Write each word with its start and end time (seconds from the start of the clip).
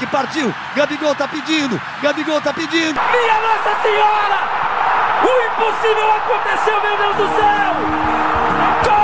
Hendrick 0.00 0.06
partiu. 0.06 0.54
Gabigol 0.74 1.14
tá 1.14 1.28
pedindo. 1.28 1.78
Gabigol 2.02 2.40
tá 2.40 2.54
pedindo. 2.54 2.94
Minha 2.94 3.40
Nossa 3.40 3.82
Senhora! 3.82 4.40
O 5.22 5.28
impossível 5.46 6.10
aconteceu, 6.12 6.80
meu 6.80 6.96
Deus 6.96 7.16
do 7.16 7.28
céu! 7.36 7.74
Gol! 8.84 9.00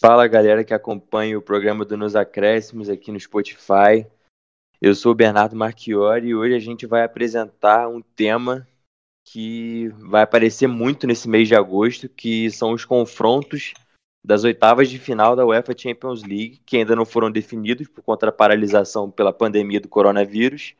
Fala 0.00 0.26
galera 0.26 0.64
que 0.64 0.74
acompanha 0.74 1.38
o 1.38 1.42
programa 1.42 1.84
do 1.84 1.96
Nos 1.96 2.16
Acréscimos 2.16 2.88
aqui 2.88 3.12
no 3.12 3.20
Spotify. 3.20 4.06
Eu 4.80 4.94
sou 4.94 5.12
o 5.12 5.14
Bernardo 5.14 5.54
Marchiori 5.54 6.28
e 6.28 6.34
hoje 6.34 6.54
a 6.54 6.58
gente 6.58 6.86
vai 6.86 7.04
apresentar 7.04 7.86
um 7.86 8.00
tema 8.00 8.66
que 9.24 9.88
vai 9.98 10.22
aparecer 10.22 10.66
muito 10.66 11.06
nesse 11.06 11.28
mês 11.28 11.48
de 11.48 11.54
agosto, 11.54 12.08
que 12.08 12.50
são 12.50 12.72
os 12.72 12.84
confrontos 12.84 13.74
das 14.24 14.44
oitavas 14.44 14.88
de 14.90 14.98
final 14.98 15.34
da 15.34 15.46
UEFA 15.46 15.76
Champions 15.76 16.22
League, 16.22 16.60
que 16.66 16.76
ainda 16.76 16.94
não 16.94 17.06
foram 17.06 17.30
definidos 17.30 17.88
por 17.88 18.02
conta 18.02 18.26
da 18.26 18.32
paralisação 18.32 19.10
pela 19.10 19.32
pandemia 19.32 19.80
do 19.80 19.88
coronavírus. 19.88 20.74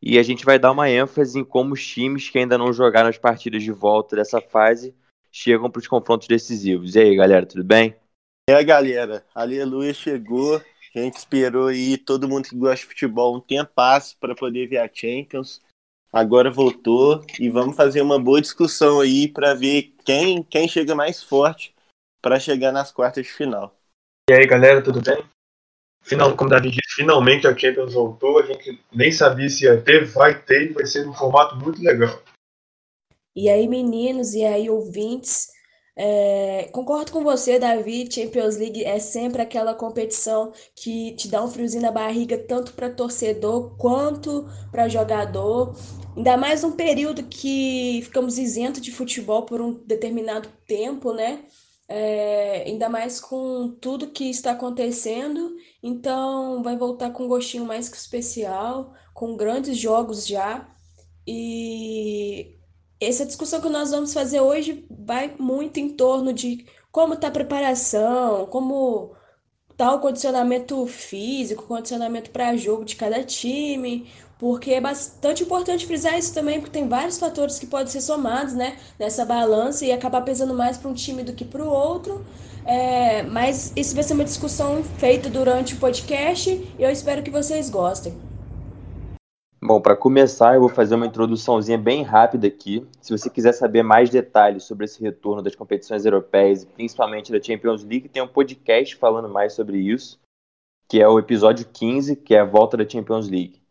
E 0.00 0.18
a 0.18 0.22
gente 0.22 0.44
vai 0.44 0.58
dar 0.58 0.72
uma 0.72 0.90
ênfase 0.90 1.38
em 1.38 1.44
como 1.44 1.74
os 1.74 1.84
times 1.84 2.28
que 2.28 2.38
ainda 2.38 2.56
não 2.56 2.72
jogaram 2.72 3.08
as 3.08 3.18
partidas 3.18 3.62
de 3.62 3.72
volta 3.72 4.14
dessa 4.14 4.40
fase 4.40 4.94
chegam 5.36 5.70
para 5.70 5.80
os 5.80 5.86
confrontos 5.86 6.28
decisivos. 6.28 6.94
E 6.94 7.00
aí, 7.00 7.14
galera, 7.14 7.44
tudo 7.44 7.62
bem? 7.62 7.94
E 8.48 8.54
aí, 8.54 8.64
galera, 8.64 9.24
aleluia 9.34 9.92
chegou. 9.92 10.62
A 10.94 10.98
gente 10.98 11.18
esperou 11.18 11.66
aí 11.66 11.98
todo 11.98 12.26
mundo 12.26 12.48
que 12.48 12.56
gosta 12.56 12.76
de 12.76 12.86
futebol 12.86 13.36
um 13.36 13.40
tempasso 13.40 14.16
para 14.18 14.34
poder 14.34 14.66
ver 14.66 14.78
a 14.78 14.90
Champions. 14.90 15.60
Agora 16.16 16.50
voltou 16.50 17.22
e 17.38 17.50
vamos 17.50 17.76
fazer 17.76 18.00
uma 18.00 18.18
boa 18.18 18.40
discussão 18.40 19.00
aí 19.00 19.28
para 19.28 19.52
ver 19.52 19.92
quem, 20.02 20.42
quem 20.42 20.66
chega 20.66 20.94
mais 20.94 21.22
forte 21.22 21.74
para 22.22 22.40
chegar 22.40 22.72
nas 22.72 22.90
quartas 22.90 23.26
de 23.26 23.30
final. 23.30 23.78
E 24.30 24.32
aí, 24.32 24.46
galera, 24.46 24.82
tudo 24.82 25.02
bem? 25.02 25.22
Final, 26.02 26.34
como 26.34 26.48
o 26.48 26.50
Davi 26.54 26.70
disse, 26.70 26.94
finalmente 26.94 27.46
a 27.46 27.54
Champions 27.54 27.92
voltou. 27.92 28.38
A 28.38 28.46
gente 28.46 28.80
nem 28.90 29.12
sabia 29.12 29.50
se 29.50 29.64
ia 29.64 29.78
ter, 29.78 30.06
vai 30.06 30.42
ter, 30.42 30.72
vai 30.72 30.86
ser 30.86 31.06
um 31.06 31.12
formato 31.12 31.54
muito 31.56 31.82
legal. 31.82 32.22
E 33.36 33.50
aí, 33.50 33.68
meninos, 33.68 34.32
e 34.32 34.42
aí, 34.42 34.70
ouvintes, 34.70 35.48
é, 35.98 36.68
concordo 36.72 37.12
com 37.12 37.22
você, 37.22 37.58
Davi. 37.58 38.08
Champions 38.10 38.56
League 38.56 38.82
é 38.82 38.98
sempre 38.98 39.42
aquela 39.42 39.74
competição 39.74 40.50
que 40.74 41.12
te 41.12 41.28
dá 41.28 41.44
um 41.44 41.48
friozinho 41.48 41.82
na 41.82 41.90
barriga, 41.90 42.38
tanto 42.38 42.72
para 42.72 42.88
torcedor 42.88 43.76
quanto 43.76 44.46
para 44.70 44.88
jogador. 44.88 45.74
Ainda 46.16 46.34
mais 46.38 46.64
um 46.64 46.72
período 46.72 47.24
que 47.24 48.00
ficamos 48.02 48.38
isentos 48.38 48.80
de 48.80 48.90
futebol 48.90 49.42
por 49.42 49.60
um 49.60 49.74
determinado 49.84 50.48
tempo, 50.66 51.12
né? 51.12 51.44
É, 51.86 52.64
ainda 52.66 52.88
mais 52.88 53.20
com 53.20 53.76
tudo 53.80 54.10
que 54.10 54.30
está 54.30 54.52
acontecendo, 54.52 55.54
então 55.82 56.62
vai 56.62 56.74
voltar 56.76 57.10
com 57.10 57.24
um 57.24 57.28
gostinho 57.28 57.66
mais 57.66 57.88
que 57.88 57.96
especial, 57.98 58.94
com 59.12 59.36
grandes 59.36 59.76
jogos 59.76 60.26
já. 60.26 60.66
E 61.26 62.56
essa 62.98 63.26
discussão 63.26 63.60
que 63.60 63.68
nós 63.68 63.90
vamos 63.90 64.14
fazer 64.14 64.40
hoje 64.40 64.86
vai 64.90 65.36
muito 65.38 65.78
em 65.78 65.90
torno 65.90 66.32
de 66.32 66.66
como 66.90 67.12
está 67.12 67.28
a 67.28 67.30
preparação, 67.30 68.46
como 68.46 69.14
está 69.70 69.94
o 69.94 70.00
condicionamento 70.00 70.86
físico, 70.86 71.66
condicionamento 71.66 72.30
para 72.30 72.56
jogo 72.56 72.86
de 72.86 72.96
cada 72.96 73.22
time, 73.22 74.08
porque 74.38 74.72
é 74.72 74.80
bastante 74.80 75.42
importante 75.42 75.86
frisar 75.86 76.18
isso 76.18 76.34
também, 76.34 76.60
porque 76.60 76.72
tem 76.72 76.88
vários 76.88 77.18
fatores 77.18 77.58
que 77.58 77.66
podem 77.66 77.86
ser 77.86 78.02
somados 78.02 78.52
né, 78.52 78.76
nessa 78.98 79.24
balança 79.24 79.84
e 79.84 79.92
acabar 79.92 80.20
pesando 80.22 80.54
mais 80.54 80.76
para 80.76 80.90
um 80.90 80.94
time 80.94 81.22
do 81.22 81.32
que 81.32 81.44
para 81.44 81.62
o 81.62 81.68
outro. 81.68 82.24
É, 82.66 83.22
mas 83.22 83.72
isso 83.76 83.94
vai 83.94 84.02
ser 84.02 84.14
uma 84.14 84.24
discussão 84.24 84.82
feita 84.82 85.30
durante 85.30 85.74
o 85.74 85.78
podcast 85.78 86.50
e 86.50 86.82
eu 86.82 86.90
espero 86.90 87.22
que 87.22 87.30
vocês 87.30 87.70
gostem. 87.70 88.14
Bom, 89.62 89.80
para 89.80 89.96
começar, 89.96 90.54
eu 90.54 90.60
vou 90.60 90.68
fazer 90.68 90.94
uma 90.96 91.06
introduçãozinha 91.06 91.78
bem 91.78 92.02
rápida 92.02 92.46
aqui. 92.46 92.86
Se 93.00 93.16
você 93.16 93.30
quiser 93.30 93.52
saber 93.52 93.82
mais 93.82 94.10
detalhes 94.10 94.64
sobre 94.64 94.84
esse 94.84 95.02
retorno 95.02 95.42
das 95.42 95.54
competições 95.54 96.04
europeias 96.04 96.64
principalmente 96.64 97.32
da 97.32 97.42
Champions 97.42 97.82
League, 97.82 98.08
tem 98.08 98.22
um 98.22 98.28
podcast 98.28 98.94
falando 98.96 99.28
mais 99.28 99.54
sobre 99.54 99.78
isso, 99.78 100.20
que 100.88 101.00
é 101.00 101.08
o 101.08 101.18
episódio 101.18 101.66
15, 101.72 102.16
que 102.16 102.34
é 102.34 102.40
a 102.40 102.44
volta 102.44 102.76
da 102.76 102.88
Champions 102.88 103.28
League. 103.28 103.65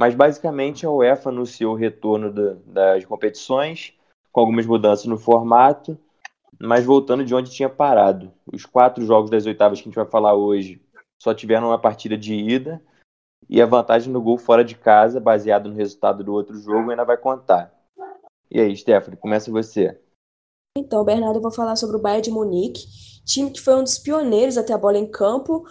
Mas 0.00 0.14
basicamente 0.14 0.86
a 0.86 0.90
UEFA 0.90 1.28
anunciou 1.28 1.74
o 1.74 1.76
retorno 1.76 2.32
do, 2.32 2.54
das 2.60 3.04
competições, 3.04 3.92
com 4.32 4.40
algumas 4.40 4.64
mudanças 4.64 5.04
no 5.04 5.18
formato, 5.18 5.94
mas 6.58 6.86
voltando 6.86 7.22
de 7.22 7.34
onde 7.34 7.50
tinha 7.50 7.68
parado. 7.68 8.32
Os 8.50 8.64
quatro 8.64 9.04
jogos 9.04 9.28
das 9.28 9.44
oitavas 9.44 9.78
que 9.78 9.82
a 9.82 9.90
gente 9.90 9.96
vai 9.96 10.06
falar 10.06 10.32
hoje 10.32 10.80
só 11.20 11.34
tiveram 11.34 11.66
uma 11.66 11.78
partida 11.78 12.16
de 12.16 12.34
ida, 12.34 12.82
e 13.46 13.60
a 13.60 13.66
vantagem 13.66 14.10
no 14.10 14.22
gol 14.22 14.38
fora 14.38 14.64
de 14.64 14.74
casa, 14.74 15.20
baseado 15.20 15.68
no 15.68 15.76
resultado 15.76 16.24
do 16.24 16.32
outro 16.32 16.56
jogo, 16.56 16.90
ainda 16.90 17.04
vai 17.04 17.18
contar. 17.18 17.70
E 18.50 18.58
aí, 18.58 18.74
Stephanie, 18.74 19.20
começa 19.20 19.50
você. 19.50 20.00
Então, 20.78 21.04
Bernardo, 21.04 21.36
eu 21.36 21.42
vou 21.42 21.52
falar 21.52 21.76
sobre 21.76 21.96
o 21.98 22.00
Bayern 22.00 22.22
de 22.22 22.30
Munique, 22.30 22.86
time 23.26 23.50
que 23.50 23.60
foi 23.60 23.74
um 23.74 23.82
dos 23.82 23.98
pioneiros 23.98 24.56
até 24.56 24.72
a 24.72 24.78
bola 24.78 24.96
em 24.96 25.10
campo 25.10 25.62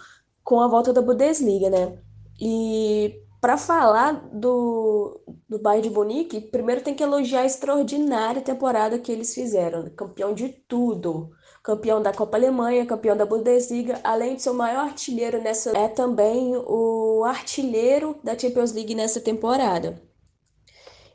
com 0.44 0.60
a 0.60 0.68
volta 0.68 0.92
da 0.92 1.02
Bundesliga, 1.02 1.68
né? 1.68 2.00
E 2.40 3.28
para 3.40 3.56
falar 3.56 4.28
do, 4.32 5.18
do 5.48 5.58
Bayern 5.58 5.88
de 5.88 5.94
Munique, 5.94 6.40
primeiro 6.40 6.82
tem 6.82 6.94
que 6.94 7.02
elogiar 7.02 7.40
a 7.40 7.46
extraordinária 7.46 8.42
temporada 8.42 8.98
que 8.98 9.10
eles 9.10 9.34
fizeram. 9.34 9.88
Campeão 9.96 10.34
de 10.34 10.50
tudo. 10.68 11.30
Campeão 11.62 12.02
da 12.02 12.12
Copa 12.12 12.36
Alemanha, 12.36 12.86
campeão 12.86 13.16
da 13.16 13.24
Bundesliga, 13.24 13.98
além 14.04 14.36
de 14.36 14.42
ser 14.42 14.50
o 14.50 14.54
maior 14.54 14.84
artilheiro 14.84 15.40
nessa. 15.40 15.76
É 15.76 15.88
também 15.88 16.54
o 16.54 17.24
artilheiro 17.24 18.18
da 18.22 18.38
Champions 18.38 18.72
League 18.72 18.94
nessa 18.94 19.20
temporada. 19.20 20.02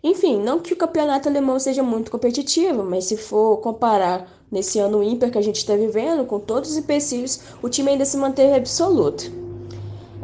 Enfim, 0.04 0.40
não 0.40 0.60
que 0.60 0.74
o 0.74 0.78
campeonato 0.78 1.28
alemão 1.28 1.60
seja 1.60 1.82
muito 1.82 2.12
competitivo, 2.12 2.84
mas 2.84 3.06
se 3.06 3.18
for 3.18 3.58
comparar 3.58 4.30
nesse 4.52 4.78
ano 4.78 5.04
ímpar 5.04 5.32
que 5.32 5.38
a 5.38 5.42
gente 5.42 5.58
está 5.58 5.76
vivendo, 5.76 6.26
com 6.26 6.40
todos 6.40 6.72
os 6.72 6.78
empecilhos, 6.78 7.42
o 7.62 7.70
time 7.70 7.92
ainda 7.92 8.06
se 8.06 8.18
manteve 8.18 8.56
absoluto. 8.56 9.45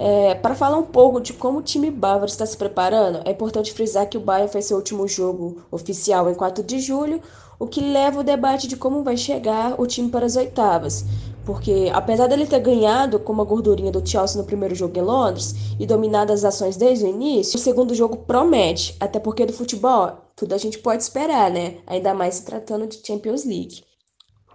É, 0.03 0.33
para 0.33 0.55
falar 0.55 0.79
um 0.79 0.83
pouco 0.83 1.21
de 1.21 1.31
como 1.31 1.59
o 1.59 1.61
time 1.61 1.91
bávaro 1.91 2.25
está 2.25 2.43
se 2.43 2.57
preparando, 2.57 3.21
é 3.23 3.29
importante 3.29 3.71
frisar 3.71 4.09
que 4.09 4.17
o 4.17 4.19
Bayern 4.19 4.51
fez 4.51 4.65
seu 4.65 4.77
último 4.77 5.07
jogo 5.07 5.61
oficial 5.69 6.27
em 6.27 6.33
4 6.33 6.63
de 6.63 6.79
julho, 6.79 7.21
o 7.59 7.67
que 7.67 7.79
leva 7.81 8.21
o 8.21 8.23
debate 8.23 8.67
de 8.67 8.75
como 8.75 9.03
vai 9.03 9.15
chegar 9.15 9.79
o 9.79 9.85
time 9.85 10.09
para 10.09 10.25
as 10.25 10.35
oitavas. 10.35 11.05
Porque, 11.45 11.91
apesar 11.93 12.25
dele 12.25 12.47
ter 12.47 12.59
ganhado 12.61 13.19
com 13.19 13.31
uma 13.31 13.43
gordurinha 13.43 13.91
do 13.91 14.03
Chelsea 14.03 14.41
no 14.41 14.47
primeiro 14.47 14.73
jogo 14.73 14.97
em 14.97 15.03
Londres 15.03 15.53
e 15.79 15.85
dominado 15.85 16.33
as 16.33 16.43
ações 16.43 16.75
desde 16.77 17.05
o 17.05 17.07
início, 17.07 17.59
o 17.59 17.61
segundo 17.61 17.93
jogo 17.93 18.17
promete, 18.17 18.95
até 18.99 19.19
porque 19.19 19.45
do 19.45 19.53
futebol 19.53 20.13
tudo 20.35 20.55
a 20.55 20.57
gente 20.57 20.79
pode 20.79 21.03
esperar, 21.03 21.51
né? 21.51 21.75
Ainda 21.85 22.15
mais 22.15 22.33
se 22.35 22.45
tratando 22.45 22.87
de 22.87 23.05
Champions 23.05 23.45
League. 23.45 23.83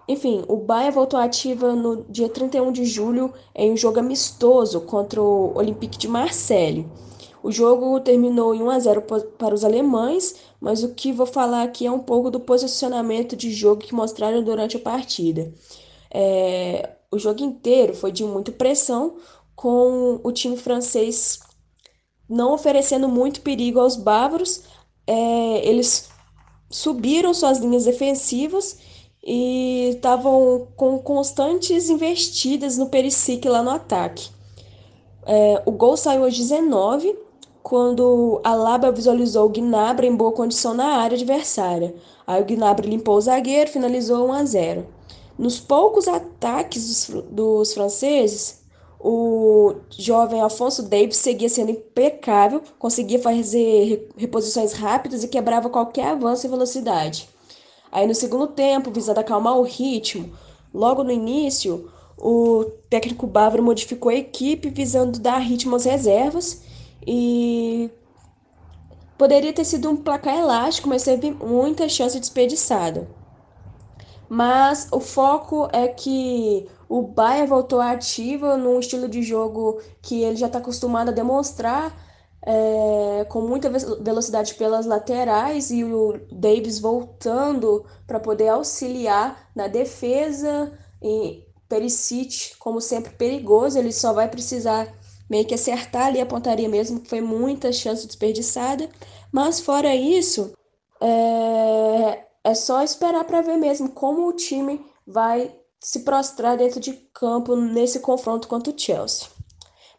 Enfim, 0.08 0.44
o 0.46 0.56
Bahia 0.56 0.90
voltou 0.90 1.18
ativa 1.18 1.74
no 1.74 2.04
dia 2.08 2.28
31 2.28 2.70
de 2.70 2.84
julho 2.84 3.32
em 3.54 3.72
um 3.72 3.76
jogo 3.76 3.98
amistoso 3.98 4.80
contra 4.82 5.20
o 5.20 5.56
Olympique 5.56 5.98
de 5.98 6.06
Marseille. 6.06 6.86
O 7.42 7.50
jogo 7.50 8.00
terminou 8.00 8.54
em 8.54 8.62
1 8.62 8.70
a 8.70 8.78
0 8.78 9.02
para 9.38 9.54
os 9.54 9.64
alemães, 9.64 10.36
mas 10.60 10.82
o 10.82 10.94
que 10.94 11.12
vou 11.12 11.26
falar 11.26 11.62
aqui 11.62 11.86
é 11.86 11.90
um 11.90 11.98
pouco 11.98 12.30
do 12.30 12.40
posicionamento 12.40 13.36
de 13.36 13.52
jogo 13.52 13.82
que 13.82 13.94
mostraram 13.94 14.42
durante 14.42 14.76
a 14.76 14.80
partida. 14.80 15.52
É, 16.10 16.90
o 17.10 17.18
jogo 17.18 17.42
inteiro 17.42 17.94
foi 17.94 18.10
de 18.10 18.24
muita 18.24 18.52
pressão, 18.52 19.16
com 19.54 20.20
o 20.22 20.32
time 20.32 20.56
francês 20.56 21.40
não 22.28 22.52
oferecendo 22.52 23.08
muito 23.08 23.40
perigo 23.40 23.80
aos 23.80 23.96
bávaros. 23.96 24.62
É, 25.06 25.66
eles 25.66 26.10
subiram 26.68 27.32
suas 27.32 27.58
linhas 27.58 27.84
defensivas 27.84 28.78
e 29.26 29.90
estavam 29.96 30.68
com 30.76 31.00
constantes 31.00 31.90
investidas 31.90 32.78
no 32.78 32.86
Perisic 32.86 33.48
lá 33.48 33.60
no 33.60 33.70
ataque. 33.70 34.30
É, 35.26 35.62
o 35.66 35.72
gol 35.72 35.96
saiu 35.96 36.22
aos 36.22 36.36
19, 36.36 37.18
quando 37.60 38.40
a 38.44 38.54
Laba 38.54 38.92
visualizou 38.92 39.46
o 39.46 39.48
Gnabry 39.48 40.06
em 40.06 40.14
boa 40.14 40.30
condição 40.30 40.72
na 40.72 40.98
área 40.98 41.16
adversária. 41.16 41.92
Aí 42.24 42.40
o 42.40 42.44
Gnabry 42.44 42.88
limpou 42.88 43.16
o 43.16 43.20
zagueiro, 43.20 43.68
finalizou 43.68 44.28
1 44.28 44.32
a 44.32 44.44
0. 44.44 44.86
Nos 45.36 45.58
poucos 45.58 46.06
ataques 46.06 46.86
dos, 47.08 47.24
dos 47.28 47.74
franceses, 47.74 48.62
o 49.00 49.74
jovem 49.90 50.40
Alfonso 50.40 50.84
Davis 50.84 51.16
seguia 51.16 51.48
sendo 51.48 51.72
impecável, 51.72 52.62
conseguia 52.78 53.18
fazer 53.18 54.08
reposições 54.16 54.72
rápidas 54.72 55.24
e 55.24 55.28
quebrava 55.28 55.68
qualquer 55.68 56.10
avanço 56.12 56.46
em 56.46 56.50
velocidade. 56.50 57.28
Aí 57.90 58.06
no 58.06 58.14
segundo 58.14 58.48
tempo, 58.48 58.90
visando 58.90 59.20
acalmar 59.20 59.56
o 59.56 59.62
ritmo, 59.62 60.32
logo 60.72 61.02
no 61.02 61.10
início, 61.10 61.90
o 62.18 62.64
técnico 62.88 63.26
bávaro 63.26 63.62
modificou 63.62 64.10
a 64.10 64.14
equipe 64.14 64.70
visando 64.70 65.18
dar 65.18 65.38
ritmo 65.38 65.76
às 65.76 65.84
reservas 65.84 66.62
e 67.06 67.90
poderia 69.16 69.52
ter 69.52 69.64
sido 69.64 69.90
um 69.90 69.96
placar 69.96 70.36
elástico, 70.36 70.88
mas 70.88 71.04
teve 71.04 71.30
muita 71.30 71.88
chance 71.88 72.18
desperdiçada. 72.18 73.08
Mas 74.28 74.88
o 74.90 74.98
foco 74.98 75.68
é 75.72 75.86
que 75.86 76.66
o 76.88 77.02
Bayern 77.02 77.48
voltou 77.48 77.80
ativa 77.80 78.56
num 78.56 78.80
estilo 78.80 79.08
de 79.08 79.22
jogo 79.22 79.80
que 80.02 80.22
ele 80.22 80.36
já 80.36 80.46
está 80.46 80.58
acostumado 80.58 81.10
a 81.10 81.12
demonstrar, 81.12 82.05
é, 82.46 83.24
com 83.24 83.40
muita 83.40 83.68
velocidade 83.68 84.54
pelas 84.54 84.86
laterais 84.86 85.72
e 85.72 85.82
o 85.82 86.20
Davis 86.30 86.78
voltando 86.78 87.84
para 88.06 88.20
poder 88.20 88.48
auxiliar 88.48 89.50
na 89.54 89.66
defesa. 89.66 90.72
E 91.02 91.44
Perisic, 91.68 92.56
como 92.58 92.80
sempre, 92.80 93.12
perigoso, 93.14 93.76
ele 93.76 93.92
só 93.92 94.12
vai 94.12 94.28
precisar 94.28 94.94
meio 95.28 95.44
que 95.44 95.54
acertar 95.54 96.06
ali 96.06 96.20
a 96.20 96.26
pontaria 96.26 96.68
mesmo, 96.68 97.00
que 97.00 97.08
foi 97.08 97.20
muita 97.20 97.72
chance 97.72 98.06
desperdiçada. 98.06 98.88
Mas 99.32 99.60
fora 99.60 99.92
isso, 99.92 100.52
é, 101.00 102.24
é 102.44 102.54
só 102.54 102.80
esperar 102.80 103.24
para 103.24 103.42
ver 103.42 103.56
mesmo 103.56 103.90
como 103.90 104.28
o 104.28 104.32
time 104.32 104.86
vai 105.04 105.52
se 105.80 106.00
prostrar 106.00 106.56
dentro 106.56 106.78
de 106.78 106.92
campo 107.12 107.56
nesse 107.56 107.98
confronto 107.98 108.46
contra 108.46 108.72
o 108.72 108.78
Chelsea. 108.78 109.35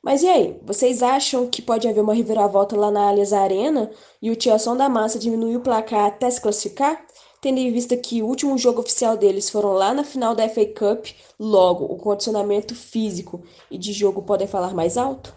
Mas 0.03 0.23
e 0.23 0.27
aí, 0.27 0.59
vocês 0.63 1.03
acham 1.03 1.47
que 1.49 1.61
pode 1.61 1.87
haver 1.87 2.01
uma 2.01 2.13
reviravolta 2.13 2.75
lá 2.75 2.89
na 2.89 3.09
Allianz 3.09 3.33
Arena 3.33 3.91
e 4.21 4.31
o 4.31 4.41
Chelsea 4.41 4.73
da 4.75 4.87
massa 4.87 5.19
diminuir 5.19 5.57
o 5.57 5.61
placar 5.61 6.05
até 6.05 6.29
se 6.29 6.41
classificar? 6.41 7.01
Tendo 7.41 7.59
em 7.59 7.71
vista 7.71 7.95
que 7.95 8.21
o 8.21 8.25
último 8.25 8.57
jogo 8.57 8.81
oficial 8.81 9.15
deles 9.15 9.49
foram 9.49 9.73
lá 9.73 9.93
na 9.93 10.03
final 10.03 10.33
da 10.33 10.49
FA 10.49 10.65
Cup, 10.65 11.07
logo 11.39 11.85
o 11.85 11.97
condicionamento 11.97 12.73
físico 12.73 13.43
e 13.69 13.77
de 13.77 13.93
jogo 13.93 14.23
podem 14.23 14.47
falar 14.47 14.73
mais 14.73 14.97
alto? 14.97 15.33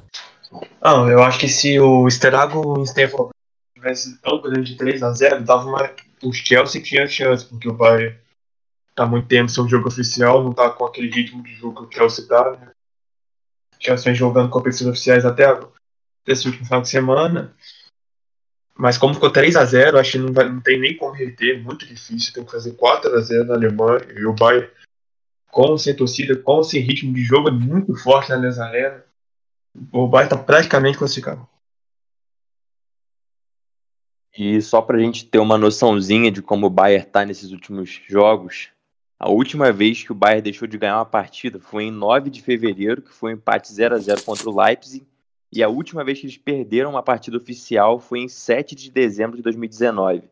Não, 0.83 1.09
eu 1.09 1.23
acho 1.23 1.39
que 1.39 1.49
se 1.49 1.79
o 1.79 2.09
estrago 2.09 2.79
em 2.79 2.83
Stanford 2.85 3.31
tivesse 3.75 4.21
tão 4.21 4.41
grande 4.41 4.73
de 4.73 4.77
3 4.77 5.03
a 5.03 5.13
0 5.13 5.45
dava 5.45 5.69
uma 5.69 5.91
o 6.23 6.33
Chelsea 6.33 6.83
tinha 6.83 7.07
chance, 7.07 7.47
porque 7.47 7.69
o 7.69 7.73
Bayern 7.73 8.17
tá 8.95 9.07
muito 9.07 9.27
tempo 9.27 9.49
sem 9.49 9.65
o 9.65 9.69
jogo 9.69 9.89
oficial, 9.89 10.43
não 10.43 10.53
tá 10.53 10.71
com 10.71 10.85
aquele 10.85 11.11
ritmo 11.11 11.43
de 11.43 11.55
jogo 11.55 11.87
que 11.87 11.97
o 11.97 11.99
Chelsea 11.99 12.27
tá, 12.27 12.51
né? 12.53 12.73
Chelsea 13.81 14.05
vem 14.05 14.15
jogando 14.15 14.51
competições 14.51 14.91
oficiais 14.91 15.25
até 15.25 15.59
esse 16.27 16.47
último 16.47 16.65
final 16.65 16.83
de 16.83 16.89
semana. 16.89 17.57
Mas 18.77 18.97
como 18.97 19.15
ficou 19.15 19.31
3 19.31 19.57
a 19.57 19.65
0 19.65 19.99
acho 19.99 20.13
que 20.13 20.19
não, 20.19 20.33
vai, 20.33 20.49
não 20.49 20.61
tem 20.61 20.79
nem 20.79 20.97
como 20.97 21.13
reter, 21.13 21.63
muito 21.63 21.87
difícil, 21.87 22.33
tem 22.33 22.45
que 22.45 22.51
fazer 22.51 22.73
4 22.73 23.15
a 23.15 23.21
0 23.21 23.45
na 23.47 23.55
Alemanha, 23.55 24.07
e 24.15 24.25
o 24.25 24.33
Bayern 24.33 24.71
com 25.51 25.77
sem 25.77 25.95
torcida, 25.95 26.37
com 26.37 26.63
sem 26.63 26.81
ritmo 26.81 27.13
de 27.13 27.23
jogo, 27.23 27.49
é 27.49 27.53
muito 27.53 27.95
forte 27.97 28.31
na 28.31 28.65
Arena. 28.65 29.05
O 29.93 30.07
Bayern 30.07 30.31
tá 30.31 30.43
praticamente 30.43 30.97
classificado. 30.97 31.47
E 34.37 34.63
só 34.63 34.81
para 34.81 34.97
a 34.97 35.01
gente 35.01 35.27
ter 35.27 35.39
uma 35.39 35.59
noçãozinha 35.59 36.31
de 36.31 36.41
como 36.41 36.67
o 36.67 36.71
Bayern 36.71 37.05
está 37.05 37.25
nesses 37.25 37.51
últimos 37.51 38.01
jogos, 38.09 38.71
a 39.21 39.29
última 39.29 39.71
vez 39.71 40.03
que 40.03 40.11
o 40.13 40.15
Bayern 40.15 40.41
deixou 40.41 40.67
de 40.67 40.79
ganhar 40.79 40.97
uma 40.97 41.05
partida 41.05 41.61
foi 41.61 41.85
em 41.85 41.91
9 41.91 42.31
de 42.31 42.41
fevereiro, 42.41 43.03
que 43.03 43.13
foi 43.13 43.33
um 43.33 43.35
empate 43.35 43.71
0 43.71 43.95
a 43.95 43.99
0 43.99 44.23
contra 44.23 44.49
o 44.49 44.59
Leipzig, 44.59 45.07
e 45.53 45.63
a 45.63 45.69
última 45.69 46.03
vez 46.03 46.19
que 46.19 46.25
eles 46.25 46.39
perderam 46.39 46.89
uma 46.89 47.03
partida 47.03 47.37
oficial 47.37 48.01
foi 48.01 48.21
em 48.21 48.29
7 48.29 48.75
de 48.75 48.91
dezembro 48.91 49.37
de 49.37 49.43
2019. 49.43 50.23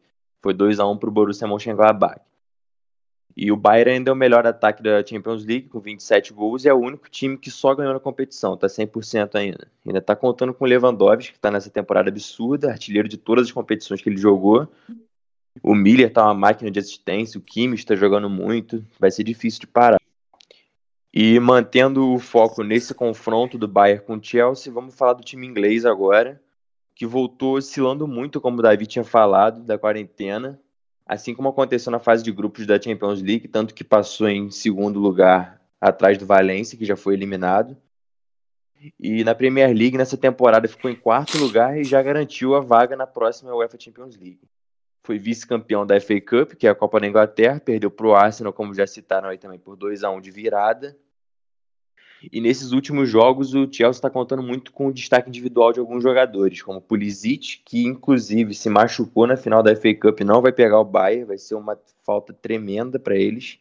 Foi 0.41 0.55
2 0.55 0.81
a 0.81 0.87
1 0.87 0.97
para 0.97 1.09
o 1.11 1.13
Borussia 1.13 1.47
Mönchengladbach. 1.47 2.19
E 3.37 3.53
o 3.53 3.57
Bayern 3.57 3.91
ainda 3.91 4.11
é 4.11 4.13
o 4.13 4.17
melhor 4.17 4.47
ataque 4.47 4.83
da 4.83 5.05
Champions 5.05 5.45
League, 5.45 5.69
com 5.69 5.79
27 5.79 6.33
gols, 6.33 6.65
e 6.65 6.69
é 6.69 6.73
o 6.73 6.79
único 6.79 7.11
time 7.11 7.37
que 7.37 7.51
só 7.51 7.75
ganhou 7.75 7.93
na 7.93 8.01
competição, 8.01 8.57
tá 8.57 8.69
100% 8.69 9.35
ainda. 9.35 9.69
Ainda 9.87 10.01
tá 10.01 10.17
contando 10.17 10.55
com 10.55 10.65
o 10.65 10.69
Lewandowski, 10.69 11.35
que 11.35 11.39
tá 11.39 11.51
nessa 11.51 11.69
temporada 11.69 12.09
absurda, 12.09 12.71
artilheiro 12.71 13.07
de 13.07 13.19
todas 13.19 13.49
as 13.49 13.53
competições 13.53 14.01
que 14.01 14.09
ele 14.09 14.17
jogou. 14.17 14.67
O 15.63 15.75
Miller 15.75 16.13
tá 16.13 16.25
uma 16.25 16.35
máquina 16.35 16.71
de 16.71 16.79
assistência, 16.79 17.39
o 17.39 17.43
Kimmich 17.43 17.83
está 17.83 17.95
jogando 17.95 18.29
muito, 18.29 18.85
vai 18.99 19.11
ser 19.11 19.25
difícil 19.25 19.61
de 19.61 19.67
parar. 19.67 20.01
E 21.13 21.39
mantendo 21.41 22.13
o 22.13 22.19
foco 22.19 22.63
nesse 22.63 22.95
confronto 22.95 23.59
do 23.59 23.67
Bayern 23.67 24.05
com 24.05 24.17
o 24.17 24.23
Chelsea, 24.23 24.73
vamos 24.73 24.95
falar 24.95 25.15
do 25.15 25.25
time 25.25 25.47
inglês 25.47 25.85
agora, 25.85 26.41
que 26.95 27.07
voltou 27.07 27.57
oscilando 27.57 28.07
muito, 28.07 28.41
como 28.41 28.59
o 28.59 28.63
Davi 28.63 28.87
tinha 28.87 29.05
falado, 29.05 29.63
da 29.63 29.79
quarentena 29.79 30.61
assim 31.09 31.35
como 31.35 31.49
aconteceu 31.49 31.91
na 31.91 31.99
fase 31.99 32.23
de 32.23 32.31
grupos 32.31 32.67
da 32.67 32.81
Champions 32.81 33.23
League, 33.23 33.49
tanto 33.49 33.75
que 33.75 33.83
passou 33.83 34.29
em 34.29 34.51
segundo 34.51 35.01
lugar 35.01 35.59
atrás 35.81 36.19
do 36.19 36.27
Valência, 36.27 36.77
que 36.77 36.85
já 36.85 36.97
foi 36.97 37.15
eliminado. 37.15 37.77
E 39.01 39.25
na 39.25 39.35
Premier 39.35 39.75
League, 39.75 39.97
nessa 39.97 40.17
temporada, 40.17 40.69
ficou 40.69 40.91
em 40.91 40.95
quarto 40.95 41.39
lugar 41.39 41.79
e 41.79 41.83
já 41.83 42.01
garantiu 42.03 42.55
a 42.55 42.61
vaga 42.61 42.95
na 42.95 43.07
próxima 43.07 43.55
UEFA 43.55 43.81
Champions 43.81 44.17
League. 44.17 44.41
Foi 45.09 45.19
vice-campeão 45.19 45.87
da 45.87 45.99
FA 45.99 46.21
Cup, 46.21 46.53
que 46.53 46.67
é 46.67 46.71
a 46.71 46.75
Copa 46.75 47.01
da 47.01 47.07
Inglaterra, 47.07 47.59
perdeu 47.59 47.91
para 47.91 48.07
o 48.07 48.15
Arsenal, 48.15 48.53
como 48.53 48.75
já 48.75 48.87
citaram 48.87 49.31
aí 49.31 49.39
também, 49.39 49.59
por 49.59 49.75
2 49.75 50.05
a 50.05 50.11
1 50.11 50.21
de 50.21 50.31
virada. 50.31 50.95
E 52.31 52.43
nesses 52.43 52.73
últimos 52.73 53.09
jogos, 53.09 53.55
o 53.55 53.63
Chelsea 53.73 53.89
está 53.89 54.11
contando 54.11 54.43
muito 54.43 54.71
com 54.71 54.89
o 54.89 54.93
destaque 54.93 55.31
individual 55.31 55.73
de 55.73 55.81
alguns 55.81 56.03
jogadores, 56.03 56.61
como 56.61 56.83
Pulisic, 56.83 57.63
que 57.65 57.87
inclusive 57.87 58.53
se 58.53 58.69
machucou 58.69 59.27
na 59.27 59.35
final 59.35 59.63
da 59.63 59.75
FA 59.75 59.95
Cup, 59.95 60.21
não 60.21 60.43
vai 60.43 60.53
pegar 60.53 60.79
o 60.79 60.85
Bayern, 60.85 61.25
vai 61.25 61.39
ser 61.39 61.55
uma 61.55 61.81
falta 62.05 62.35
tremenda 62.35 62.99
para 62.99 63.17
eles. 63.17 63.59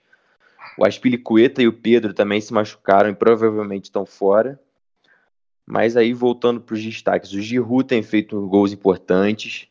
O 0.78 0.86
Aspilicueta 0.86 1.62
e 1.62 1.68
o 1.70 1.72
Pedro 1.72 2.14
também 2.14 2.42
se 2.42 2.52
machucaram 2.52 3.10
e 3.10 3.16
provavelmente 3.16 3.86
estão 3.86 4.06
fora. 4.06 4.60
Mas 5.66 5.96
aí, 5.96 6.12
voltando 6.12 6.60
para 6.60 6.74
os 6.74 6.84
destaques, 6.84 7.32
o 7.32 7.40
Giroud 7.40 7.88
tem 7.88 8.04
feito 8.04 8.46
gols 8.50 8.74
importantes. 8.74 9.70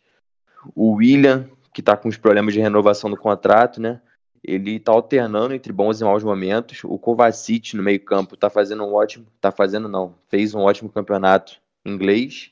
O 0.75 0.95
William, 0.95 1.51
que 1.77 1.83
está 1.83 1.95
com 1.95 2.09
os 2.09 2.17
problemas 2.17 2.55
de 2.55 2.61
renovação 2.61 3.11
do 3.11 3.19
contrato, 3.19 3.83
né? 3.83 4.01
ele 4.43 4.81
tá 4.81 4.93
alternando 4.93 5.53
entre 5.53 5.71
bons 5.75 6.01
e 6.01 6.05
maus 6.05 6.25
momentos. 6.25 6.81
O 6.85 6.99
Kovacic 6.99 7.77
no 7.77 7.83
meio-campo 7.83 8.35
tá 8.35 8.49
fazendo 8.49 8.83
um 8.83 8.95
ótimo, 8.95 9.27
tá 9.43 9.53
fazendo 9.53 9.87
não, 9.87 10.15
fez 10.31 10.55
um 10.55 10.61
ótimo 10.61 10.89
campeonato 10.89 11.61
inglês. 11.85 12.51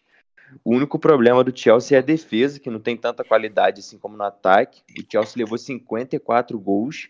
O 0.62 0.74
único 0.74 0.98
problema 0.98 1.42
do 1.42 1.58
Chelsea 1.58 1.96
é 1.96 2.00
a 2.00 2.04
defesa, 2.04 2.60
que 2.60 2.68
não 2.68 2.78
tem 2.78 2.98
tanta 2.98 3.24
qualidade 3.24 3.80
assim 3.80 3.96
como 3.96 4.14
no 4.14 4.24
ataque. 4.24 4.82
O 4.90 5.10
Chelsea 5.10 5.38
levou 5.38 5.56
54 5.56 6.60
gols, 6.60 7.08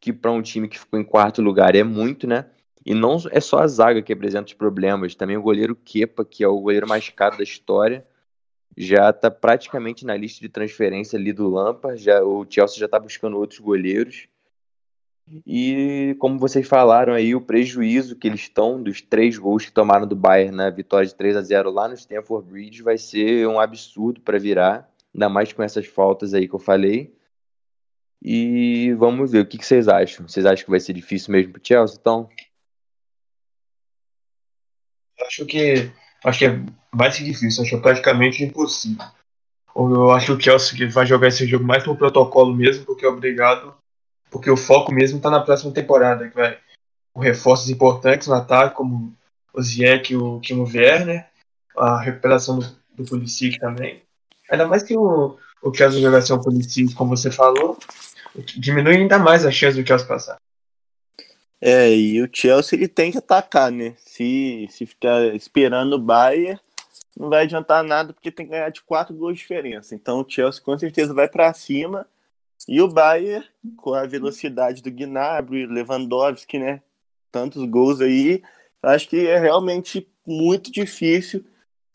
que 0.00 0.12
para 0.12 0.32
um 0.32 0.42
time 0.42 0.66
que 0.66 0.80
ficou 0.80 0.98
em 0.98 1.04
quarto 1.04 1.40
lugar 1.40 1.76
é 1.76 1.84
muito, 1.84 2.26
né? 2.26 2.46
E 2.84 2.92
não 2.92 3.18
é 3.30 3.38
só 3.38 3.60
a 3.60 3.68
zaga 3.68 4.02
que 4.02 4.12
apresenta 4.12 4.48
os 4.48 4.54
problemas, 4.54 5.14
também 5.14 5.36
o 5.36 5.42
goleiro 5.42 5.76
Kepa, 5.76 6.24
que 6.24 6.42
é 6.42 6.48
o 6.48 6.58
goleiro 6.58 6.88
mais 6.88 7.08
caro 7.08 7.36
da 7.36 7.44
história, 7.44 8.04
já 8.76 9.10
está 9.10 9.30
praticamente 9.30 10.04
na 10.04 10.16
lista 10.16 10.40
de 10.40 10.48
transferência 10.48 11.18
ali 11.18 11.32
do 11.32 11.48
Lampa. 11.48 11.96
Já, 11.96 12.22
o 12.22 12.46
Chelsea 12.48 12.78
já 12.78 12.86
está 12.86 12.98
buscando 12.98 13.38
outros 13.38 13.60
goleiros. 13.60 14.28
E 15.46 16.16
como 16.18 16.38
vocês 16.38 16.66
falaram 16.66 17.12
aí, 17.12 17.34
o 17.34 17.40
prejuízo 17.40 18.16
que 18.16 18.26
eles 18.26 18.40
estão 18.40 18.82
dos 18.82 19.00
três 19.00 19.38
gols 19.38 19.64
que 19.64 19.72
tomaram 19.72 20.06
do 20.06 20.16
Bayern 20.16 20.56
na 20.56 20.68
vitória 20.68 21.06
de 21.06 21.14
3 21.14 21.36
a 21.36 21.42
0 21.42 21.70
lá 21.70 21.88
no 21.88 21.94
Stamford 21.94 22.50
Bridge 22.50 22.82
vai 22.82 22.98
ser 22.98 23.46
um 23.46 23.60
absurdo 23.60 24.20
para 24.20 24.38
virar, 24.38 24.90
ainda 25.14 25.28
mais 25.28 25.52
com 25.52 25.62
essas 25.62 25.86
faltas 25.86 26.34
aí 26.34 26.48
que 26.48 26.54
eu 26.54 26.58
falei. 26.58 27.14
E 28.20 28.92
vamos 28.94 29.32
ver 29.32 29.40
o 29.40 29.46
que, 29.46 29.58
que 29.58 29.66
vocês 29.66 29.88
acham. 29.88 30.28
Vocês 30.28 30.46
acham 30.46 30.64
que 30.64 30.70
vai 30.70 30.80
ser 30.80 30.92
difícil 30.92 31.32
mesmo 31.32 31.52
para 31.52 31.60
o 31.60 31.66
Chelsea, 31.66 31.96
então? 32.00 32.28
Acho 35.26 35.46
que 35.46 35.90
acho 36.24 36.38
que 36.38 36.46
é 36.46 36.60
mais 36.94 37.16
difícil, 37.16 37.62
acho 37.62 37.70
que 37.70 37.76
é 37.76 37.80
praticamente 37.80 38.42
impossível. 38.42 39.04
Eu 39.74 40.10
acho 40.10 40.26
que 40.26 40.32
o 40.32 40.40
Chelsea 40.40 40.90
vai 40.90 41.06
jogar 41.06 41.28
esse 41.28 41.46
jogo 41.46 41.64
mais 41.64 41.84
no 41.86 41.96
protocolo 41.96 42.54
mesmo, 42.54 42.84
porque 42.84 43.06
é 43.06 43.08
obrigado, 43.08 43.74
porque 44.30 44.50
o 44.50 44.56
foco 44.56 44.92
mesmo 44.92 45.16
está 45.16 45.30
na 45.30 45.40
próxima 45.40 45.72
temporada, 45.72 46.28
que 46.28 46.34
vai 46.34 46.58
com 47.12 47.20
reforços 47.20 47.70
importantes 47.70 48.28
no 48.28 48.34
ataque, 48.34 48.76
como 48.76 49.14
o 49.52 49.62
Ziyech 49.62 50.12
e 50.12 50.16
o 50.16 50.40
Timo 50.40 50.64
Werner, 50.64 51.26
a 51.76 52.00
recuperação 52.00 52.58
do, 52.58 52.66
do 52.94 53.04
Pulisic 53.04 53.58
também. 53.58 54.02
Ainda 54.50 54.66
mais 54.66 54.82
que 54.82 54.96
o, 54.96 55.38
o 55.62 55.74
Chelsea 55.74 56.00
jogar 56.00 56.22
sem 56.22 56.36
o 56.36 56.42
Pulisic, 56.42 56.94
como 56.94 57.16
você 57.16 57.30
falou, 57.30 57.78
diminui 58.56 58.96
ainda 58.96 59.18
mais 59.18 59.44
a 59.44 59.50
chance 59.50 59.80
do 59.80 59.86
Chelsea 59.86 60.06
passar. 60.06 60.36
É, 61.64 61.94
e 61.94 62.20
o 62.20 62.28
Chelsea 62.32 62.76
ele 62.76 62.88
tem 62.88 63.12
que 63.12 63.18
atacar, 63.18 63.70
né? 63.70 63.94
Se, 63.98 64.66
se 64.68 64.84
ficar 64.84 65.32
esperando 65.32 65.92
o 65.92 65.98
Bayern, 65.98 66.58
não 67.16 67.28
vai 67.28 67.44
adiantar 67.44 67.84
nada 67.84 68.12
porque 68.12 68.32
tem 68.32 68.46
que 68.46 68.50
ganhar 68.50 68.68
de 68.68 68.82
quatro 68.82 69.14
gols 69.14 69.34
de 69.34 69.42
diferença. 69.42 69.94
Então 69.94 70.20
o 70.20 70.28
Chelsea 70.28 70.60
com 70.60 70.76
certeza 70.76 71.14
vai 71.14 71.28
para 71.28 71.54
cima. 71.54 72.04
E 72.66 72.80
o 72.82 72.88
Bayern, 72.88 73.46
com 73.76 73.94
a 73.94 74.04
velocidade 74.04 74.82
do 74.82 74.90
Gnabry, 74.90 75.66
Lewandowski, 75.66 76.58
né? 76.58 76.82
Tantos 77.30 77.64
gols 77.68 78.00
aí, 78.00 78.42
acho 78.82 79.08
que 79.08 79.28
é 79.28 79.38
realmente 79.38 80.08
muito 80.26 80.70
difícil 80.72 81.44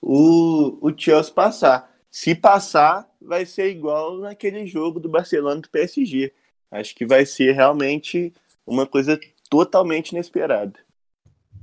o, 0.02 0.78
o 0.82 0.94
Chelsea 0.98 1.34
passar. 1.34 1.94
Se 2.10 2.34
passar, 2.34 3.06
vai 3.22 3.46
ser 3.46 3.70
igual 3.70 4.18
naquele 4.20 4.66
jogo 4.66 4.98
do 4.98 5.10
Barcelona 5.10 5.60
do 5.60 5.70
PSG. 5.70 6.34
Acho 6.72 6.96
que 6.96 7.06
vai 7.06 7.26
ser 7.26 7.52
realmente 7.52 8.34
uma 8.66 8.86
coisa 8.86 9.20
totalmente 9.50 10.12
inesperado. 10.12 10.80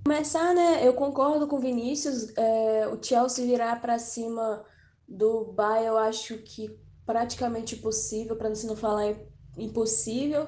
Começar, 0.05 0.55
né? 0.55 0.87
Eu 0.87 0.95
concordo 0.95 1.47
com 1.47 1.57
o 1.57 1.61
Vinícius. 1.61 2.37
É, 2.37 2.89
o 2.89 3.03
Chelsea 3.03 3.47
virar 3.47 3.81
para 3.81 3.99
cima 3.99 4.63
do 5.09 5.45
Bayern, 5.45 5.87
eu 5.87 5.99
acho 5.99 6.39
que 6.39 6.79
praticamente 7.07 7.77
impossível, 7.77 8.37
para 8.37 8.51
não 8.51 8.77
falar 8.77 9.15
impossível. 9.57 10.47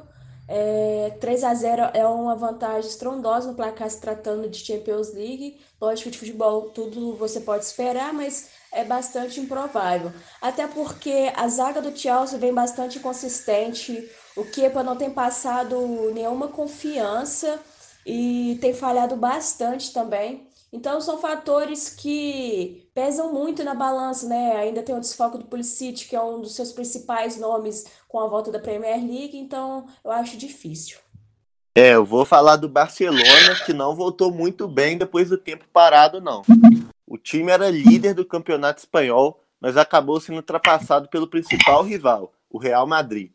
É, 0.49 1.17
3 1.21 1.43
a 1.43 1.55
0 1.55 1.83
é 1.93 2.07
uma 2.07 2.37
vantagem 2.37 2.89
estrondosa 2.89 3.49
no 3.49 3.57
placar 3.57 3.91
se 3.91 4.01
tratando 4.01 4.49
de 4.49 4.59
Champions 4.59 5.13
League. 5.13 5.61
Lógico, 5.81 6.11
de 6.11 6.19
futebol 6.19 6.71
tudo 6.71 7.15
você 7.17 7.41
pode 7.41 7.65
esperar, 7.65 8.13
mas 8.13 8.51
é 8.73 8.85
bastante 8.85 9.41
improvável. 9.41 10.13
Até 10.41 10.67
porque 10.67 11.33
a 11.35 11.49
zaga 11.49 11.83
do 11.83 11.97
Chelsea 11.97 12.39
vem 12.39 12.55
bastante 12.55 13.01
consistente. 13.01 14.09
O 14.37 14.45
Kepa 14.45 14.83
não 14.83 14.97
tem 14.97 15.11
passado 15.11 15.81
nenhuma 16.13 16.49
confiança 16.49 17.59
e 18.05 18.59
tem 18.61 18.75
falhado 18.75 19.17
bastante 19.17 19.93
também. 19.93 20.47
Então 20.73 21.01
são 21.01 21.19
fatores 21.19 21.89
que 21.89 22.87
pesam 22.93 23.33
muito 23.33 23.65
na 23.65 23.75
balança, 23.75 24.29
né? 24.29 24.57
Ainda 24.57 24.83
tem 24.83 24.95
o 24.95 25.01
desfalque 25.01 25.39
do 25.39 25.47
Pulisic, 25.47 26.07
que 26.07 26.15
é 26.15 26.23
um 26.23 26.41
dos 26.41 26.55
seus 26.55 26.71
principais 26.71 27.39
nomes 27.39 27.87
com 28.07 28.21
a 28.21 28.27
volta 28.27 28.53
da 28.53 28.59
Premier 28.59 28.99
League, 28.99 29.39
então 29.39 29.87
eu 30.05 30.11
acho 30.11 30.37
difícil. 30.37 30.99
É, 31.75 31.95
eu 31.95 32.05
vou 32.05 32.25
falar 32.25 32.57
do 32.57 32.69
Barcelona, 32.69 33.55
que 33.65 33.73
não 33.73 33.95
voltou 33.95 34.31
muito 34.31 34.67
bem 34.67 34.99
depois 34.99 35.29
do 35.31 35.39
tempo 35.39 35.65
parado, 35.73 36.21
não. 36.21 36.43
O 37.07 37.17
time 37.17 37.53
era 37.53 37.71
líder 37.71 38.15
do 38.15 38.25
campeonato 38.25 38.81
espanhol, 38.81 39.41
mas 39.61 39.77
acabou 39.77 40.21
sendo 40.21 40.37
ultrapassado 40.37 41.09
pelo 41.09 41.27
principal 41.27 41.83
rival, 41.83 42.33
o 42.51 42.59
Real 42.59 42.87
Madrid. 42.87 43.31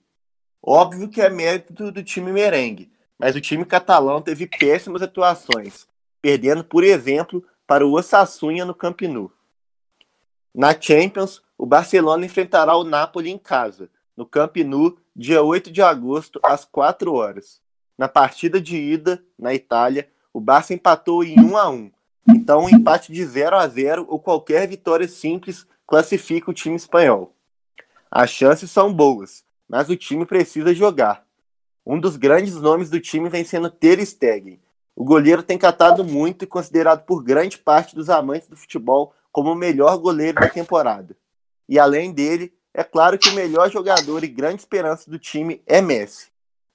Óbvio 0.63 1.09
que 1.09 1.19
é 1.19 1.29
mérito 1.29 1.91
do 1.91 2.03
time 2.03 2.31
merengue, 2.31 2.91
mas 3.17 3.35
o 3.35 3.41
time 3.41 3.65
catalão 3.65 4.21
teve 4.21 4.45
péssimas 4.45 5.01
atuações, 5.01 5.87
perdendo, 6.21 6.63
por 6.63 6.83
exemplo, 6.83 7.43
para 7.65 7.85
o 7.85 7.93
Osasuna 7.93 8.63
no 8.63 8.75
Camp 8.75 9.01
Nou. 9.01 9.31
Na 10.53 10.79
Champions, 10.79 11.41
o 11.57 11.65
Barcelona 11.65 12.25
enfrentará 12.25 12.75
o 12.75 12.83
Napoli 12.83 13.31
em 13.31 13.37
casa, 13.37 13.89
no 14.15 14.25
Camp 14.25 14.57
Nou, 14.57 14.97
dia 15.15 15.41
8 15.41 15.71
de 15.71 15.81
agosto, 15.81 16.39
às 16.43 16.63
4 16.63 17.11
horas. 17.13 17.59
Na 17.97 18.07
partida 18.07 18.61
de 18.61 18.77
ida, 18.77 19.23
na 19.39 19.53
Itália, 19.53 20.09
o 20.33 20.39
Barça 20.39 20.73
empatou 20.73 21.23
em 21.23 21.39
1 21.39 21.57
a 21.57 21.69
1. 21.69 21.91
Então, 22.29 22.65
um 22.65 22.69
empate 22.69 23.11
de 23.11 23.25
0 23.25 23.55
a 23.55 23.67
0 23.67 24.05
ou 24.07 24.19
qualquer 24.19 24.67
vitória 24.67 25.07
simples 25.07 25.65
classifica 25.87 26.51
o 26.51 26.53
time 26.53 26.75
espanhol. 26.75 27.35
As 28.09 28.29
chances 28.29 28.69
são 28.69 28.93
boas, 28.93 29.43
mas 29.71 29.89
o 29.89 29.95
time 29.95 30.25
precisa 30.25 30.73
jogar. 30.73 31.25
Um 31.85 31.97
dos 31.97 32.17
grandes 32.17 32.55
nomes 32.55 32.89
do 32.89 32.99
time 32.99 33.29
vem 33.29 33.45
sendo 33.45 33.69
Ter 33.69 34.05
Stegen. 34.05 34.59
O 34.93 35.05
goleiro 35.05 35.41
tem 35.41 35.57
catado 35.57 36.03
muito 36.03 36.43
e 36.43 36.47
considerado 36.47 37.05
por 37.05 37.23
grande 37.23 37.57
parte 37.57 37.95
dos 37.95 38.09
amantes 38.09 38.49
do 38.49 38.57
futebol 38.57 39.15
como 39.31 39.49
o 39.49 39.55
melhor 39.55 39.97
goleiro 39.97 40.41
da 40.41 40.49
temporada. 40.49 41.15
E 41.69 41.79
além 41.79 42.11
dele, 42.11 42.53
é 42.73 42.83
claro 42.83 43.17
que 43.17 43.29
o 43.29 43.33
melhor 43.33 43.71
jogador 43.71 44.25
e 44.25 44.27
grande 44.27 44.59
esperança 44.59 45.09
do 45.09 45.17
time 45.17 45.61
é 45.65 45.79
Messi. 45.79 46.27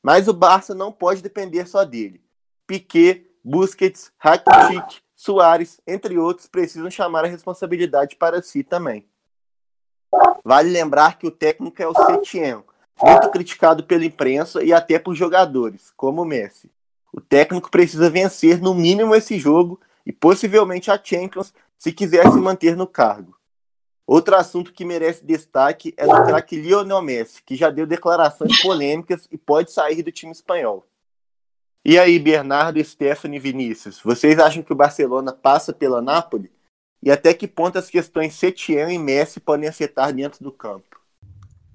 Mas 0.03 0.27
o 0.27 0.33
Barça 0.33 0.75
não 0.75 0.91
pode 0.91 1.21
depender 1.21 1.67
só 1.67 1.85
dele. 1.85 2.23
Piquet, 2.67 3.27
Busquets, 3.45 4.11
Rakitic, 4.17 5.03
Soares, 5.15 5.83
entre 5.87 6.17
outros, 6.17 6.47
precisam 6.47 6.91
chamar 6.91 7.27
a 7.27 7.29
responsabilidade 7.29 8.17
para 8.17 8.41
si 8.41 8.65
também. 8.65 9.07
Vale 10.43 10.71
lembrar 10.71 11.19
que 11.19 11.27
o 11.27 11.31
técnico 11.31 11.83
é 11.83 11.87
o 11.87 11.95
Setien, 11.95 12.63
muito 13.03 13.31
criticado 13.31 13.85
pela 13.85 14.05
imprensa 14.05 14.63
e 14.65 14.73
até 14.73 14.99
por 14.99 15.15
jogadores, 15.15 15.93
como 15.97 16.23
o 16.23 16.25
Messi. 16.25 16.71
O 17.13 17.21
técnico 17.21 17.71
precisa 17.71 18.11
vencer 18.11 18.61
no 18.61 18.75
mínimo 18.75 19.15
esse 19.15 19.39
jogo 19.39 19.81
e 20.05 20.13
possivelmente 20.13 20.91
a 20.91 21.01
Champions 21.03 21.53
se 21.79 21.93
quiser 21.93 22.31
se 22.31 22.39
manter 22.39 22.77
no 22.77 22.87
cargo. 22.87 23.37
Outro 24.07 24.37
assunto 24.37 24.73
que 24.73 24.85
merece 24.85 25.25
destaque 25.25 25.93
é 25.97 26.07
do 26.07 26.25
craque 26.25 26.57
Lionel 26.57 27.03
Messi, 27.03 27.43
que 27.43 27.57
já 27.57 27.71
deu 27.71 27.87
declarações 27.87 28.63
polêmicas 28.63 29.27
e 29.33 29.37
pode 29.37 29.73
sair 29.73 30.03
do 30.03 30.13
time 30.13 30.31
espanhol. 30.31 30.87
E 31.85 31.99
aí, 31.99 32.19
Bernardo, 32.19 32.83
Stephanie 32.83 33.39
e 33.39 33.41
Vinícius, 33.41 34.01
vocês 34.01 34.39
acham 34.39 34.63
que 34.63 34.73
o 34.73 34.77
Barcelona 34.77 35.33
passa 35.33 35.73
pela 35.73 36.01
Nápoles? 36.01 36.51
E 37.03 37.11
até 37.11 37.35
que 37.35 37.47
ponto 37.47 37.79
as 37.79 37.91
questões 37.91 38.35
Setien 38.35 38.93
e 38.93 38.99
Messi 38.99 39.41
podem 39.41 39.69
afetar 39.69 40.13
dentro 40.13 40.43
do 40.43 40.53
campo? 40.53 40.96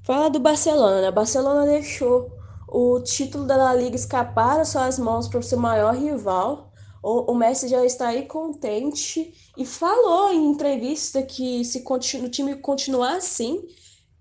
Fala 0.04 0.30
do 0.30 0.40
Barcelona. 0.40 1.12
Barcelona 1.12 1.66
deixou 1.66 2.32
o 2.68 3.00
título 3.02 3.46
da 3.46 3.56
La 3.58 3.74
Liga 3.74 3.96
escapar 3.96 4.58
das 4.58 4.70
suas 4.70 4.98
mãos 4.98 5.28
para 5.28 5.40
o 5.40 5.44
seu 5.44 5.60
maior 5.60 5.96
rival 5.96 6.72
o, 7.04 7.32
o 7.32 7.36
Messi 7.36 7.68
já 7.68 7.84
está 7.84 8.10
aí 8.10 8.26
contente 8.28 9.34
e 9.58 9.66
falou 9.66 10.32
em 10.32 10.52
entrevista 10.52 11.24
que 11.24 11.66
se 11.66 11.84
o 11.88 12.30
time 12.30 12.56
continuar 12.56 13.16
assim, 13.16 13.68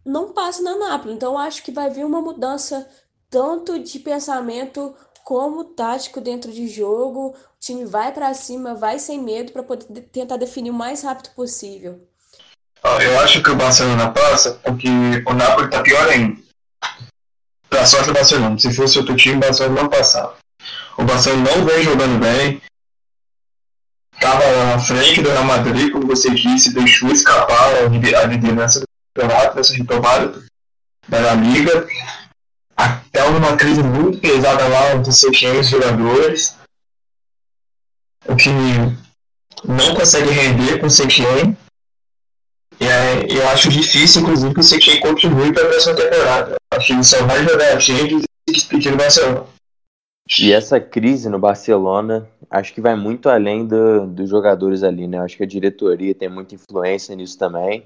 não 0.04 0.32
passa 0.32 0.62
na 0.62 0.76
Nápoles. 0.76 1.16
Então 1.16 1.38
acho 1.38 1.62
que 1.62 1.70
vai 1.72 1.90
vir 1.90 2.06
uma 2.06 2.22
mudança 2.22 2.88
tanto 3.28 3.78
de 3.78 3.98
pensamento 3.98 4.94
como 5.24 5.64
tático 5.64 6.20
dentro 6.20 6.50
de 6.50 6.68
jogo. 6.68 7.28
O 7.30 7.34
time 7.60 7.84
vai 7.84 8.12
para 8.12 8.32
cima, 8.32 8.74
vai 8.74 8.98
sem 8.98 9.20
medo 9.20 9.52
para 9.52 9.62
poder 9.62 10.02
tentar 10.10 10.36
definir 10.38 10.70
o 10.70 10.74
mais 10.74 11.02
rápido 11.02 11.34
possível. 11.34 12.00
Eu 12.82 13.20
acho 13.20 13.42
que 13.42 13.50
o 13.50 13.56
Barcelona 13.56 14.10
passa 14.10 14.58
porque 14.62 14.88
o 15.26 15.32
Napoli 15.32 15.66
está 15.66 15.82
pior 15.82 16.08
ainda. 16.08 16.40
Pra 17.68 17.86
sorte 17.86 18.06
do 18.06 18.14
Barcelona. 18.14 18.58
Se 18.58 18.74
fosse 18.74 18.98
outro 18.98 19.16
time, 19.16 19.36
o 19.36 19.40
Barcelona 19.40 19.82
não 19.82 19.88
passava. 19.88 20.36
O 20.96 21.04
Barcelona 21.04 21.50
não 21.50 21.64
vem 21.64 21.82
jogando 21.82 22.18
bem 22.18 22.60
estava 24.20 24.44
na 24.66 24.78
frente 24.78 25.22
do 25.22 25.30
Real 25.30 25.44
Madrid, 25.44 25.90
como 25.90 26.06
você 26.06 26.30
disse, 26.30 26.74
deixou 26.74 27.10
escapar 27.10 27.74
a 27.76 28.26
liderança 28.26 28.80
do 28.80 28.86
campeonato 29.14 29.56
nessa 29.56 29.74
retomada 29.74 30.42
da 31.08 31.34
Liga. 31.34 31.86
Estava 33.06 33.30
numa 33.30 33.56
crise 33.56 33.82
muito 33.82 34.18
pesada 34.18 34.68
lá 34.68 34.92
entre 34.92 35.10
seus 35.10 35.36
jogadores. 35.68 36.56
O 38.26 38.36
time 38.36 38.96
não 39.64 39.94
consegue 39.94 40.30
render 40.30 40.78
com 40.78 40.86
o 40.86 40.90
Setien. 40.90 41.56
É, 42.80 43.30
eu 43.30 43.46
acho 43.48 43.68
difícil, 43.68 44.22
inclusive, 44.22 44.54
que 44.54 44.60
o 44.60 44.62
Setien 44.62 45.00
continue 45.00 45.52
para 45.52 45.64
a 45.64 45.68
próxima 45.68 45.94
temporada. 45.94 46.56
Acho 46.72 46.86
que 46.86 46.92
ele 46.94 47.04
só 47.04 47.26
vai 47.26 47.46
jogar 47.46 47.76
a 47.76 47.80
Champions 47.80 48.22
e 48.48 48.52
despedir 48.52 48.92
do 48.92 48.98
Barcelona. 48.98 49.46
E 50.38 50.52
essa 50.52 50.80
crise 50.80 51.28
no 51.28 51.38
Barcelona, 51.38 52.28
acho 52.48 52.72
que 52.72 52.80
vai 52.80 52.94
muito 52.94 53.28
além 53.28 53.66
do, 53.66 54.06
dos 54.06 54.30
jogadores 54.30 54.82
ali, 54.82 55.06
né? 55.06 55.18
Acho 55.18 55.36
que 55.36 55.42
a 55.42 55.46
diretoria 55.46 56.14
tem 56.14 56.28
muita 56.28 56.54
influência 56.54 57.14
nisso 57.14 57.36
também. 57.36 57.84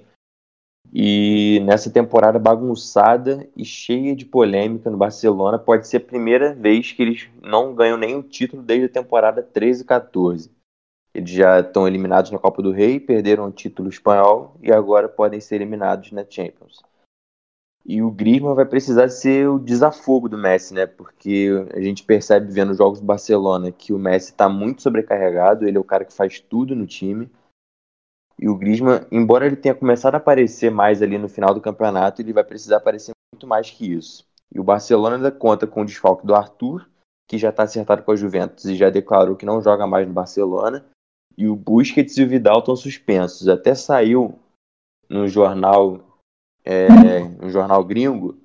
E 0.92 1.60
nessa 1.64 1.90
temporada 1.90 2.38
bagunçada 2.38 3.48
e 3.56 3.64
cheia 3.64 4.14
de 4.14 4.24
polêmica 4.24 4.90
no 4.90 4.96
Barcelona, 4.96 5.58
pode 5.58 5.88
ser 5.88 5.96
a 5.96 6.00
primeira 6.00 6.54
vez 6.54 6.92
que 6.92 7.02
eles 7.02 7.28
não 7.42 7.74
ganham 7.74 7.96
nenhum 7.96 8.22
título 8.22 8.62
desde 8.62 8.86
a 8.86 8.90
temporada 8.90 9.42
13 9.42 9.82
e 9.82 9.84
14. 9.84 10.50
Eles 11.14 11.30
já 11.30 11.60
estão 11.60 11.86
eliminados 11.86 12.32
na 12.32 12.38
Copa 12.38 12.60
do 12.60 12.72
Rei, 12.72 12.98
perderam 12.98 13.46
o 13.46 13.52
título 13.52 13.88
espanhol 13.88 14.56
e 14.60 14.72
agora 14.72 15.08
podem 15.08 15.40
ser 15.40 15.56
eliminados 15.56 16.10
na 16.10 16.24
Champions. 16.28 16.82
E 17.86 18.02
o 18.02 18.10
Griezmann 18.10 18.54
vai 18.54 18.64
precisar 18.64 19.08
ser 19.10 19.46
o 19.48 19.58
desafogo 19.58 20.28
do 20.28 20.38
Messi, 20.38 20.72
né? 20.72 20.86
Porque 20.86 21.50
a 21.74 21.80
gente 21.80 22.02
percebe 22.02 22.50
vendo 22.50 22.70
os 22.70 22.78
jogos 22.78 22.98
do 22.98 23.06
Barcelona 23.06 23.70
que 23.70 23.92
o 23.92 23.98
Messi 23.98 24.30
está 24.30 24.48
muito 24.48 24.82
sobrecarregado, 24.82 25.68
ele 25.68 25.76
é 25.76 25.80
o 25.80 25.84
cara 25.84 26.04
que 26.04 26.12
faz 26.12 26.40
tudo 26.40 26.74
no 26.74 26.86
time. 26.86 27.30
E 28.40 28.48
o 28.48 28.56
Griezmann, 28.56 29.06
embora 29.12 29.46
ele 29.46 29.54
tenha 29.54 29.74
começado 29.74 30.14
a 30.14 30.16
aparecer 30.16 30.70
mais 30.70 31.02
ali 31.02 31.18
no 31.18 31.28
final 31.28 31.54
do 31.54 31.60
campeonato, 31.60 32.22
ele 32.22 32.32
vai 32.32 32.42
precisar 32.42 32.78
aparecer 32.78 33.12
muito 33.32 33.46
mais 33.46 33.70
que 33.70 33.92
isso. 33.92 34.26
E 34.52 34.58
o 34.58 34.64
Barcelona 34.64 35.16
ainda 35.16 35.30
conta 35.30 35.66
com 35.66 35.82
o 35.82 35.84
desfalque 35.84 36.26
do 36.26 36.34
Arthur, 36.34 36.88
que 37.28 37.38
já 37.38 37.50
está 37.50 37.62
acertado 37.64 38.02
com 38.02 38.12
a 38.12 38.16
Juventus 38.16 38.64
e 38.64 38.76
já 38.76 38.90
declarou 38.90 39.36
que 39.36 39.46
não 39.46 39.60
joga 39.60 39.86
mais 39.86 40.06
no 40.08 40.14
Barcelona. 40.14 40.84
E 41.36 41.46
o 41.48 41.56
Busquets 41.56 42.16
e 42.16 42.22
o 42.22 42.28
Vidal 42.28 42.60
estão 42.60 42.76
suspensos. 42.76 43.48
Até 43.48 43.74
saiu 43.74 44.38
no 45.08 45.28
jornal 45.28 46.14
é, 46.64 46.88
um 47.42 47.50
jornal 47.50 47.84
gringo, 47.84 48.38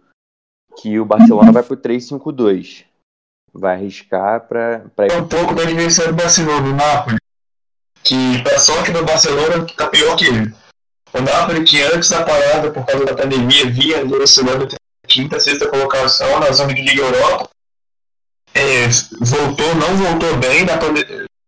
que 0.77 0.99
o 0.99 1.05
Barcelona 1.05 1.51
vai 1.51 1.63
pro 1.63 1.77
3-5-2. 1.77 2.85
Vai 3.53 3.75
arriscar 3.75 4.47
para 4.47 4.83
ir. 4.99 5.11
É 5.11 5.17
um 5.17 5.27
pouco 5.27 5.55
da 5.55 5.63
dimensão 5.63 6.07
do 6.07 6.13
Barcelona, 6.13 6.61
do 6.61 6.75
Napoli. 6.75 7.17
Que, 8.03 8.41
pra 8.43 8.59
sorte 8.59 8.91
do 8.91 9.03
Barcelona, 9.03 9.65
tá 9.75 9.87
pior 9.87 10.15
que 10.15 10.25
ele. 10.25 10.53
O 11.13 11.21
Napoli, 11.21 11.63
que 11.63 11.81
antes 11.81 12.09
da 12.09 12.23
parada, 12.23 12.71
por 12.71 12.85
causa 12.85 13.05
da 13.05 13.15
pandemia, 13.15 13.69
vinha 13.69 14.05
oscilando 14.21 14.65
entre 14.65 14.77
quinta, 15.07 15.39
sexta 15.39 15.67
colocação 15.67 16.39
na 16.39 16.51
zona 16.51 16.73
de 16.73 16.81
Liga 16.81 17.01
Europa. 17.01 17.49
É, 18.53 18.87
voltou, 19.19 19.75
não 19.75 19.97
voltou 19.97 20.37
bem 20.37 20.65
na 20.65 20.77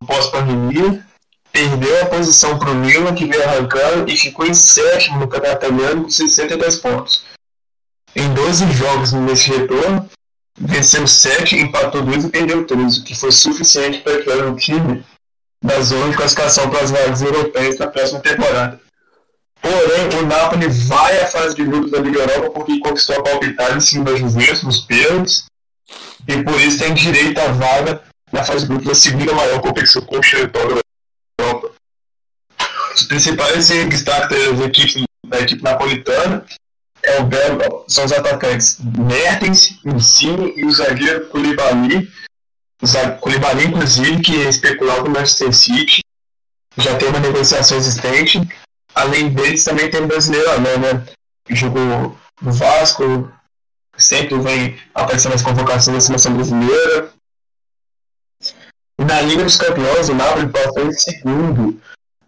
pós-pandemia 0.05 1.05
perdeu 1.51 2.01
a 2.01 2.05
posição 2.05 2.57
para 2.57 2.71
o 2.71 2.75
Milan, 2.75 3.13
que 3.13 3.25
veio 3.25 3.43
arrancando, 3.43 4.09
e 4.09 4.17
ficou 4.17 4.45
em 4.45 4.53
sétimo 4.53 5.19
no 5.19 5.27
campeonato 5.27 5.65
italiano 5.65 6.03
com 6.03 6.09
62 6.09 6.77
pontos. 6.77 7.25
Em 8.15 8.33
12 8.33 8.71
jogos 8.71 9.13
nesse 9.13 9.49
retorno, 9.49 10.09
venceu 10.59 11.07
7, 11.07 11.57
empatou 11.57 12.01
2 12.03 12.25
e 12.25 12.29
perdeu 12.29 12.65
3, 12.65 12.97
o 12.97 13.03
que 13.03 13.15
foi 13.15 13.31
suficiente 13.31 13.99
para 13.99 14.21
tirar 14.21 14.47
o 14.47 14.55
time 14.55 15.03
da 15.63 15.79
zona 15.81 16.09
de 16.09 16.17
classificação 16.17 16.69
para 16.69 16.81
as 16.81 16.91
vagas 16.91 17.21
europeias 17.21 17.77
na 17.77 17.87
próxima 17.87 18.19
temporada. 18.19 18.79
Porém, 19.61 20.19
o 20.19 20.25
Napoli 20.25 20.67
vai 20.67 21.21
à 21.21 21.27
fase 21.27 21.55
de 21.55 21.63
grupos 21.63 21.91
da 21.91 21.99
Liga 21.99 22.19
Europa 22.19 22.49
porque 22.49 22.79
conquistou 22.79 23.15
a 23.17 23.23
palpitada 23.23 23.75
em 23.75 23.79
cima 23.79 24.05
da 24.05 24.15
Juventus 24.15 24.63
nos 24.63 24.79
pênaltis 24.79 25.45
e 26.27 26.43
por 26.43 26.59
isso 26.59 26.79
tem 26.79 26.93
direito 26.95 27.39
à 27.39 27.51
vaga 27.51 28.01
na 28.31 28.43
fase 28.43 28.65
grupo 28.65 28.85
da 28.85 28.95
segunda 28.95 29.33
maior 29.33 29.61
competição 29.61 30.01
continental 30.01 30.67
da. 30.67 30.80
Os 32.93 33.03
principais 33.03 33.69
destaques 33.69 34.57
da 34.57 34.65
equipe, 34.65 35.05
da 35.25 35.39
equipe 35.39 35.63
napolitana 35.63 36.45
é 37.03 37.21
o 37.21 37.89
são 37.89 38.05
os 38.05 38.11
atacantes 38.11 38.77
Mertens, 38.79 39.79
Insigne 39.83 40.53
e 40.55 40.65
o 40.65 40.71
zagueiro 40.71 41.27
Koulibaly. 41.27 42.11
O 42.81 43.19
Koulibaly, 43.19 43.65
inclusive, 43.65 44.21
que 44.21 44.43
é 44.43 44.49
especulado 44.49 45.03
no 45.03 45.11
Manchester 45.11 45.53
City, 45.53 46.01
já 46.77 46.95
tem 46.97 47.09
uma 47.09 47.19
negociação 47.19 47.77
existente. 47.77 48.39
Além 48.93 49.29
deles, 49.33 49.63
também 49.63 49.89
tem 49.89 50.01
o 50.01 50.07
brasileiro 50.07 50.49
Alain, 50.51 50.77
né? 50.79 51.05
Que 51.45 51.55
jogou 51.55 52.17
no 52.41 52.51
Vasco, 52.51 53.31
sempre 53.97 54.37
vem 54.39 54.79
aparecendo 54.93 55.33
nas 55.33 55.41
convocações 55.41 55.95
da 55.95 56.01
seleção 56.01 56.33
brasileira. 56.33 57.11
E 58.99 59.03
na 59.03 59.21
Liga 59.21 59.43
dos 59.43 59.57
Campeões, 59.57 60.09
o 60.09 60.13
Napoli 60.13 60.49
passou 60.49 60.85
em 60.85 60.93
segundo, 60.93 61.81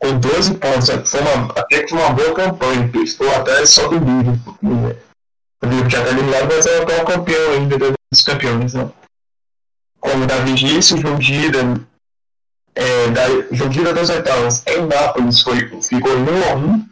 com 0.04 0.20
12 0.20 0.56
pontos. 0.56 0.90
Foi 1.10 1.22
uma, 1.22 1.46
até 1.56 1.84
que 1.84 1.90
foi 1.90 2.00
uma 2.00 2.10
boa 2.10 2.34
campanha, 2.34 2.92
estou 3.02 3.34
até 3.34 3.66
só 3.66 3.88
do 3.88 3.96
Liverpool. 3.96 4.58
O 4.62 5.66
Liverpool 5.66 5.90
já 5.90 6.00
está 6.00 6.12
eliminado, 6.12 6.50
mas 6.54 6.66
é 6.66 6.80
o 6.80 6.84
atual 6.84 7.06
campeão 7.06 7.52
ainda 7.54 7.78
dos 7.78 8.22
campeões. 8.22 8.74
Né? 8.74 8.90
Como 10.02 10.28
Davi 10.28 10.54
disse, 10.54 10.96
o 10.96 10.98
João 10.98 11.22
Gira, 11.22 11.60
é, 12.76 13.08
da, 13.12 13.24
João 13.52 13.72
Gira 13.72 13.94
das 13.94 14.10
oitavas 14.10 14.62
em 14.68 14.86
Nápoles 14.86 15.42
foi, 15.42 15.70
ficou 15.82 16.12
em 16.12 16.24
1 16.24 16.52
a 16.52 16.56
1 16.56 16.86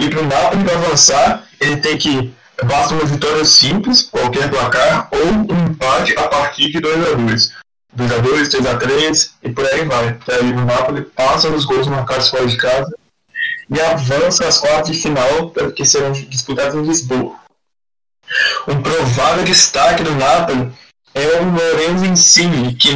e 0.00 0.10
para 0.10 0.20
o 0.20 0.26
Napoli 0.26 0.70
avançar, 0.70 1.44
ele 1.60 1.76
tem 1.76 1.96
que 1.96 2.34
basta 2.64 2.94
uma 2.94 3.04
vitória 3.04 3.44
simples, 3.44 4.02
qualquer 4.02 4.50
placar, 4.50 5.08
ou 5.12 5.26
um 5.26 5.70
empate 5.70 6.18
a 6.18 6.28
partir 6.28 6.70
de 6.70 6.80
2 6.80 7.12
a 7.12 7.14
2 7.14 7.60
2 7.92 8.12
a 8.12 8.18
2 8.18 8.48
3 8.48 8.66
a 8.66 8.76
3 8.76 9.34
e 9.42 9.50
por 9.50 9.66
aí 9.66 9.84
vai. 9.84 10.18
Aí 10.28 10.52
o 10.52 10.64
Napoli 10.64 11.02
passa 11.02 11.50
nos 11.50 11.64
gols 11.64 11.86
marcados 11.86 12.28
fora 12.28 12.46
de 12.46 12.56
casa 12.56 12.94
e 13.68 13.80
avança 13.80 14.46
às 14.46 14.58
quartas 14.58 14.94
de 14.94 15.02
final, 15.02 15.50
que 15.74 15.84
serão 15.84 16.12
disputadas 16.12 16.74
em 16.74 16.82
Lisboa. 16.82 17.36
Um 18.68 18.80
provável 18.82 19.44
destaque 19.44 20.02
do 20.02 20.14
Napoli 20.14 20.72
é 21.14 21.40
o 21.40 21.50
Lorenzo 21.50 22.04
Insigne, 22.04 22.74
que 22.74 22.90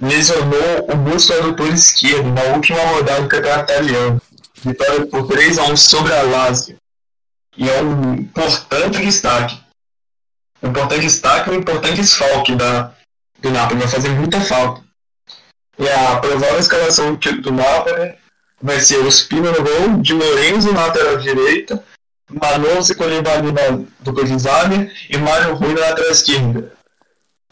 lesionou 0.00 0.86
o 0.92 0.96
músculo 0.96 1.40
adutor 1.40 1.68
esquerdo 1.68 2.30
na 2.32 2.42
última 2.54 2.80
rodada 2.80 3.22
do 3.22 3.28
campeonato 3.28 3.72
italiano. 3.72 4.22
Vitória 4.64 5.06
por 5.06 5.26
3 5.28 5.58
a 5.58 5.64
1 5.64 5.76
sobre 5.76 6.12
a 6.12 6.22
Lazio. 6.22 6.76
E 7.56 7.68
é 7.68 7.82
um 7.82 8.14
importante 8.14 9.00
destaque. 9.00 9.60
Um 10.62 10.70
importante 10.70 11.02
destaque 11.02 11.50
e 11.50 11.52
um 11.52 11.58
importante 11.60 11.96
desfalque 11.96 12.56
da, 12.56 12.92
do 13.44 13.50
Napoli. 13.50 13.80
Vai 13.80 13.88
fazer 13.88 14.08
muita 14.10 14.40
falta. 14.40 14.82
E 15.78 15.88
a 15.88 16.16
provável 16.16 16.58
escalação 16.58 17.14
do 17.14 17.52
Napoli 17.52 18.14
vai 18.62 18.80
ser 18.80 18.98
o 18.98 19.10
Spino 19.10 19.52
no 19.52 19.62
gol, 19.62 20.00
de 20.00 20.14
Lorenzo 20.14 20.72
na 20.72 20.86
lateral 20.86 21.18
direita, 21.18 21.82
Manose 22.30 22.94
Colibali 22.94 23.52
na 23.52 23.84
dupla 24.00 24.24
de 24.24 24.38
zaga 24.38 24.90
e 25.10 25.18
Mário 25.18 25.54
Rui 25.54 25.74
na 25.74 25.80
lateral 25.80 26.10
esquerda. 26.10 26.72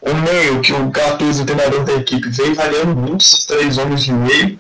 O 0.01 0.15
meio, 0.15 0.61
que 0.61 0.73
o 0.73 0.91
Gattuso, 0.91 1.43
o 1.43 1.47
treinador 1.47 1.85
da 1.85 1.93
equipe, 1.95 2.29
vem 2.31 2.55
variando 2.55 2.97
muito 2.97 3.23
esses 3.23 3.45
três 3.45 3.79
homens 3.79 4.03
de 4.03 4.13
meio, 4.13 4.59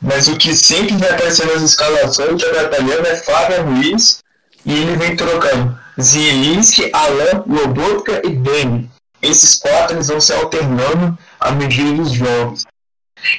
mas 0.00 0.28
o 0.28 0.36
que 0.36 0.54
sempre 0.54 0.96
vai 0.96 1.10
aparecer 1.10 1.46
nas 1.46 1.62
escalações 1.62 2.40
da 2.40 2.62
italiano 2.62 3.06
é 3.06 3.16
Flávio 3.16 3.64
Ruiz 3.64 4.20
e 4.64 4.72
ele 4.72 4.96
vem 4.96 5.16
trocando 5.16 5.78
Zielinski, 6.00 6.90
Alain, 6.92 7.42
Lobotka 7.46 8.22
e 8.24 8.30
Deni. 8.30 8.90
Esses 9.20 9.58
quatro 9.58 9.96
eles 9.96 10.08
vão 10.08 10.20
se 10.20 10.32
alternando 10.32 11.18
à 11.40 11.50
medida 11.50 11.92
dos 11.92 12.12
jogos. 12.12 12.64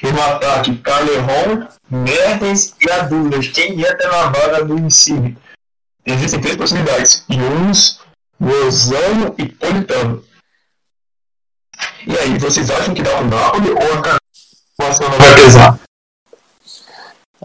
E 0.03 0.11
no 0.11 0.21
ataque, 0.21 0.77
Calerron, 0.77 1.67
Mertens 1.89 2.75
e 2.81 2.91
Adulas. 2.91 3.47
Quem 3.47 3.79
ia 3.79 3.97
ter 3.97 4.07
na 4.07 4.29
vaga 4.29 4.65
do 4.65 4.77
Insigne? 4.77 5.37
Existem 6.05 6.41
três 6.41 6.57
possibilidades: 6.57 7.23
Yunus, 7.29 8.01
Lozano 8.39 9.35
e 9.37 9.47
Politano. 9.47 10.23
E 12.05 12.17
aí, 12.17 12.37
vocês 12.37 12.69
acham 12.69 12.93
que 12.93 13.01
dá 13.01 13.19
o 13.19 13.25
Napoli 13.25 13.71
ou 13.71 13.77
a 13.77 14.17
Barcelona 14.77 15.17
vai 15.17 15.35
pesar? 15.35 15.79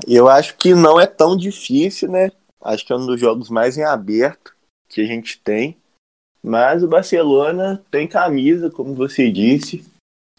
Eu 0.06 0.28
acho 0.28 0.56
que 0.56 0.74
não 0.74 1.00
é 1.00 1.06
tão 1.06 1.36
difícil, 1.36 2.10
né? 2.10 2.30
Acho 2.62 2.84
que 2.84 2.92
é 2.92 2.96
um 2.96 3.06
dos 3.06 3.20
jogos 3.20 3.48
mais 3.48 3.76
em 3.76 3.84
aberto 3.84 4.54
que 4.88 5.00
a 5.00 5.06
gente 5.06 5.38
tem. 5.38 5.76
Mas 6.46 6.82
o 6.82 6.88
Barcelona 6.88 7.82
tem 7.90 8.06
camisa, 8.06 8.70
como 8.70 8.94
você 8.94 9.30
disse. 9.30 9.82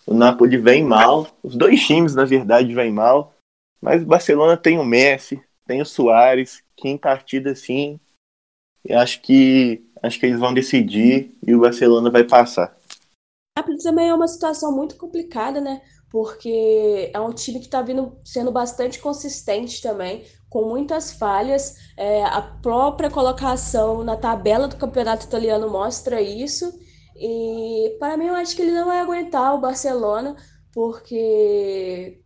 O 0.05 0.13
Napoli 0.13 0.55
vem 0.55 0.83
mal. 0.83 1.27
Os 1.41 1.55
dois 1.55 1.81
times, 1.83 2.13
na 2.13 2.23
verdade, 2.23 2.75
vêm 2.75 2.91
mal. 2.91 3.33
Mas 3.81 4.03
o 4.03 4.05
Barcelona 4.05 4.55
tem 4.55 4.77
o 4.77 4.85
Messi, 4.85 5.41
tem 5.65 5.81
o 5.81 5.85
Soares, 5.85 6.61
que 6.77 6.87
em 6.87 6.95
partida 6.95 7.51
assim, 7.51 7.99
acho 8.91 9.19
que 9.23 9.83
acho 10.03 10.19
que 10.19 10.27
eles 10.27 10.39
vão 10.39 10.53
decidir 10.53 11.35
e 11.41 11.55
o 11.55 11.61
Barcelona 11.61 12.11
vai 12.11 12.23
passar. 12.23 12.77
Napoli 13.57 13.79
também 13.81 14.09
é 14.09 14.13
uma 14.13 14.27
situação 14.27 14.71
muito 14.71 14.97
complicada, 14.97 15.59
né? 15.59 15.81
Porque 16.11 17.09
é 17.11 17.19
um 17.19 17.33
time 17.33 17.57
que 17.57 17.65
está 17.65 17.81
vindo 17.81 18.15
sendo 18.23 18.51
bastante 18.51 18.99
consistente 18.99 19.81
também, 19.81 20.23
com 20.55 20.63
muitas 20.63 21.11
falhas. 21.11 21.75
É, 21.97 22.23
a 22.23 22.41
própria 22.41 23.09
colocação 23.09 24.05
na 24.05 24.15
tabela 24.15 24.69
do 24.69 24.77
campeonato 24.77 25.25
italiano 25.25 25.69
mostra 25.69 26.21
isso. 26.21 26.79
E 27.13 27.97
para 27.99 28.15
mim, 28.15 28.27
eu 28.27 28.35
acho 28.35 28.55
que 28.55 28.61
ele 28.61 28.71
não 28.71 28.85
vai 28.85 28.99
aguentar 28.99 29.53
o 29.53 29.59
Barcelona, 29.59 30.33
porque 30.71 32.21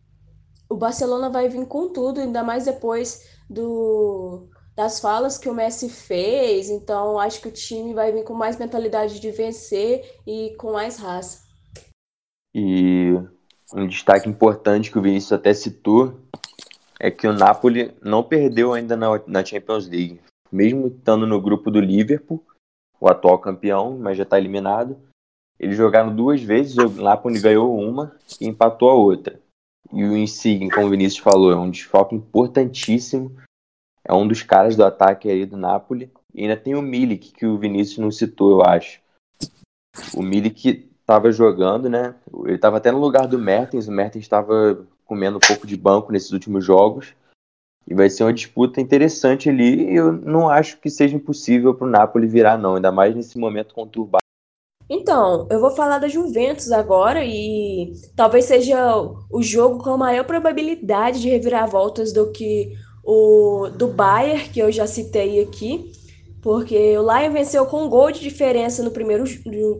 o 0.68 0.76
Barcelona 0.76 1.28
vai 1.28 1.48
vir 1.48 1.66
com 1.66 1.92
tudo, 1.92 2.20
ainda 2.20 2.44
mais 2.44 2.66
depois 2.66 3.28
do, 3.48 4.48
das 4.76 5.00
falas 5.00 5.36
que 5.36 5.48
o 5.48 5.54
Messi 5.54 5.88
fez. 5.88 6.70
Então, 6.70 7.18
acho 7.18 7.40
que 7.40 7.48
o 7.48 7.52
time 7.52 7.92
vai 7.92 8.12
vir 8.12 8.22
com 8.22 8.34
mais 8.34 8.56
mentalidade 8.56 9.18
de 9.18 9.32
vencer 9.32 10.04
e 10.24 10.54
com 10.56 10.70
mais 10.70 10.98
raça. 10.98 11.40
E 12.54 13.12
um 13.74 13.88
destaque 13.88 14.28
importante 14.28 14.88
que 14.88 14.98
o 15.00 15.02
Vinícius 15.02 15.32
até 15.32 15.52
citou 15.52 16.30
é 17.00 17.10
que 17.10 17.26
o 17.26 17.32
Napoli 17.32 17.94
não 18.02 18.22
perdeu 18.22 18.74
ainda 18.74 18.94
na, 18.94 19.08
na 19.26 19.42
Champions 19.42 19.88
League. 19.88 20.20
Mesmo 20.52 20.88
estando 20.88 21.26
no 21.26 21.40
grupo 21.40 21.70
do 21.70 21.80
Liverpool, 21.80 22.44
o 23.00 23.08
atual 23.08 23.38
campeão, 23.38 23.98
mas 23.98 24.18
já 24.18 24.24
está 24.24 24.38
eliminado. 24.38 24.98
Eles 25.58 25.76
jogaram 25.76 26.14
duas 26.14 26.42
vezes, 26.42 26.76
o 26.76 26.88
Napoli 27.02 27.40
ganhou 27.40 27.74
uma 27.78 28.14
e 28.38 28.46
empatou 28.46 28.90
a 28.90 28.94
outra. 28.94 29.40
E 29.90 30.04
o 30.04 30.16
Insigne, 30.16 30.70
como 30.70 30.86
o 30.86 30.90
Vinícius 30.90 31.22
falou, 31.22 31.50
é 31.50 31.56
um 31.56 31.70
desfalque 31.70 32.14
importantíssimo. 32.14 33.34
É 34.04 34.12
um 34.12 34.28
dos 34.28 34.42
caras 34.42 34.76
do 34.76 34.84
ataque 34.84 35.28
aí 35.30 35.46
do 35.46 35.56
Napoli. 35.56 36.10
E 36.34 36.42
ainda 36.42 36.56
tem 36.56 36.74
o 36.74 36.82
Milik, 36.82 37.32
que 37.32 37.46
o 37.46 37.58
Vinícius 37.58 37.98
não 37.98 38.10
citou, 38.10 38.50
eu 38.50 38.62
acho. 38.62 39.00
O 40.14 40.22
Milik 40.22 40.88
estava 41.00 41.32
jogando, 41.32 41.88
né? 41.88 42.14
Ele 42.44 42.54
estava 42.54 42.76
até 42.76 42.92
no 42.92 43.00
lugar 43.00 43.26
do 43.26 43.38
Mertens. 43.38 43.88
O 43.88 43.92
Mertens 43.92 44.24
estava 44.24 44.86
comendo 45.10 45.38
um 45.38 45.40
pouco 45.40 45.66
de 45.66 45.76
banco 45.76 46.12
nesses 46.12 46.30
últimos 46.30 46.64
jogos. 46.64 47.16
E 47.88 47.92
vai 47.92 48.08
ser 48.08 48.22
uma 48.22 48.32
disputa 48.32 48.80
interessante 48.80 49.48
ali. 49.48 49.90
E 49.90 49.96
eu 49.96 50.12
não 50.12 50.48
acho 50.48 50.78
que 50.78 50.88
seja 50.88 51.16
impossível 51.16 51.74
para 51.74 51.88
o 51.88 51.90
Napoli 51.90 52.28
virar, 52.28 52.56
não. 52.56 52.76
Ainda 52.76 52.92
mais 52.92 53.16
nesse 53.16 53.36
momento 53.36 53.74
conturbado. 53.74 54.20
Então, 54.88 55.48
eu 55.50 55.60
vou 55.60 55.72
falar 55.72 55.98
da 55.98 56.06
Juventus 56.06 56.70
agora 56.70 57.24
e 57.24 57.92
talvez 58.14 58.44
seja 58.44 58.78
o 59.28 59.42
jogo 59.42 59.82
com 59.82 59.90
a 59.90 59.98
maior 59.98 60.24
probabilidade 60.24 61.20
de 61.20 61.28
reviravoltas 61.28 62.12
do 62.12 62.30
que 62.30 62.72
o 63.04 63.68
do 63.76 63.88
Bayern, 63.88 64.48
que 64.48 64.60
eu 64.60 64.70
já 64.70 64.86
citei 64.86 65.40
aqui, 65.40 65.92
porque 66.42 66.96
o 66.98 67.02
Lion 67.02 67.32
venceu 67.32 67.66
com 67.66 67.84
um 67.84 67.88
gol 67.88 68.12
de 68.12 68.20
diferença 68.20 68.82
no 68.82 68.90
primeiro, 68.90 69.24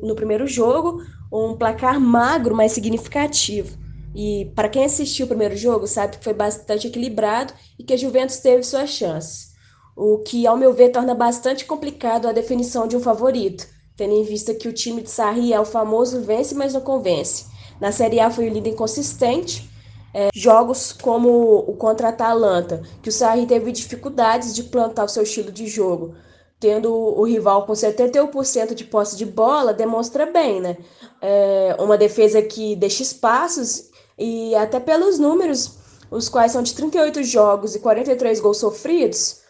no 0.03 0.14
primeiro 0.16 0.47
jogo, 0.47 1.03
um 1.33 1.57
placar 1.57 2.01
magro, 2.01 2.55
mas 2.57 2.73
significativo. 2.73 3.79
E 4.14 4.51
para 4.57 4.68
quem 4.68 4.85
assistiu 4.85 5.27
o 5.27 5.29
primeiro 5.29 5.57
jogo, 5.57 5.87
sabe 5.87 6.16
que 6.16 6.25
foi 6.25 6.35
bastante 6.35 6.88
equilibrado 6.88 7.53
e 7.79 7.85
que 7.85 7.94
a 7.94 7.96
Juventus 7.96 8.38
teve 8.38 8.62
suas 8.62 8.90
chances. 8.90 9.51
O 9.96 10.18
que, 10.18 10.46
ao 10.46 10.57
meu 10.57 10.73
ver, 10.73 10.90
torna 10.90 11.14
bastante 11.14 11.64
complicado 11.64 12.27
a 12.27 12.33
definição 12.33 12.88
de 12.88 12.96
um 12.96 13.01
favorito, 13.01 13.66
tendo 13.96 14.14
em 14.14 14.25
vista 14.25 14.55
que 14.55 14.68
o 14.68 14.73
time 14.73 15.03
de 15.03 15.11
Sarri 15.11 15.53
é 15.53 15.61
o 15.61 15.64
famoso 15.64 16.23
vence, 16.23 16.55
mas 16.55 16.75
não 16.75 16.81
convence. 16.81 17.46
Na 17.81 17.92
Série 17.92 18.20
A 18.20 18.31
foi 18.31 18.49
o 18.49 18.53
líder 18.53 18.70
inconsistente. 18.70 19.68
É, 20.12 20.29
jogos 20.35 20.92
como 20.92 21.59
o 21.59 21.77
contra 21.77 22.09
a 22.09 22.11
Atalanta, 22.11 22.83
que 23.01 23.09
o 23.09 23.12
Sarri 23.12 23.46
teve 23.46 23.70
dificuldades 23.70 24.53
de 24.53 24.64
plantar 24.64 25.05
o 25.05 25.09
seu 25.09 25.23
estilo 25.23 25.53
de 25.53 25.68
jogo, 25.68 26.16
tendo 26.59 26.92
o 26.92 27.23
rival 27.23 27.64
com 27.64 27.73
71% 27.73 28.75
de 28.75 28.85
posse 28.85 29.16
de 29.16 29.25
bola, 29.25 29.73
demonstra 29.73 30.27
bem, 30.27 30.61
né? 30.61 30.77
É 31.23 31.77
uma 31.79 31.96
defesa 31.96 32.42
que 32.42 32.75
deixa 32.75 33.05
espaços 33.05 33.89
e 34.20 34.54
até 34.54 34.78
pelos 34.78 35.18
números, 35.18 35.78
os 36.11 36.28
quais 36.28 36.52
são 36.52 36.62
de 36.62 36.74
38 36.74 37.22
jogos 37.22 37.74
e 37.74 37.80
43 37.80 38.38
gols 38.38 38.59
sofridos, 38.59 39.40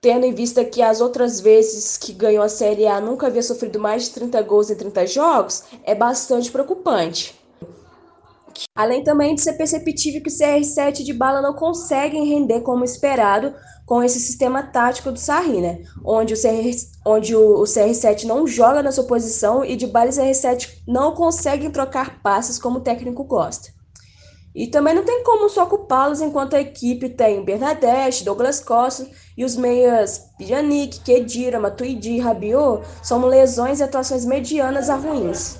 tendo 0.00 0.24
em 0.24 0.32
vista 0.32 0.64
que 0.64 0.80
as 0.80 1.00
outras 1.00 1.40
vezes 1.40 1.96
que 1.96 2.12
ganhou 2.12 2.44
a 2.44 2.48
Série 2.48 2.86
A 2.86 3.00
nunca 3.00 3.26
havia 3.26 3.42
sofrido 3.42 3.80
mais 3.80 4.04
de 4.04 4.10
30 4.10 4.40
gols 4.42 4.70
em 4.70 4.76
30 4.76 5.04
jogos, 5.08 5.64
é 5.84 5.96
bastante 5.96 6.52
preocupante. 6.52 7.36
Além 8.74 9.02
também 9.02 9.34
de 9.34 9.40
ser 9.40 9.54
perceptível 9.54 10.22
que 10.22 10.30
o 10.30 10.32
CR7 10.32 11.02
de 11.02 11.12
bala 11.12 11.42
não 11.42 11.54
conseguem 11.54 12.28
render 12.28 12.60
como 12.60 12.84
esperado 12.84 13.52
com 13.84 14.02
esse 14.02 14.20
sistema 14.20 14.62
tático 14.62 15.10
do 15.10 15.18
Sarri, 15.18 15.60
né? 15.60 15.82
Onde 16.04 16.34
o, 16.34 16.36
CR, 16.40 16.70
onde 17.04 17.34
o, 17.34 17.60
o 17.60 17.64
CR7 17.64 18.24
não 18.24 18.46
joga 18.46 18.82
na 18.82 18.92
sua 18.92 19.04
posição 19.04 19.64
e 19.64 19.74
de 19.74 19.86
bala 19.86 20.10
e 20.10 20.12
CR7 20.12 20.82
não 20.86 21.14
conseguem 21.14 21.70
trocar 21.70 22.22
passes 22.22 22.58
como 22.58 22.78
o 22.78 22.82
técnico 22.82 23.24
gosta. 23.24 23.77
E 24.58 24.66
também 24.66 24.92
não 24.92 25.04
tem 25.04 25.22
como 25.22 25.48
só 25.48 25.66
culpá-los 25.66 26.20
enquanto 26.20 26.56
a 26.56 26.60
equipe 26.60 27.08
tem 27.08 27.44
Bernadette, 27.44 28.24
Douglas 28.24 28.58
Costa 28.58 29.06
e 29.36 29.44
os 29.44 29.54
meias 29.54 30.32
Pjanic, 30.36 30.98
Kedira, 30.98 31.60
Matuidi 31.60 32.14
e 32.14 32.18
Rabiot 32.18 32.84
são 33.00 33.24
lesões 33.24 33.78
e 33.78 33.84
atuações 33.84 34.24
medianas 34.24 34.90
a 34.90 34.96
ruins. 34.96 35.58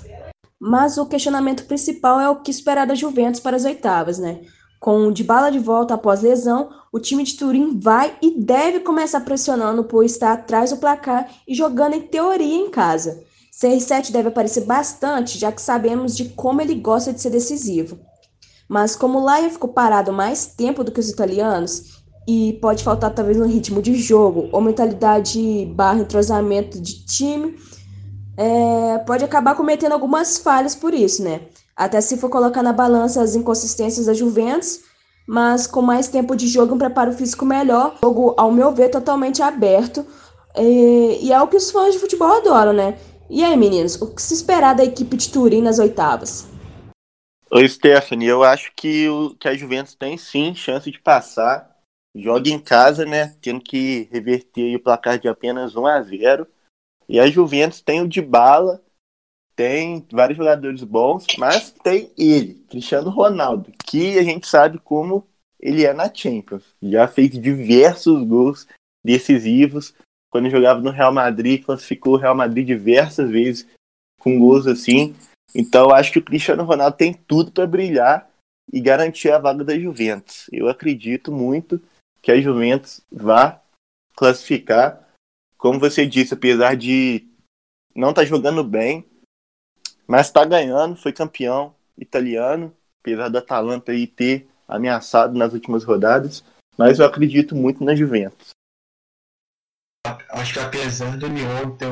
Mas 0.59 0.97
o 0.97 1.05
questionamento 1.05 1.63
principal 1.63 2.19
é 2.19 2.29
o 2.29 2.41
que 2.41 2.51
esperar 2.51 2.85
da 2.85 2.93
Juventus 2.93 3.39
para 3.39 3.55
as 3.55 3.63
oitavas, 3.63 4.19
né? 4.19 4.41
Com 4.81 5.07
o 5.07 5.13
Dybala 5.13 5.49
de 5.49 5.59
volta 5.59 5.93
após 5.93 6.21
lesão, 6.21 6.69
o 6.91 6.99
time 6.99 7.23
de 7.23 7.37
Turim 7.37 7.79
vai 7.79 8.17
e 8.21 8.37
deve 8.37 8.81
começar 8.81 9.21
pressionando 9.21 9.85
por 9.85 10.03
estar 10.03 10.33
atrás 10.33 10.71
do 10.71 10.77
placar 10.77 11.29
e 11.47 11.55
jogando 11.55 11.93
em 11.93 12.01
teoria 12.01 12.53
em 12.53 12.69
casa. 12.69 13.23
CR7 13.53 14.11
deve 14.11 14.27
aparecer 14.27 14.65
bastante, 14.65 15.39
já 15.39 15.53
que 15.53 15.61
sabemos 15.61 16.17
de 16.17 16.25
como 16.29 16.59
ele 16.59 16.75
gosta 16.75 17.13
de 17.13 17.21
ser 17.21 17.29
decisivo. 17.29 18.08
Mas 18.69 18.95
como 18.95 19.17
o 19.17 19.23
Laia 19.23 19.49
ficou 19.49 19.71
parado 19.71 20.13
mais 20.13 20.45
tempo 20.45 20.83
do 20.83 20.91
que 20.91 20.99
os 20.99 21.09
italianos, 21.09 21.99
e 22.27 22.53
pode 22.61 22.83
faltar 22.83 23.11
talvez 23.11 23.39
um 23.39 23.47
ritmo 23.47 23.81
de 23.81 23.95
jogo 23.95 24.49
ou 24.51 24.61
mentalidade 24.61 25.65
barra 25.73 26.01
entrosamento 26.01 26.79
de 26.79 27.03
time, 27.03 27.57
é, 28.37 28.99
pode 28.99 29.25
acabar 29.25 29.55
cometendo 29.55 29.93
algumas 29.93 30.37
falhas 30.37 30.75
por 30.75 30.93
isso, 30.93 31.23
né? 31.23 31.41
Até 31.75 31.99
se 31.99 32.17
for 32.17 32.29
colocar 32.29 32.61
na 32.61 32.71
balança 32.71 33.19
as 33.19 33.35
inconsistências 33.35 34.05
da 34.05 34.13
Juventus, 34.13 34.81
mas 35.27 35.65
com 35.65 35.81
mais 35.81 36.07
tempo 36.07 36.35
de 36.35 36.47
jogo 36.47 36.71
e 36.71 36.75
um 36.75 36.77
preparo 36.77 37.11
físico 37.13 37.45
melhor, 37.45 37.95
jogo, 37.99 38.35
ao 38.37 38.51
meu 38.51 38.71
ver, 38.71 38.89
totalmente 38.89 39.41
aberto. 39.41 40.05
É, 40.53 40.61
e 40.63 41.33
é 41.33 41.41
o 41.41 41.47
que 41.47 41.57
os 41.57 41.71
fãs 41.71 41.93
de 41.93 41.99
futebol 41.99 42.31
adoram, 42.31 42.73
né? 42.73 42.95
E 43.27 43.43
aí, 43.43 43.57
meninos, 43.57 43.99
o 43.99 44.07
que 44.07 44.21
se 44.21 44.35
esperar 44.35 44.75
da 44.75 44.83
equipe 44.83 45.17
de 45.17 45.29
Turim 45.29 45.63
nas 45.63 45.79
oitavas? 45.79 46.45
Oi, 47.51 47.67
Stephanie, 47.67 48.27
eu 48.27 48.43
acho 48.43 48.71
que, 48.75 49.09
o, 49.09 49.35
que 49.35 49.47
a 49.47 49.55
Juventus 49.55 49.95
tem 49.95 50.15
sim 50.19 50.53
chance 50.53 50.91
de 50.91 50.99
passar. 50.99 51.75
Joga 52.15 52.47
em 52.47 52.59
casa, 52.59 53.05
né? 53.05 53.35
Tendo 53.41 53.59
que 53.59 54.07
reverter 54.11 54.75
o 54.75 54.79
placar 54.79 55.17
de 55.17 55.27
apenas 55.27 55.75
1 55.75 55.87
a 55.87 56.01
0 56.03 56.47
e 57.07 57.19
a 57.19 57.25
Juventus 57.25 57.81
tem 57.81 58.01
o 58.01 58.07
de 58.07 58.21
bala, 58.21 58.83
tem 59.55 60.05
vários 60.11 60.37
jogadores 60.37 60.83
bons, 60.83 61.25
mas 61.39 61.71
tem 61.71 62.11
ele, 62.15 62.63
Cristiano 62.69 63.09
Ronaldo, 63.09 63.73
que 63.83 64.19
a 64.19 64.23
gente 64.23 64.45
sabe 64.45 64.77
como 64.77 65.27
ele 65.59 65.83
é 65.83 65.91
na 65.91 66.13
Champions. 66.13 66.75
Já 66.83 67.07
fez 67.07 67.31
diversos 67.31 68.23
gols 68.27 68.67
decisivos. 69.03 69.95
Quando 70.29 70.51
jogava 70.51 70.79
no 70.81 70.91
Real 70.91 71.11
Madrid, 71.11 71.65
classificou 71.65 72.13
o 72.13 72.17
Real 72.17 72.35
Madrid 72.35 72.67
diversas 72.67 73.27
vezes 73.31 73.67
com 74.19 74.37
gols 74.37 74.67
assim. 74.67 75.15
Então 75.53 75.91
acho 75.91 76.11
que 76.11 76.19
o 76.19 76.23
Cristiano 76.23 76.63
Ronaldo 76.63 76.97
tem 76.97 77.13
tudo 77.13 77.51
para 77.51 77.65
brilhar 77.65 78.29
e 78.71 78.79
garantir 78.79 79.31
a 79.31 79.39
vaga 79.39 79.63
da 79.63 79.77
Juventus. 79.77 80.47
Eu 80.51 80.69
acredito 80.69 81.31
muito 81.31 81.81
que 82.21 82.31
a 82.31 82.39
Juventus 82.39 83.01
vá 83.11 83.61
classificar 84.15 85.09
como 85.59 85.77
você 85.77 86.07
disse, 86.07 86.33
apesar 86.33 86.75
de 86.77 87.27
não 87.93 88.11
estar 88.11 88.21
tá 88.21 88.27
jogando 88.27 88.63
bem, 88.63 89.05
mas 90.07 90.27
está 90.27 90.45
ganhando, 90.45 90.95
foi 90.95 91.11
campeão 91.11 91.75
italiano, 91.97 92.73
apesar 93.01 93.27
da 93.27 93.39
Atalanta 93.39 93.91
aí 93.91 94.07
ter 94.07 94.49
ameaçado 94.65 95.37
nas 95.37 95.53
últimas 95.53 95.83
rodadas, 95.83 96.45
mas 96.77 96.97
eu 96.97 97.05
acredito 97.05 97.55
muito 97.55 97.83
na 97.83 97.93
Juventus. 97.93 98.51
Acho 100.29 100.53
que 100.53 100.59
apesar 100.59 101.17
do 101.17 101.27
Lyon 101.27 101.75
ter, 101.75 101.87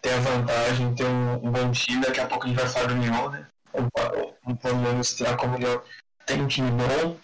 ter 0.00 0.12
a 0.12 0.20
vantagem, 0.20 0.94
ter 0.94 1.06
um, 1.06 1.34
um, 1.34 1.50
bom 1.50 1.70
time, 1.70 2.00
daqui 2.00 2.20
a 2.20 2.26
pouco 2.26 2.44
a 2.44 2.48
gente 2.48 2.56
vai 2.56 2.68
falar 2.68 2.86
do 2.86 2.94
Lyon, 2.94 3.30
né? 3.30 3.46
Não 4.46 4.56
podemos 4.56 4.94
mostrar 4.94 5.36
como 5.36 5.56
o 5.56 5.58
Lyon 5.58 5.78
tem 6.24 6.42
um 6.42 6.46
time 6.46 6.70
bom, 6.70 7.16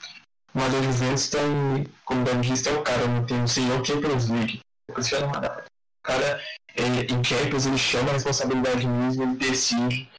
mas 0.55 0.75
a 0.75 0.83
Juventus 0.83 1.29
tem, 1.29 1.87
como 2.05 2.23
o 2.23 2.25
Dani 2.25 2.43
disse, 2.43 2.65
tem 2.65 2.75
o 2.75 2.83
cara, 2.83 3.07
não 3.07 3.25
tem 3.25 3.43
o 3.43 3.49
senhor 3.49 3.85
Champions 3.85 4.29
League. 4.29 4.61
Cristiano 4.93 5.27
Ronaldo. 5.27 5.49
O 5.49 6.03
cara, 6.03 6.41
ele, 6.75 7.13
em 7.13 7.25
Champions, 7.25 7.67
ele 7.67 7.79
chama 7.79 8.11
a 8.11 8.15
responsabilidade 8.15 8.87
mesmo, 8.87 9.23
ele 9.23 9.37
decide, 9.37 10.11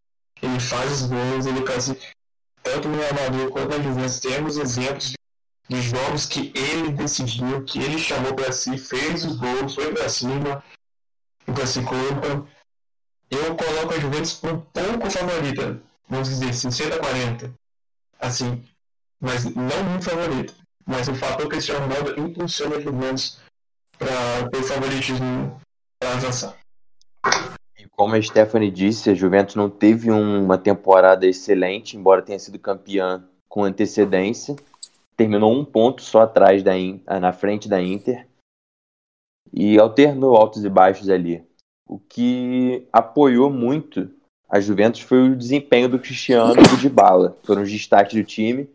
ele 0.41 0.59
faz 0.59 0.91
os 0.91 1.07
gols, 1.07 1.45
ele 1.45 1.65
faz. 1.65 1.95
Tanto 2.61 2.87
no 2.87 2.97
Real 2.97 3.51
quanto 3.51 3.77
na 3.77 3.83
Juventus, 3.83 4.19
temos 4.19 4.57
exemplos 4.57 5.13
de 5.69 5.81
jogos 5.81 6.25
que 6.25 6.51
ele 6.55 6.91
decidiu, 6.91 7.63
que 7.65 7.79
ele 7.79 7.99
chamou 7.99 8.33
para 8.33 8.51
si, 8.51 8.77
fez 8.77 9.25
os 9.25 9.35
gols, 9.35 9.75
foi 9.75 9.93
para 9.93 10.07
cima, 10.07 10.63
classificou. 11.45 11.97
Então, 12.11 12.47
eu 13.29 13.55
coloco 13.55 13.93
a 13.93 13.99
Juventus 13.99 14.43
um 14.43 14.59
pouco 14.59 15.09
favorita, 15.09 15.81
vamos 16.07 16.29
dizer, 16.29 16.53
60 16.53 16.99
40. 16.99 17.53
Assim, 18.19 18.63
mas 19.19 19.43
não 19.45 19.83
muito 19.89 20.05
favorita. 20.05 20.53
Mas 20.85 21.07
o 21.07 21.15
fator 21.15 21.47
Cristiano 21.47 21.87
Ronaldo 21.87 22.19
impulsiona 22.19 22.75
a 22.75 22.79
Juventus 22.79 23.39
para 23.97 24.49
ter 24.49 24.63
favoritismo 24.63 25.59
para 25.99 26.13
avançar. 26.13 26.55
E 27.79 27.87
como 27.91 28.15
a 28.15 28.21
Stephanie 28.21 28.69
disse, 28.69 29.09
a 29.09 29.15
Juventus 29.15 29.55
não 29.55 29.69
teve 29.69 30.11
uma 30.11 30.57
temporada 30.57 31.25
excelente, 31.25 31.97
embora 31.97 32.21
tenha 32.21 32.39
sido 32.39 32.59
campeã 32.59 33.23
com 33.47 33.63
antecedência. 33.63 34.55
Terminou 35.15 35.53
um 35.53 35.63
ponto 35.63 36.01
só 36.01 36.21
atrás 36.21 36.63
da 36.63 36.73
na 37.19 37.31
frente 37.31 37.69
da 37.69 37.81
Inter 37.81 38.27
e 39.51 39.79
alternou 39.79 40.35
altos 40.35 40.63
e 40.63 40.69
baixos 40.69 41.09
ali. 41.09 41.43
O 41.87 41.99
que 41.99 42.87
apoiou 42.91 43.49
muito 43.49 44.09
a 44.49 44.59
Juventus 44.59 45.01
foi 45.01 45.29
o 45.29 45.35
desempenho 45.35 45.89
do 45.89 45.99
Cristiano 45.99 46.53
e 46.53 46.63
do 46.63 46.77
Dybala. 46.77 47.37
Foram 47.43 47.63
os 47.63 47.71
destaques 47.71 48.15
do 48.15 48.23
time 48.23 48.69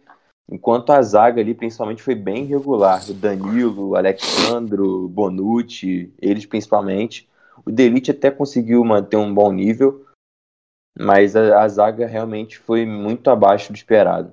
Enquanto 0.50 0.90
a 0.90 1.02
zaga 1.02 1.42
ali, 1.42 1.54
principalmente, 1.54 2.02
foi 2.02 2.14
bem 2.14 2.46
regular. 2.46 3.02
O 3.08 3.12
Danilo, 3.12 3.90
o 3.90 3.96
Alexandro, 3.96 5.06
Bonucci, 5.08 6.12
eles 6.18 6.46
principalmente. 6.46 7.28
O 7.66 7.70
Delite 7.70 8.12
até 8.12 8.30
conseguiu 8.30 8.82
manter 8.82 9.18
um 9.18 9.32
bom 9.32 9.52
nível, 9.52 10.06
mas 10.98 11.36
a, 11.36 11.62
a, 11.62 11.68
zaga 11.68 12.06
realmente 12.06 12.58
foi 12.58 12.86
muito 12.86 13.28
abaixo 13.28 13.70
do 13.70 13.76
esperado. 13.76 14.32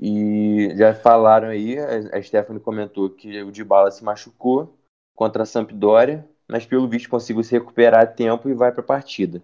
E 0.00 0.74
já 0.76 0.92
falaram 0.92 1.48
aí, 1.48 1.78
a, 1.78 2.18
a 2.18 2.22
Stephanie 2.22 2.60
comentou 2.60 3.08
que 3.08 3.42
o 3.42 3.52
Dybala 3.52 3.92
se 3.92 4.02
machucou 4.02 4.76
contra 5.14 5.42
a 5.42 5.46
Sampdoria, 5.46 6.26
mas 6.48 6.66
pelo 6.66 6.88
visto 6.88 7.08
conseguiu 7.08 7.42
se 7.42 7.52
recuperar 7.52 8.02
a 8.02 8.06
tempo 8.06 8.48
e 8.48 8.54
vai 8.54 8.72
para 8.72 8.80
a 8.80 8.86
partida. 8.86 9.42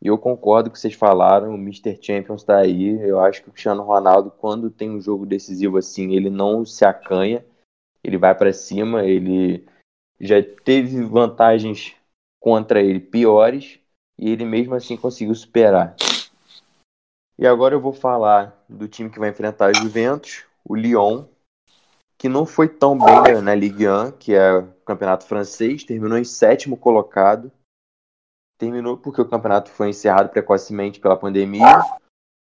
E 0.00 0.08
eu 0.08 0.18
concordo 0.18 0.68
com 0.68 0.72
o 0.72 0.72
que 0.74 0.80
vocês 0.80 0.94
falaram, 0.94 1.50
o 1.50 1.58
Mr. 1.58 1.98
Champions 2.00 2.42
está 2.42 2.58
aí. 2.58 3.00
Eu 3.02 3.18
acho 3.20 3.42
que 3.42 3.48
o 3.48 3.52
Cristiano 3.52 3.82
Ronaldo, 3.82 4.30
quando 4.30 4.70
tem 4.70 4.90
um 4.90 5.00
jogo 5.00 5.24
decisivo 5.24 5.78
assim, 5.78 6.14
ele 6.14 6.28
não 6.28 6.64
se 6.64 6.84
acanha, 6.84 7.44
ele 8.04 8.18
vai 8.18 8.34
para 8.34 8.52
cima, 8.52 9.04
ele 9.04 9.66
já 10.20 10.36
teve 10.64 11.02
vantagens 11.02 11.94
contra 12.40 12.80
ele 12.80 13.00
piores 13.00 13.80
e 14.18 14.30
ele 14.30 14.44
mesmo 14.44 14.74
assim 14.74 14.96
conseguiu 14.96 15.34
superar. 15.34 15.96
E 17.38 17.46
agora 17.46 17.74
eu 17.74 17.80
vou 17.80 17.92
falar 17.92 18.64
do 18.68 18.88
time 18.88 19.10
que 19.10 19.18
vai 19.18 19.30
enfrentar 19.30 19.66
a 19.66 19.72
Juventus, 19.72 20.44
o 20.64 20.74
Lyon, 20.74 21.24
que 22.18 22.28
não 22.28 22.46
foi 22.46 22.68
tão 22.68 22.98
bem 22.98 23.42
na 23.42 23.54
Ligue 23.54 23.88
1, 23.88 24.12
que 24.12 24.34
é 24.34 24.56
o 24.56 24.68
campeonato 24.86 25.26
francês, 25.26 25.84
terminou 25.84 26.16
em 26.16 26.24
sétimo 26.24 26.76
colocado 26.76 27.52
terminou 28.58 28.96
porque 28.96 29.20
o 29.20 29.28
campeonato 29.28 29.70
foi 29.70 29.90
encerrado 29.90 30.30
precocemente 30.30 31.00
pela 31.00 31.16
pandemia. 31.16 31.80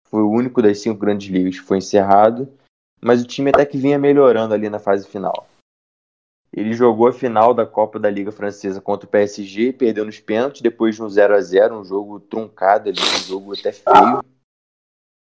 Foi 0.07 0.21
o 0.21 0.29
único 0.29 0.61
das 0.61 0.79
cinco 0.79 0.99
grandes 0.99 1.31
ligas 1.31 1.59
que 1.59 1.65
foi 1.65 1.77
encerrado. 1.77 2.51
Mas 3.01 3.21
o 3.21 3.25
time 3.25 3.49
até 3.49 3.65
que 3.65 3.77
vinha 3.77 3.97
melhorando 3.97 4.53
ali 4.53 4.69
na 4.69 4.79
fase 4.79 5.07
final. 5.07 5.47
Ele 6.53 6.73
jogou 6.73 7.07
a 7.07 7.13
final 7.13 7.53
da 7.53 7.65
Copa 7.65 7.97
da 7.97 8.09
Liga 8.09 8.31
Francesa 8.31 8.81
contra 8.81 9.07
o 9.07 9.09
PSG, 9.09 9.71
perdeu 9.71 10.03
nos 10.03 10.19
pênaltis 10.19 10.61
depois 10.61 10.95
de 10.95 11.01
um 11.01 11.09
0 11.09 11.33
a 11.33 11.41
0 11.41 11.79
um 11.79 11.85
jogo 11.85 12.19
truncado 12.19 12.89
ali, 12.89 12.99
um 12.99 13.25
jogo 13.25 13.53
até 13.53 13.71
feio. 13.71 14.21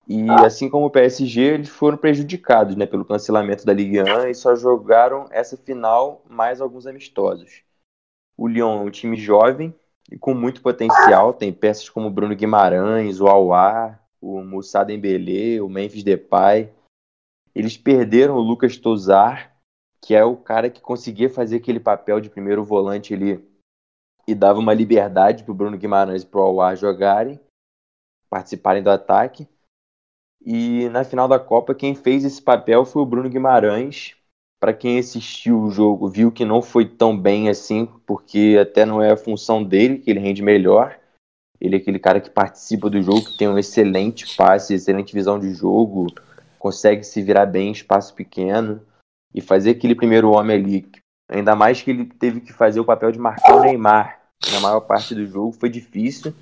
E 0.07 0.29
assim 0.45 0.69
como 0.69 0.85
o 0.85 0.91
PSG, 0.91 1.41
eles 1.41 1.69
foram 1.69 1.97
prejudicados 1.97 2.75
né, 2.75 2.85
pelo 2.85 3.05
cancelamento 3.05 3.65
da 3.65 3.73
Ligue 3.73 4.01
1 4.01 4.27
e 4.27 4.35
só 4.35 4.53
jogaram 4.55 5.27
essa 5.31 5.55
final 5.55 6.21
mais 6.29 6.59
alguns 6.59 6.85
amistosos. 6.85 7.63
O 8.37 8.47
Lyon 8.47 8.81
é 8.81 8.83
um 8.83 8.91
time 8.91 9.15
jovem, 9.15 9.73
e 10.11 10.17
com 10.17 10.33
muito 10.33 10.61
potencial. 10.61 11.33
Tem 11.33 11.51
peças 11.51 11.89
como 11.89 12.09
Bruno 12.09 12.35
Guimarães, 12.35 13.19
o 13.19 13.27
Aouar, 13.27 14.01
o 14.21 14.43
Moussa 14.43 14.83
Dembélé, 14.83 15.61
o 15.61 15.69
Memphis 15.69 16.03
Depay. 16.03 16.71
Eles 17.55 17.77
perderam 17.77 18.35
o 18.35 18.41
Lucas 18.41 18.77
Tozar, 18.77 19.55
que 20.01 20.13
é 20.13 20.23
o 20.23 20.35
cara 20.35 20.69
que 20.69 20.81
conseguia 20.81 21.29
fazer 21.29 21.57
aquele 21.57 21.79
papel 21.79 22.19
de 22.19 22.29
primeiro 22.29 22.63
volante 22.63 23.13
ali 23.13 23.43
e 24.27 24.33
dava 24.33 24.59
uma 24.59 24.73
liberdade 24.73 25.43
para 25.43 25.51
o 25.51 25.55
Bruno 25.55 25.77
Guimarães 25.77 26.23
e 26.23 26.25
para 26.25 26.39
o 26.39 26.43
Aouar 26.43 26.75
jogarem, 26.75 27.39
participarem 28.29 28.81
do 28.81 28.89
ataque. 28.89 29.47
E 30.45 30.89
na 30.89 31.03
final 31.03 31.27
da 31.27 31.39
Copa, 31.39 31.73
quem 31.73 31.95
fez 31.95 32.25
esse 32.25 32.41
papel 32.41 32.85
foi 32.85 33.01
o 33.01 33.05
Bruno 33.05 33.29
Guimarães. 33.29 34.15
Para 34.59 34.73
quem 34.73 34.97
assistiu 34.97 35.61
o 35.61 35.71
jogo, 35.71 36.07
viu 36.07 36.31
que 36.31 36.45
não 36.45 36.61
foi 36.61 36.85
tão 36.85 37.17
bem 37.17 37.49
assim, 37.49 37.87
porque 38.05 38.57
até 38.61 38.85
não 38.85 39.01
é 39.01 39.11
a 39.11 39.17
função 39.17 39.63
dele, 39.63 39.99
que 39.99 40.09
ele 40.09 40.19
rende 40.19 40.41
melhor. 40.41 40.97
Ele 41.59 41.75
é 41.75 41.79
aquele 41.79 41.99
cara 41.99 42.19
que 42.19 42.29
participa 42.29 42.89
do 42.89 43.01
jogo, 43.01 43.25
que 43.25 43.37
tem 43.37 43.47
um 43.47 43.57
excelente 43.57 44.35
passe, 44.35 44.73
excelente 44.73 45.13
visão 45.13 45.39
de 45.39 45.53
jogo, 45.53 46.07
consegue 46.59 47.03
se 47.03 47.21
virar 47.21 47.45
bem 47.45 47.69
em 47.69 47.71
espaço 47.71 48.13
pequeno 48.13 48.81
e 49.33 49.41
fazer 49.41 49.71
aquele 49.71 49.95
primeiro 49.95 50.31
homem 50.31 50.57
ali. 50.57 50.91
Ainda 51.29 51.55
mais 51.55 51.81
que 51.81 51.91
ele 51.91 52.05
teve 52.05 52.41
que 52.41 52.53
fazer 52.53 52.79
o 52.79 52.85
papel 52.85 53.11
de 53.11 53.19
marcar 53.19 53.55
o 53.55 53.61
Neymar 53.61 54.21
na 54.51 54.59
maior 54.59 54.81
parte 54.81 55.15
do 55.15 55.25
jogo, 55.25 55.53
foi 55.53 55.69
difícil. 55.69 56.33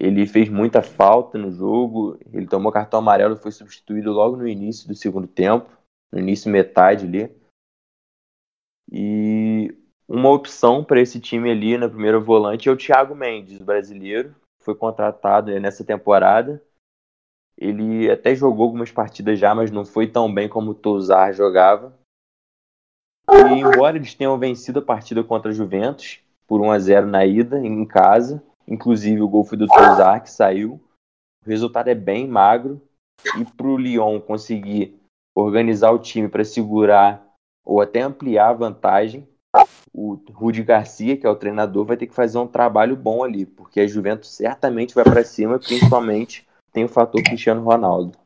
Ele 0.00 0.28
fez 0.28 0.48
muita 0.48 0.80
falta 0.80 1.36
no 1.36 1.50
jogo, 1.50 2.16
ele 2.32 2.46
tomou 2.46 2.70
cartão 2.70 3.00
amarelo 3.00 3.34
e 3.34 3.38
foi 3.38 3.50
substituído 3.50 4.12
logo 4.12 4.36
no 4.36 4.46
início 4.46 4.86
do 4.86 4.94
segundo 4.94 5.26
tempo, 5.26 5.68
no 6.12 6.20
início 6.20 6.48
metade 6.48 7.04
ali. 7.04 7.36
E 8.92 9.76
uma 10.06 10.30
opção 10.30 10.84
para 10.84 11.00
esse 11.00 11.18
time 11.18 11.50
ali 11.50 11.76
na 11.76 11.88
primeira 11.88 12.20
volante 12.20 12.68
é 12.68 12.72
o 12.72 12.76
Thiago 12.76 13.12
Mendes, 13.12 13.58
brasileiro, 13.58 14.36
foi 14.62 14.76
contratado 14.76 15.50
nessa 15.58 15.84
temporada. 15.84 16.62
Ele 17.56 18.08
até 18.08 18.36
jogou 18.36 18.66
algumas 18.66 18.92
partidas 18.92 19.36
já, 19.36 19.52
mas 19.52 19.72
não 19.72 19.84
foi 19.84 20.06
tão 20.06 20.32
bem 20.32 20.48
como 20.48 20.70
o 20.70 20.74
Touzar 20.74 21.32
jogava. 21.32 21.92
E 23.28 23.58
embora 23.58 23.96
eles 23.96 24.14
tenham 24.14 24.38
vencido 24.38 24.78
a 24.78 24.82
partida 24.82 25.24
contra 25.24 25.50
a 25.50 25.54
Juventus 25.54 26.20
por 26.46 26.60
1 26.60 26.70
a 26.70 26.78
0 26.78 27.06
na 27.08 27.26
ida, 27.26 27.58
em 27.58 27.84
casa, 27.84 28.42
inclusive 28.68 29.20
o 29.20 29.28
gol 29.28 29.44
foi 29.44 29.58
do 29.58 29.66
Touzar 29.66 30.22
que 30.22 30.30
saiu. 30.30 30.80
O 31.44 31.48
resultado 31.48 31.88
é 31.88 31.94
bem 31.94 32.28
magro 32.28 32.80
e 33.38 33.44
para 33.44 33.66
o 33.66 33.76
Lyon 33.76 34.20
conseguir 34.20 35.00
organizar 35.36 35.90
o 35.90 35.98
time 35.98 36.28
para 36.28 36.44
segurar 36.44 37.24
ou 37.64 37.80
até 37.80 38.00
ampliar 38.00 38.48
a 38.48 38.54
vantagem, 38.54 39.28
o 39.92 40.14
Rudi 40.32 40.62
Garcia, 40.62 41.16
que 41.16 41.26
é 41.26 41.30
o 41.30 41.36
treinador, 41.36 41.84
vai 41.84 41.96
ter 41.96 42.06
que 42.06 42.14
fazer 42.14 42.38
um 42.38 42.46
trabalho 42.46 42.96
bom 42.96 43.24
ali, 43.24 43.44
porque 43.44 43.80
a 43.80 43.86
Juventus 43.86 44.30
certamente 44.30 44.94
vai 44.94 45.04
para 45.04 45.24
cima, 45.24 45.58
principalmente 45.58 46.46
tem 46.72 46.84
o 46.84 46.88
fator 46.88 47.22
Cristiano 47.22 47.62
Ronaldo. 47.62 48.16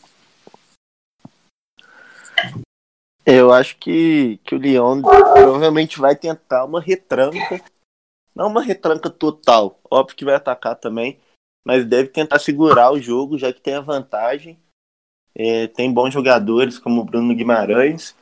Eu 3.25 3.53
acho 3.53 3.77
que, 3.79 4.39
que 4.45 4.55
o 4.55 4.59
Lyon 4.59 5.01
provavelmente 5.01 5.99
vai 5.99 6.17
tentar 6.17 6.65
uma 6.65 6.81
retranca. 6.81 7.61
Não 8.35 8.49
uma 8.49 8.63
retranca 8.63 9.11
total. 9.11 9.79
Óbvio 9.91 10.17
que 10.17 10.25
vai 10.25 10.35
atacar 10.35 10.77
também. 10.77 11.19
Mas 11.65 11.85
deve 11.87 12.09
tentar 12.09 12.39
segurar 12.39 12.93
o 12.93 13.01
jogo, 13.01 13.39
já 13.39 13.53
que 13.53 13.61
tem 13.61 13.75
a 13.75 13.81
vantagem. 13.81 14.59
É, 15.35 15.67
tem 15.69 15.93
bons 15.93 16.13
jogadores 16.13 16.79
como 16.79 17.01
o 17.01 17.05
Bruno 17.05 17.35
Guimarães. 17.35 18.15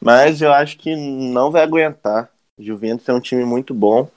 Mas 0.00 0.42
eu 0.42 0.52
acho 0.52 0.76
que 0.76 0.94
não 0.94 1.50
vai 1.50 1.62
aguentar. 1.62 2.30
O 2.58 2.62
Juventus 2.62 3.08
é 3.08 3.12
um 3.12 3.20
time 3.20 3.44
muito 3.44 3.74
bom. 3.74 4.08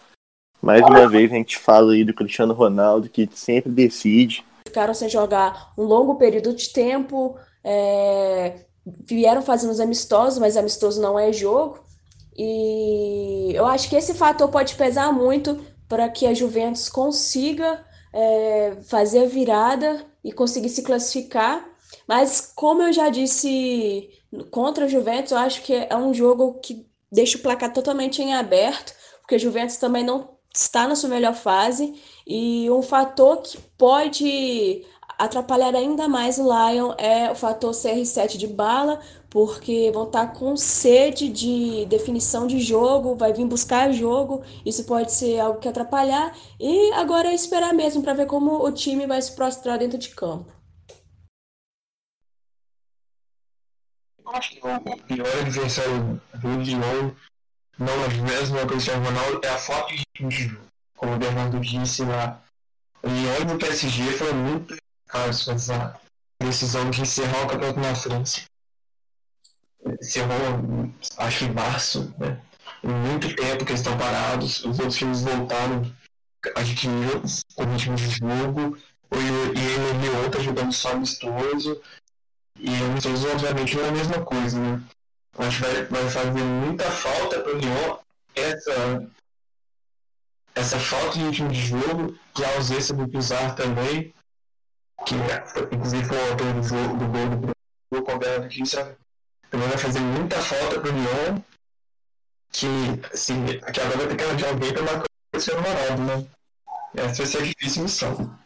Mais 0.62 0.82
uma 0.82 1.08
vez 1.08 1.32
a 1.32 1.36
gente 1.36 1.58
fala 1.58 1.94
aí 1.94 2.04
do 2.04 2.14
Cristiano 2.14 2.54
Ronaldo, 2.54 3.10
que 3.10 3.30
sempre 3.34 3.72
decide. 3.72 4.46
Ficaram 4.68 4.94
sem 4.94 5.08
jogar 5.08 5.72
um 5.78 5.84
longo 5.84 6.16
período 6.16 6.54
de 6.54 6.70
tempo. 6.70 7.38
É, 7.64 8.66
vieram 8.86 9.42
fazendo 9.42 9.72
os 9.72 9.80
amistosos, 9.80 10.40
mas 10.40 10.58
amistoso 10.58 11.02
não 11.02 11.18
é 11.18 11.32
jogo. 11.32 11.80
E 12.38 13.52
eu 13.56 13.66
acho 13.66 13.90
que 13.90 13.96
esse 13.96 14.14
fator 14.14 14.48
pode 14.50 14.76
pesar 14.76 15.12
muito 15.12 15.60
para 15.88 16.08
que 16.10 16.28
a 16.28 16.34
Juventus 16.34 16.90
consiga 16.90 17.84
é, 18.14 18.78
fazer 18.84 19.24
a 19.24 19.28
virada 19.28 20.06
e 20.24 20.32
conseguir 20.32 20.70
se 20.70 20.84
classificar. 20.84 21.68
Mas, 22.08 22.52
como 22.56 22.84
eu 22.84 22.94
já 22.94 23.10
disse 23.10 24.10
contra 24.52 24.86
a 24.86 24.88
Juventus, 24.88 25.32
eu 25.32 25.38
acho 25.38 25.62
que 25.64 25.74
é 25.74 25.96
um 25.96 26.14
jogo 26.14 26.60
que 26.60 26.86
deixa 27.12 27.38
o 27.38 27.42
placar 27.42 27.72
totalmente 27.74 28.22
em 28.22 28.34
aberto, 28.34 28.94
porque 29.22 29.36
a 29.36 29.40
Juventus 29.40 29.78
também 29.78 30.04
não 30.04 30.38
está 30.54 30.88
na 30.88 30.96
sua 30.96 31.10
melhor 31.10 31.34
fase. 31.34 31.96
E 32.26 32.70
um 32.70 32.82
fator 32.82 33.42
que 33.42 33.58
pode 33.78 34.86
atrapalhar 35.18 35.74
ainda 35.76 36.08
mais 36.08 36.38
o 36.38 36.44
Lion 36.44 36.94
é 36.98 37.32
o 37.32 37.36
fator 37.36 37.72
CR7 37.72 38.38
de 38.38 38.48
bala, 38.48 39.00
porque 39.30 39.92
vão 39.92 40.06
estar 40.06 40.28
com 40.34 40.56
sede 40.56 41.30
de 41.30 41.86
definição 41.86 42.46
de 42.48 42.60
jogo, 42.60 43.16
vai 43.16 43.34
vir 43.34 43.46
buscar 43.46 43.92
jogo, 43.92 44.44
isso 44.66 44.84
pode 44.86 45.12
ser 45.12 45.40
algo 45.40 45.60
que 45.60 45.68
atrapalhar, 45.68 46.36
e 46.60 46.92
agora 46.94 47.30
é 47.30 47.34
esperar 47.34 47.74
mesmo 47.74 48.04
para 48.04 48.14
ver 48.14 48.28
como 48.28 48.64
o 48.64 48.72
time 48.72 49.08
vai 49.08 49.22
se 49.22 49.36
prostrar 49.36 49.78
dentro 49.78 49.98
de 49.98 50.10
campo. 50.10 50.52
Acho 54.28 54.52
que 54.52 54.60
o 54.60 54.98
pior 55.06 55.40
adversário 55.40 56.22
do 56.36 56.62
Lyon 56.62 57.12
não 57.80 57.94
é 58.04 58.08
mesmo 58.30 58.62
o 58.62 58.68
Cristiano 58.68 59.06
Ronaldo, 59.06 59.40
é 59.44 59.50
a 59.50 59.58
falta 59.58 59.94
de 59.94 60.30
jogo. 60.30 60.68
Como 60.98 61.14
o 61.14 61.18
Bernardo 61.18 61.60
disse 61.60 62.04
lá, 62.04 62.44
o 63.04 63.08
Lyon 63.08 63.54
no 63.54 63.58
PSG 63.58 64.04
foi 64.12 64.34
muito 64.34 64.76
caso 65.08 65.52
essa 65.52 66.00
decisão 66.42 66.90
de 66.90 67.02
encerrar 67.02 67.44
o 67.44 67.48
campeonato 67.48 67.80
na 67.80 67.96
França. 67.96 68.42
Encerrou, 70.02 70.92
acho 71.18 71.40
que 71.40 71.46
em 71.46 71.54
março, 71.54 72.14
né? 72.18 72.40
Muito 72.84 73.36
tempo 73.36 73.66
que 73.66 73.72
eles 73.72 73.82
estão 73.82 73.98
parados, 73.98 74.64
os 74.64 74.80
outros 74.80 74.98
times 74.98 75.22
voltaram, 75.22 75.92
adquiriram 76.56 77.24
o 77.58 77.64
ritmo 77.64 77.96
de 77.96 78.10
jogo, 78.10 78.78
e 79.12 79.18
ele 79.18 80.06
e 80.06 80.24
outro 80.24 80.42
jogando 80.42 80.72
só 80.72 80.92
amistoso, 80.92 81.82
e 82.60 82.70
amistoso 82.70 83.32
obviamente 83.32 83.76
não 83.76 83.86
é 83.86 83.90
a 83.90 83.92
mesma 83.92 84.22
coisa, 84.26 84.60
né? 84.60 84.84
Acho 85.38 85.64
que 85.64 85.70
vai, 85.70 85.86
vai 85.86 86.10
fazer 86.10 86.44
muita 86.44 86.92
falta 86.92 87.40
para 87.42 87.56
o 87.56 87.58
Lyon 87.58 87.98
essa, 88.36 89.10
essa 90.56 90.80
falta 90.80 91.18
de 91.18 91.26
ritmo 91.26 91.50
de 91.50 91.62
jogo, 91.62 92.18
que 92.34 92.44
a 92.44 92.56
ausência 92.56 92.94
do 92.94 93.08
Pizarro 93.08 93.56
também, 93.56 94.14
que 95.06 95.16
inclusive 95.76 96.06
foi 96.06 96.18
o 96.18 96.32
autor 96.32 96.54
do, 96.54 96.62
do 96.62 97.08
gol 97.08 97.30
do 97.30 97.38
Bruno, 97.38 97.54
com 97.90 98.12
a 98.12 98.40
notícia, 98.40 98.98
também 99.50 99.68
vai 99.68 99.78
fazer 99.78 100.00
muita 100.00 100.36
falta 100.38 100.80
pro 100.80 100.92
Lyon, 100.92 101.42
que, 102.52 102.68
assim, 103.14 103.46
que 103.46 103.80
agora 103.80 103.98
vai 103.98 104.08
ter 104.08 104.18
que 104.18 104.24
arranjar 104.24 104.50
alguém 104.50 104.74
para 104.74 104.84
marcar 104.84 105.04
o 105.04 105.32
Cristiano 105.32 105.62
Ronaldo, 105.62 106.04
né? 106.04 106.28
Essa 106.96 107.16
vai 107.18 107.26
ser 107.26 107.38
a 107.38 107.42
difícil 107.42 107.84
missão. 107.84 108.40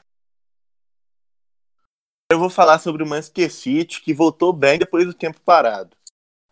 Eu 2.32 2.40
vou 2.40 2.50
falar 2.50 2.80
sobre 2.80 3.04
o 3.04 3.08
Manchester 3.08 3.52
City, 3.52 4.02
que 4.02 4.14
voltou 4.14 4.54
bem 4.54 4.80
depois 4.80 5.06
do 5.06 5.14
tempo 5.14 5.40
parado. 5.44 5.96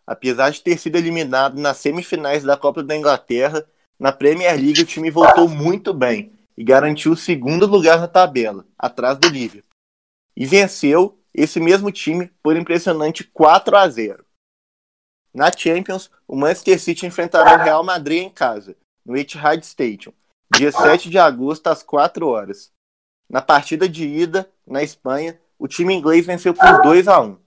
Apesar 0.06 0.50
de 0.50 0.62
ter 0.62 0.76
sido 0.78 0.96
eliminado 0.96 1.58
nas 1.58 1.76
semifinais 1.78 2.42
da 2.42 2.56
Copa 2.56 2.82
da 2.82 2.96
Inglaterra, 2.96 3.64
na 3.98 4.10
Premier 4.10 4.56
League 4.56 4.82
o 4.82 4.86
time 4.86 5.10
voltou 5.10 5.48
muito 5.48 5.94
bem 5.94 6.32
e 6.56 6.64
garantiu 6.64 7.12
o 7.12 7.16
segundo 7.16 7.66
lugar 7.66 8.00
na 8.00 8.08
tabela, 8.08 8.66
atrás 8.78 9.16
do 9.18 9.28
Liverpool 9.28 9.69
e 10.36 10.46
venceu 10.46 11.18
esse 11.32 11.60
mesmo 11.60 11.90
time 11.92 12.30
por 12.42 12.56
impressionante 12.56 13.24
4 13.24 13.76
a 13.76 13.88
0. 13.88 14.24
Na 15.32 15.50
Champions, 15.52 16.10
o 16.26 16.36
Manchester 16.36 16.80
City 16.80 17.06
enfrentará 17.06 17.54
o 17.54 17.64
Real 17.64 17.84
Madrid 17.84 18.22
em 18.22 18.30
casa, 18.30 18.76
no 19.04 19.16
Etihad 19.16 19.62
Stadium, 19.62 20.12
dia 20.52 20.72
7 20.72 21.08
de 21.08 21.18
agosto 21.18 21.68
às 21.68 21.82
4 21.82 22.26
horas. 22.26 22.72
Na 23.28 23.40
partida 23.40 23.88
de 23.88 24.06
ida, 24.06 24.50
na 24.66 24.82
Espanha, 24.82 25.40
o 25.56 25.68
time 25.68 25.94
inglês 25.94 26.26
venceu 26.26 26.52
por 26.52 26.82
2 26.82 27.06
a 27.06 27.20
1. 27.20 27.38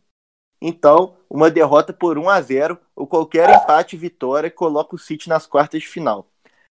Então, 0.62 1.18
uma 1.30 1.52
derrota 1.52 1.92
por 1.92 2.18
1 2.18 2.30
a 2.30 2.42
0 2.42 2.80
ou 2.96 3.06
qualquer 3.06 3.50
empate 3.50 3.98
e 3.98 4.00
vitória 4.00 4.50
coloca 4.50 4.96
o 4.96 5.00
City 5.00 5.28
nas 5.28 5.46
quartas 5.46 5.82
de 5.82 5.88
final. 5.90 6.30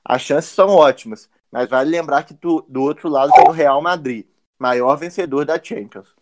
As 0.02 0.22
chances 0.22 0.50
são 0.50 0.68
ótimas, 0.70 1.28
mas 1.50 1.68
vale 1.68 1.90
lembrar 1.90 2.22
que 2.22 2.32
do, 2.32 2.62
do 2.62 2.82
outro 2.82 3.10
lado 3.10 3.32
tem 3.32 3.46
o 3.46 3.52
Real 3.52 3.82
Madrid, 3.82 4.26
maior 4.64 4.96
vencedor 4.96 5.44
da 5.44 5.62
Champions. 5.62 6.14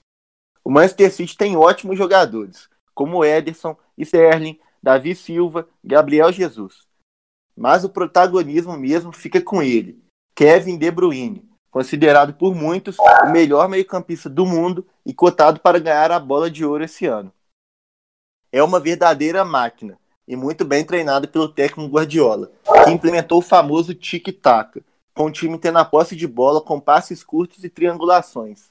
O 0.65 0.71
Manchester 0.71 1.13
City 1.13 1.37
tem 1.37 1.57
ótimos 1.57 1.97
jogadores, 1.97 2.69
como 2.93 3.25
Ederson, 3.25 3.77
Sterling, 3.97 4.59
Davi 4.83 5.15
Silva, 5.15 5.69
Gabriel 5.85 6.33
Jesus. 6.33 6.89
Mas 7.57 7.85
o 7.85 7.89
protagonismo 7.89 8.77
mesmo 8.77 9.13
fica 9.13 9.41
com 9.41 9.63
ele, 9.63 10.03
Kevin 10.35 10.77
De 10.77 10.91
Bruyne, 10.91 11.49
considerado 11.71 12.35
por 12.35 12.53
muitos 12.53 12.97
o 12.99 13.31
melhor 13.31 13.69
meio-campista 13.69 14.29
do 14.29 14.45
mundo 14.45 14.85
e 15.07 15.15
cotado 15.15 15.61
para 15.61 15.79
ganhar 15.79 16.11
a 16.11 16.19
bola 16.19 16.51
de 16.51 16.65
ouro 16.65 16.83
esse 16.83 17.07
ano. 17.07 17.33
É 18.51 18.61
uma 18.61 18.81
verdadeira 18.81 19.45
máquina 19.45 19.97
e 20.27 20.35
muito 20.35 20.65
bem 20.65 20.85
treinado 20.85 21.29
pelo 21.29 21.49
técnico 21.49 21.95
Guardiola, 21.95 22.51
que 22.85 22.91
implementou 22.91 23.39
o 23.39 23.43
famoso 23.43 23.95
tic-tac, 23.95 24.83
com 25.15 25.25
o 25.25 25.31
time 25.31 25.59
tendo 25.59 25.79
a 25.79 25.85
posse 25.85 26.17
de 26.17 26.27
bola 26.27 26.61
com 26.61 26.81
passes 26.81 27.23
curtos 27.23 27.65
e 27.65 27.69
triangulações. 27.69 28.71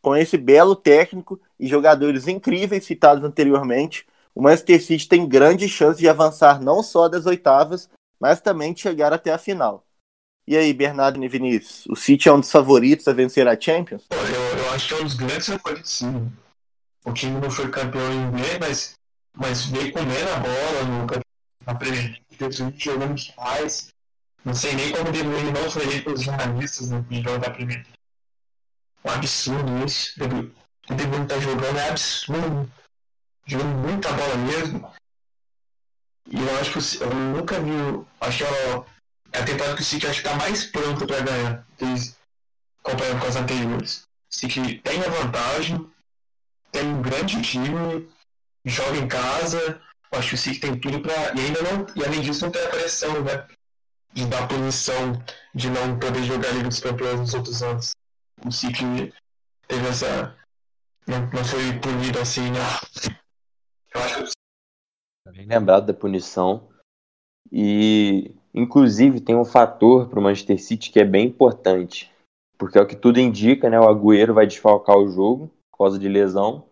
Com 0.00 0.16
esse 0.16 0.36
belo 0.36 0.74
técnico 0.74 1.40
e 1.58 1.66
jogadores 1.68 2.26
incríveis 2.26 2.84
citados 2.84 3.22
anteriormente, 3.24 4.06
o 4.34 4.42
Manchester 4.42 4.82
City 4.82 5.08
tem 5.08 5.28
grande 5.28 5.68
chance 5.68 6.00
de 6.00 6.08
avançar 6.08 6.60
não 6.60 6.82
só 6.82 7.08
das 7.08 7.26
oitavas, 7.26 7.88
mas 8.18 8.40
também 8.40 8.72
de 8.72 8.80
chegar 8.80 9.12
até 9.12 9.32
a 9.32 9.38
final. 9.38 9.84
E 10.46 10.56
aí, 10.56 10.72
Bernardo 10.72 11.22
e 11.22 11.28
Vinícius, 11.28 11.86
o 11.86 11.94
City 11.94 12.28
é 12.28 12.32
um 12.32 12.40
dos 12.40 12.50
favoritos 12.50 13.06
a 13.06 13.12
vencer 13.12 13.46
a 13.46 13.58
Champions? 13.58 14.06
Eu, 14.10 14.58
eu 14.58 14.70
acho 14.72 14.88
que 14.88 14.94
é 14.94 14.96
um 14.96 15.04
dos 15.04 15.14
grandes 15.14 15.46
favoritos, 15.46 15.90
sim. 15.90 16.32
O 17.04 17.12
time 17.12 17.40
não 17.40 17.50
foi 17.50 17.68
campeão 17.70 18.12
inglês, 18.12 18.58
mas, 18.58 18.94
mas 19.36 19.64
veio 19.66 19.92
comendo 19.92 20.30
a 20.30 20.40
bola 20.40 20.84
no 20.84 21.06
League, 21.80 22.78
jogando 22.78 23.14
demais. 23.14 23.92
Não 24.44 24.54
sei 24.54 24.74
nem 24.74 24.92
como 24.92 25.12
De 25.12 25.22
Bruyne 25.22 25.52
não 25.52 25.70
foi 25.70 25.84
eleito 25.84 26.04
pelos 26.04 26.22
jornalistas 26.22 26.90
no 26.90 27.04
jogo 27.10 27.38
da 27.38 27.50
Premier 27.50 27.78
League. 27.78 27.92
Um 29.04 29.10
absurdo 29.10 29.84
isso. 29.84 30.14
O 30.90 30.94
De 30.94 31.06
Bruyne 31.06 31.26
tá 31.26 31.38
jogando 31.38 31.78
é 31.78 31.88
absurdo. 31.88 32.72
Jogando 33.46 33.76
muita 33.76 34.12
bola 34.12 34.36
mesmo. 34.36 34.92
E 36.28 36.40
eu 36.40 36.60
acho 36.60 36.72
que 36.72 37.02
eu 37.02 37.14
nunca 37.14 37.60
vi. 37.60 37.70
Acho 38.20 38.38
que 38.38 38.44
é 39.32 39.40
a 39.40 39.44
temporada 39.44 39.76
que 39.76 39.82
o 39.82 39.84
City 39.84 40.06
acho 40.06 40.22
que 40.22 40.28
tá 40.28 40.34
mais 40.36 40.64
pronto 40.64 41.06
para 41.06 41.20
ganhar, 41.20 41.66
comparando 42.82 43.20
com 43.20 43.26
as 43.26 43.36
anteriores. 43.36 44.02
O 44.30 44.34
City 44.34 44.78
tem 44.78 45.00
a 45.00 45.08
vantagem, 45.08 45.90
tem 46.70 46.86
um 46.86 47.02
grande 47.02 47.40
time, 47.42 48.08
joga 48.64 48.98
em 48.98 49.08
casa. 49.08 49.80
Acho 50.12 50.28
que 50.30 50.34
o 50.34 50.38
City 50.38 50.60
tem 50.60 50.78
tudo 50.78 51.00
para. 51.00 51.34
E 51.34 51.40
ainda 51.40 51.62
não. 51.62 51.86
E 51.96 52.04
além 52.04 52.20
disso, 52.20 52.44
não 52.44 52.52
tem 52.52 52.64
a 52.64 52.70
pressão, 52.70 53.22
né? 53.22 53.46
De 54.12 54.26
dar 54.26 54.46
punição 54.46 55.12
de 55.54 55.70
não 55.70 55.98
poder 55.98 56.22
jogar 56.24 56.52
Liga 56.52 56.68
dos 56.68 56.80
Campeões 56.80 57.20
nos 57.20 57.34
outros 57.34 57.62
anos. 57.62 57.92
O 58.44 58.50
City 58.50 59.12
teve 59.66 59.88
essa. 59.88 60.36
Não, 61.06 61.20
não 61.30 61.44
foi 61.44 61.78
punido 61.80 62.18
assim, 62.18 62.50
né? 62.50 62.60
Eu 63.94 64.00
acho 64.00 64.24
que 64.24 64.32
Bem 65.32 65.46
lembrado 65.46 65.86
da 65.86 65.94
punição. 65.94 66.68
E, 67.50 68.34
inclusive, 68.52 69.20
tem 69.20 69.34
um 69.34 69.44
fator 69.44 70.08
para 70.08 70.18
o 70.18 70.22
Manchester 70.22 70.62
City 70.62 70.90
que 70.90 71.00
é 71.00 71.04
bem 71.04 71.28
importante. 71.28 72.12
Porque 72.58 72.76
é 72.76 72.82
o 72.82 72.86
que 72.86 72.96
tudo 72.96 73.18
indica, 73.18 73.70
né? 73.70 73.80
O 73.80 73.88
Agüero 73.88 74.34
vai 74.34 74.46
desfalcar 74.46 74.96
o 74.96 75.08
jogo 75.08 75.50
por 75.70 75.78
causa 75.78 75.98
de 75.98 76.08
lesão. 76.08 76.66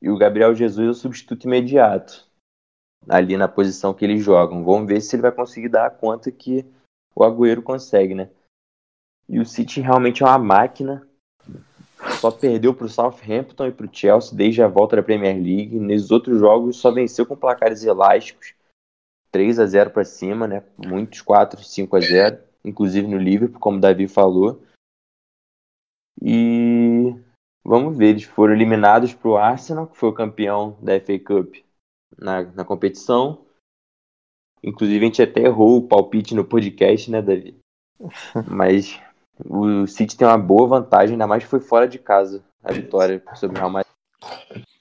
E 0.00 0.08
o 0.08 0.16
Gabriel 0.16 0.54
Jesus 0.54 0.86
é 0.86 0.90
o 0.90 0.94
substituto 0.94 1.44
imediato. 1.44 2.27
Ali 3.06 3.36
na 3.36 3.48
posição 3.48 3.92
que 3.92 4.04
eles 4.04 4.22
jogam. 4.22 4.64
Vamos 4.64 4.88
ver 4.88 5.00
se 5.00 5.14
ele 5.16 5.22
vai 5.22 5.32
conseguir 5.32 5.68
dar 5.68 5.86
a 5.86 5.90
conta 5.90 6.30
que 6.30 6.64
o 7.14 7.22
Agüero 7.22 7.62
consegue, 7.62 8.14
né? 8.14 8.30
E 9.28 9.38
o 9.38 9.44
City 9.44 9.80
realmente 9.80 10.22
é 10.22 10.26
uma 10.26 10.38
máquina 10.38 11.06
só 12.20 12.30
perdeu 12.30 12.72
para 12.72 12.86
o 12.86 12.88
Southampton 12.88 13.66
e 13.66 13.72
para 13.72 13.86
o 13.86 13.90
Chelsea 13.92 14.36
desde 14.36 14.62
a 14.62 14.68
volta 14.68 14.96
da 14.96 15.02
Premier 15.02 15.34
League. 15.34 15.78
Nesses 15.78 16.10
outros 16.10 16.38
jogos 16.38 16.76
só 16.76 16.90
venceu 16.90 17.26
com 17.26 17.36
placares 17.36 17.82
elásticos. 17.84 18.54
3 19.30 19.58
a 19.58 19.66
0 19.66 19.90
para 19.90 20.04
cima, 20.04 20.46
né? 20.46 20.62
Muitos 20.76 21.20
4, 21.20 21.62
5 21.62 21.96
a 21.96 22.00
0, 22.00 22.38
inclusive 22.64 23.06
no 23.06 23.18
Liverpool, 23.18 23.60
como 23.60 23.76
o 23.76 23.80
Davi 23.80 24.08
falou. 24.08 24.62
E 26.22 27.14
vamos 27.64 27.96
ver, 27.96 28.10
eles 28.10 28.24
foram 28.24 28.54
eliminados 28.54 29.12
para 29.12 29.28
o 29.28 29.36
Arsenal, 29.36 29.86
que 29.86 29.96
foi 29.96 30.08
o 30.08 30.14
campeão 30.14 30.76
da 30.80 30.98
FA 31.00 31.18
Cup 31.18 31.56
na, 32.16 32.42
na 32.42 32.64
competição. 32.64 33.44
Inclusive 34.62 34.98
a 34.98 35.08
gente 35.08 35.22
até 35.22 35.42
errou 35.42 35.78
o 35.78 35.88
palpite 35.88 36.34
no 36.34 36.44
podcast, 36.44 37.10
né, 37.10 37.22
Davi? 37.22 37.58
Mas 38.50 39.00
o 39.44 39.86
City 39.86 40.16
tem 40.16 40.26
uma 40.26 40.38
boa 40.38 40.66
vantagem, 40.66 41.12
ainda 41.12 41.26
mais 41.26 41.44
que 41.44 41.50
foi 41.50 41.60
fora 41.60 41.86
de 41.86 41.98
casa 41.98 42.44
a 42.62 42.72
vitória 42.72 43.22
sobre 43.34 43.56
o 43.56 43.60
Real 43.60 43.70
Madrid. 43.70 43.92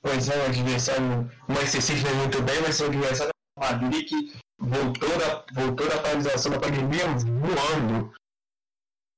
Pois 0.01 0.29
é, 0.29 0.37
o 0.37 0.45
adversário, 0.45 1.31
o 1.47 1.51
Manchester 1.51 1.81
City 1.81 2.03
não 2.03 2.11
é 2.11 2.13
muito 2.15 2.41
bem, 2.41 2.61
mas 2.61 2.79
o 2.79 2.85
adversário 2.85 3.31
é 3.31 3.59
o 3.59 3.71
Madrid 3.71 4.07
que 4.07 4.33
voltou 4.59 5.09
da, 5.17 5.45
voltou 5.53 5.87
da 5.87 6.01
paralisação 6.01 6.51
da 6.51 6.59
pandemia 6.59 7.05
voando. 7.07 8.13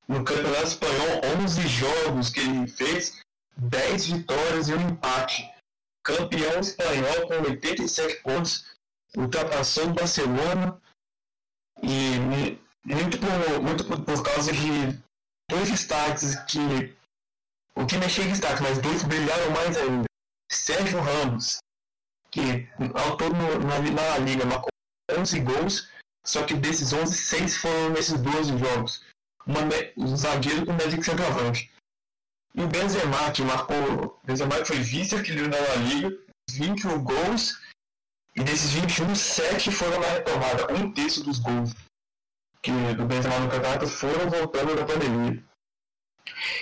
No 0.08 0.24
Campeonato 0.24 0.64
Espanhol, 0.64 1.22
11 1.44 1.68
jogos 1.68 2.30
que 2.32 2.40
ele 2.40 2.68
fez, 2.68 3.22
10 3.58 4.08
vitórias 4.08 4.68
e 4.68 4.74
um 4.74 4.90
empate. 4.90 5.50
Campeão 6.04 6.60
espanhol 6.60 7.28
com 7.28 7.52
87 7.52 8.24
pontos, 8.24 8.66
ultrapassou 9.16 9.86
o 9.86 9.94
Barcelona 9.94 10.82
e 11.84 12.60
muito 12.86 13.18
por, 13.20 13.62
muito 13.62 13.86
por, 13.86 14.02
por 14.02 14.24
causa 14.24 14.52
de 14.52 14.98
dois 15.50 15.70
destaques 15.70 16.36
que. 16.46 16.96
O 17.76 17.86
time 17.86 18.06
é 18.06 18.10
cheio 18.10 18.28
de 18.28 18.34
destaques, 18.34 18.62
mas 18.62 18.78
dois 18.80 19.04
brilharam 19.04 19.52
mais 19.52 19.78
ainda. 19.78 20.06
Sérgio 20.52 21.00
Ramos, 21.00 21.60
que 22.32 22.68
ao 22.94 23.16
todo 23.16 23.34
na, 23.36 23.80
na 23.80 24.18
Liga 24.18 24.46
marcou 24.46 24.70
11 25.12 25.40
gols, 25.42 25.90
só 26.26 26.44
que 26.44 26.54
desses 26.56 26.92
11, 26.92 27.16
6 27.16 27.58
foram 27.58 27.90
nesses 27.92 28.20
12 28.20 28.58
jogos. 28.58 29.04
Uma, 29.46 29.62
um 29.98 30.16
zagueiro 30.18 30.66
com 30.66 30.74
médio 30.74 31.04
centroavante. 31.04 31.72
E 32.56 32.62
o 32.62 32.68
Benzema, 32.68 33.32
que 33.32 33.42
marcou. 33.44 34.20
Benzema 34.24 34.66
foi 34.66 34.80
vice-artilheiro 34.80 35.50
da 35.50 35.76
Liga, 35.76 36.18
21 36.52 37.04
gols, 37.04 37.60
e 38.36 38.44
desses 38.44 38.72
21, 38.72 39.16
7 39.16 39.72
foram 39.72 40.00
na 40.00 40.08
retomada, 40.08 40.74
um 40.74 40.92
terço 40.92 41.24
dos 41.24 41.40
gols 41.40 41.74
que 42.62 42.72
do 42.94 43.06
Benzema 43.06 43.40
no 43.40 43.50
campeonato 43.50 43.88
foram 43.88 44.30
voltando 44.30 44.76
da 44.76 44.86
pandemia. 44.86 45.44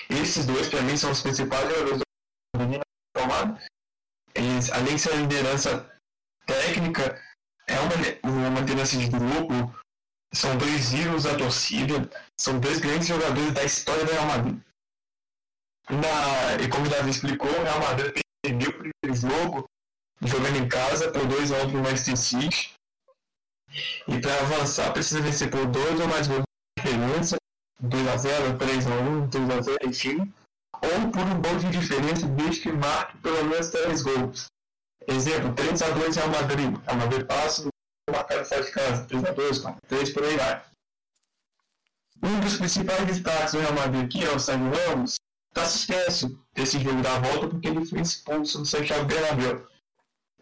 Esses 0.10 0.46
dois, 0.46 0.70
para 0.70 0.82
mim, 0.82 0.96
são 0.96 1.12
os 1.12 1.22
principais 1.22 1.70
jogadores 1.70 2.00
da 2.00 2.06
pandemia 2.54 2.82
tomada. 3.14 3.64
Eles, 4.36 4.72
além 4.72 4.96
de 4.96 5.02
ser 5.02 5.12
uma 5.12 5.22
liderança 5.22 5.92
técnica, 6.46 7.22
é 7.68 7.76
uma, 7.80 8.50
uma 8.50 8.60
liderança 8.60 8.98
de 8.98 9.08
grupo, 9.10 9.76
são 10.34 10.56
dois 10.58 10.94
ídolos 10.94 11.24
da 11.24 11.36
torcida, 11.36 12.10
são 12.40 12.60
dois 12.60 12.80
grandes 12.80 13.08
jogadores 13.08 13.54
da 13.54 13.64
história 13.64 14.06
do 14.06 14.12
Real 14.12 14.26
Madrid. 14.26 14.62
Na, 15.90 16.62
e 16.62 16.68
como 16.68 16.86
o 16.86 16.90
Davi 16.90 17.10
explicou, 17.10 17.50
o 17.50 17.64
Real 17.64 17.80
Madrid 17.80 18.22
perdeu 18.44 18.70
o 18.70 18.74
primeiro 18.74 19.16
jogo 19.16 19.66
jogando 20.22 20.58
em 20.58 20.68
casa 20.68 21.12
por 21.12 21.26
2 21.26 21.52
x 21.52 21.64
1 21.64 21.68
no 21.72 21.84
Manchester 21.84 22.18
City 22.18 22.78
e 24.08 24.20
para 24.20 24.40
avançar, 24.42 24.92
precisa 24.92 25.22
vencer 25.22 25.50
por 25.50 25.66
2 25.66 26.00
ou 26.00 26.08
mais 26.08 26.28
gols 26.28 26.44
de 26.44 26.84
diferença, 26.84 27.36
2x0, 27.84 28.58
3x1, 28.58 29.30
3x0, 29.30 29.88
enfim, 29.88 30.34
ou 30.74 31.12
por 31.12 31.22
um 31.22 31.42
gol 31.42 31.58
de 31.60 31.70
diferença 31.70 32.28
desde 32.28 32.62
que 32.62 32.72
marque 32.72 33.18
pelo 33.18 33.46
menos 33.46 33.70
3 33.70 34.02
gols. 34.02 34.46
Exemplo, 35.08 35.54
3x2 35.54 36.16
Real 36.16 36.30
Madrid. 36.30 36.78
Real 36.86 36.98
Madrid 36.98 37.26
passa, 37.26 37.68
marcar 38.10 38.46
fora 38.46 38.64
de 38.64 38.72
casa, 38.72 39.06
3x2, 39.06 39.78
3 39.88 40.14
por 40.14 40.24
aí 40.24 40.38
vai. 40.38 40.64
Um 42.24 42.40
dos 42.40 42.58
principais 42.58 43.06
destaques 43.06 43.54
do 43.54 43.60
Real 43.60 43.74
Madrid 43.74 44.06
aqui 44.06 44.26
é 44.26 44.32
o 44.32 44.40
Sérgio 44.40 44.72
Ramos, 44.72 45.17
está 45.58 45.66
suspenso 45.66 46.40
desse 46.54 46.80
jogo 46.80 47.02
da 47.02 47.20
volta 47.20 47.48
porque 47.48 47.68
ele 47.68 47.86
foi 47.86 48.02
expulso 48.02 48.60
no 48.60 48.66
Santiago 48.66 49.06
Bernabéu. 49.06 49.68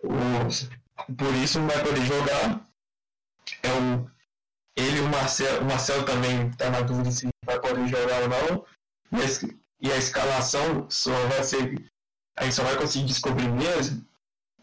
Por 0.02 1.34
isso 1.42 1.60
não 1.60 1.68
vai 1.68 1.84
poder 1.84 2.06
jogar 2.06 2.68
é 3.64 3.70
o, 3.72 4.10
ele 4.76 4.98
e 4.98 5.02
o 5.02 5.10
Marcel, 5.10 5.62
o 5.62 5.66
Marcel 5.66 6.04
também 6.06 6.50
está 6.50 6.70
na 6.70 6.82
dúvida 6.82 7.12
se 7.12 7.28
vai 7.46 7.60
poder 7.60 7.88
jogar 7.88 8.22
ou 8.24 8.30
não. 8.30 8.66
E 9.82 9.92
a, 9.92 9.98
escalação 9.98 10.90
só 10.90 11.12
vai 11.28 11.44
ser. 11.44 11.92
A 12.38 12.44
gente 12.44 12.56
só 12.56 12.64
vai 12.64 12.76
conseguir 12.76 13.06
descobrir 13.06 13.48
mesmo 13.50 14.06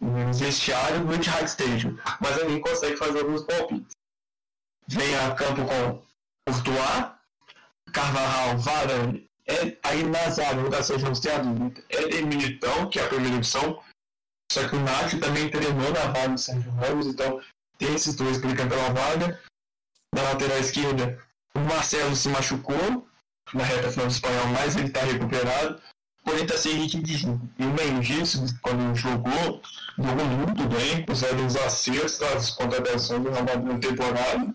no 0.01 0.33
vestiário 0.33 1.05
do 1.07 1.15
Etihad 1.15 1.45
Stadium. 1.45 1.97
Mas 2.21 2.39
a 2.39 2.49
gente 2.49 2.61
consegue 2.61 2.97
fazer 2.97 3.21
alguns 3.21 3.43
palpites. 3.43 3.97
Vem 4.89 5.17
a 5.17 5.35
campo 5.35 5.65
com 5.65 6.03
Courtois, 6.45 7.13
Carvajal, 7.93 8.59
Varane, 8.59 9.31
é, 9.53 9.79
aí 9.83 10.03
na 10.03 10.31
zaga, 10.31 10.55
no 10.55 10.63
lugar 10.63 10.83
Sérgio 10.83 11.21
tem 11.21 11.33
a 11.33 11.39
dúvida. 11.39 11.85
É 11.91 12.23
Militão, 12.23 12.89
que 12.89 12.99
é 12.99 13.05
a 13.05 13.09
primeira 13.09 13.37
opção. 13.37 13.83
Só 14.51 14.67
que 14.69 14.77
o 14.77 14.81
Nath 14.81 15.19
também 15.21 15.51
treinou 15.51 15.93
na 15.93 16.07
vaga 16.07 16.29
do 16.31 16.39
Sérgio 16.39 16.71
Ramos, 16.73 17.07
então 17.07 17.41
tem 17.79 17.95
esses 17.95 18.15
dois 18.15 18.39
brigando 18.39 18.71
pela 18.71 18.93
vaga. 18.93 19.41
Na 20.15 20.23
lateral 20.23 20.59
esquerda, 20.59 21.19
o 21.55 21.61
Marcelo 21.61 22.15
se 22.15 22.29
machucou 22.29 23.07
na 23.55 23.65
reta 23.65 23.91
final 23.91 24.07
do 24.07 24.13
espanhol, 24.13 24.47
mas 24.49 24.77
ele 24.77 24.89
está 24.89 25.01
recuperado. 25.01 25.81
Porém, 26.25 26.45
está 26.45 26.57
sem 26.57 26.75
ritmo 26.75 27.03
de 27.03 27.17
jogo. 27.17 27.49
E 27.59 27.65
o 27.65 27.73
Mendes, 27.73 28.53
quando 28.63 28.95
jogou, 28.95 29.61
jogou 29.99 30.25
muito 30.25 30.69
bem, 30.69 31.05
puseram 31.05 31.47
os 31.47 31.57
acertos 31.57 32.19
das 32.19 32.51
contratações 32.51 33.23
do 33.23 33.31
na 33.31 33.79
temporada. 33.79 34.55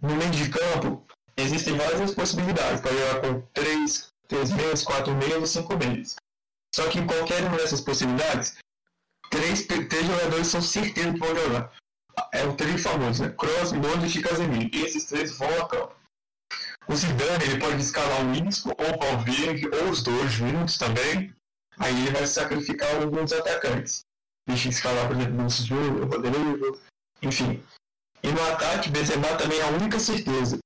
No 0.00 0.16
meio 0.16 0.30
de 0.30 0.48
campo, 0.48 1.04
existem 1.42 1.76
várias 1.76 2.14
possibilidades 2.14 2.80
para 2.80 2.92
jogar 2.92 3.20
com 3.20 3.40
3, 3.52 4.08
3 4.28 4.50
meias, 4.52 4.82
4 4.82 5.14
meias 5.14 5.36
ou 5.36 5.46
5 5.46 5.76
meias. 5.76 6.16
Só 6.74 6.88
que 6.88 6.98
em 6.98 7.06
qualquer 7.06 7.42
uma 7.44 7.56
dessas 7.56 7.80
possibilidades, 7.80 8.56
três, 9.30 9.66
três 9.66 10.06
jogadores 10.06 10.46
são 10.46 10.62
certeza 10.62 11.12
que 11.12 11.18
vão 11.18 11.34
jogar. 11.34 11.72
É 12.32 12.44
o 12.44 12.54
trio 12.54 12.78
famoso, 12.78 13.22
né? 13.22 13.34
Kroos, 13.36 13.72
Modric 13.72 14.18
e 14.18 14.22
Casemiro. 14.22 14.70
Esses 14.72 15.06
três 15.06 15.36
vão 15.38 15.48
a 15.60 15.68
campo. 15.68 15.94
O 16.88 16.94
Zidane 16.94 17.44
ele 17.44 17.60
pode 17.60 17.80
escalar 17.80 18.26
o 18.26 18.48
Isco 18.48 18.70
ou 18.76 18.94
o 18.94 18.98
Valverde, 18.98 19.68
ou 19.68 19.90
os 19.90 20.02
dois 20.02 20.32
juntos 20.32 20.76
também. 20.76 21.34
Aí 21.78 21.94
ele 21.94 22.10
vai 22.10 22.26
sacrificar 22.26 22.94
alguns 22.96 23.32
atacantes. 23.32 24.00
deixa 24.46 24.68
escalar, 24.68 25.06
por 25.06 25.16
exemplo, 25.16 25.36
Vinícius 25.36 25.66
Júnior, 25.66 26.08
Rodrigo, 26.08 26.78
enfim. 27.22 27.62
E 28.22 28.28
no 28.28 28.42
ataque, 28.52 28.90
Benzema 28.90 29.36
também 29.36 29.58
é 29.58 29.62
a 29.62 29.68
única 29.68 29.98
certeza. 29.98 30.58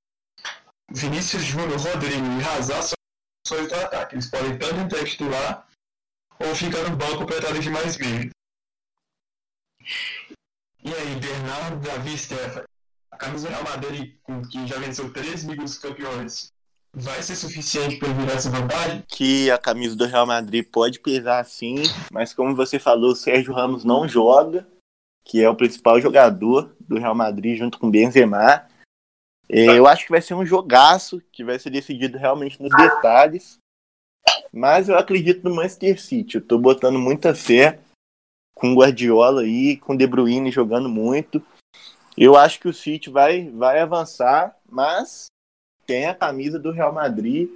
Vinícius 0.91 1.43
Júnior, 1.43 1.79
Rodrigo 1.79 2.27
e 2.27 2.45
Hazard 2.45 2.89
são 2.89 3.59
opções 3.59 3.69
do 3.69 3.75
ataque. 3.75 4.15
Eles 4.15 4.31
podem 4.31 4.59
tanto 4.59 4.77
entrar 4.77 5.05
titular 5.05 5.69
ou 6.39 6.55
ficar 6.55 6.89
no 6.89 6.97
banco 6.97 7.27
para 7.27 7.39
estar 7.39 7.59
de 7.59 7.71
mais 7.71 7.97
meio. 7.97 8.31
E 10.83 10.93
aí, 10.93 11.17
Bernardo, 11.17 11.81
Davi 11.81 12.17
Stefan, 12.17 12.65
a 13.11 13.17
camisa 13.17 13.49
Real 13.49 13.65
Madrid, 13.65 14.15
que 14.51 14.67
já 14.67 14.79
venceu 14.79 15.13
três 15.13 15.43
Ligas 15.45 15.79
Campeões, 15.79 16.53
vai 16.93 17.23
ser 17.23 17.37
suficiente 17.37 17.97
para 17.97 18.13
virar 18.13 18.35
essa 18.35 18.51
vantagem? 18.51 19.03
Que 19.09 19.51
a 19.51 19.59
camisa 19.59 19.97
do 19.97 20.05
Real 20.05 20.27
Madrid 20.27 20.67
pode 20.71 21.01
pesar 21.01 21.45
sim, 21.45 21.77
mas 22.13 22.35
como 22.35 22.55
você 22.55 22.79
falou, 22.79 23.13
o 23.13 23.17
Sérgio 23.17 23.55
Ramos 23.55 23.85
não 23.85 24.09
joga, 24.09 24.67
que 25.25 25.43
é 25.43 25.49
o 25.49 25.57
principal 25.57 26.01
jogador 26.01 26.77
do 26.79 26.99
Real 26.99 27.15
Madrid 27.15 27.59
junto 27.59 27.79
com 27.79 27.91
Benzema. 27.91 28.67
É, 29.49 29.79
eu 29.79 29.87
acho 29.87 30.05
que 30.05 30.11
vai 30.11 30.23
ser 30.23 30.35
um 30.35 30.47
jogaço 30.47 31.23
que 31.33 31.45
vai 31.45 31.59
ser 31.59 31.71
decidido 31.71 32.19
realmente 32.19 32.63
nos 32.63 32.75
detalhes. 32.77 33.59
Mas 34.53 34.89
eu 34.89 34.97
acredito 34.97 35.49
no 35.49 35.55
Manchester 35.55 36.01
City. 36.01 36.37
Eu 36.37 36.47
tô 36.47 36.59
botando 36.59 36.99
muita 36.99 37.35
fé 37.35 37.79
com 38.55 38.73
o 38.73 38.77
Guardiola 38.77 39.43
aí, 39.43 39.77
com 39.77 39.95
o 39.95 39.99
De 39.99 40.07
Bruyne 40.07 40.51
jogando 40.51 40.89
muito. 40.89 41.43
Eu 42.17 42.37
acho 42.37 42.61
que 42.61 42.69
o 42.69 42.73
City 42.73 43.11
vai, 43.11 43.51
vai 43.51 43.81
avançar, 43.81 44.57
mas 44.69 45.27
tem 45.85 46.07
a 46.07 46.15
camisa 46.15 46.59
do 46.59 46.71
Real 46.71 46.93
Madrid, 46.93 47.51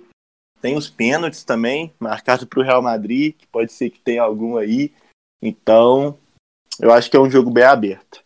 tem 0.61 0.76
os 0.76 0.91
pênaltis 0.91 1.45
também, 1.45 1.95
marcados 1.99 2.45
para 2.45 2.61
o 2.61 2.64
Real 2.64 2.82
Madrid, 2.82 3.36
que 3.36 3.47
pode 3.47 3.72
ser 3.72 3.91
que 3.91 4.01
tenha 4.01 4.22
algum 4.22 4.57
aí. 4.57 4.93
Então, 5.41 6.18
eu 6.80 6.93
acho 6.93 7.09
que 7.09 7.16
é 7.16 7.20
um 7.20 7.30
jogo 7.30 7.51
bem 7.51 7.64
aberto. 7.64 8.24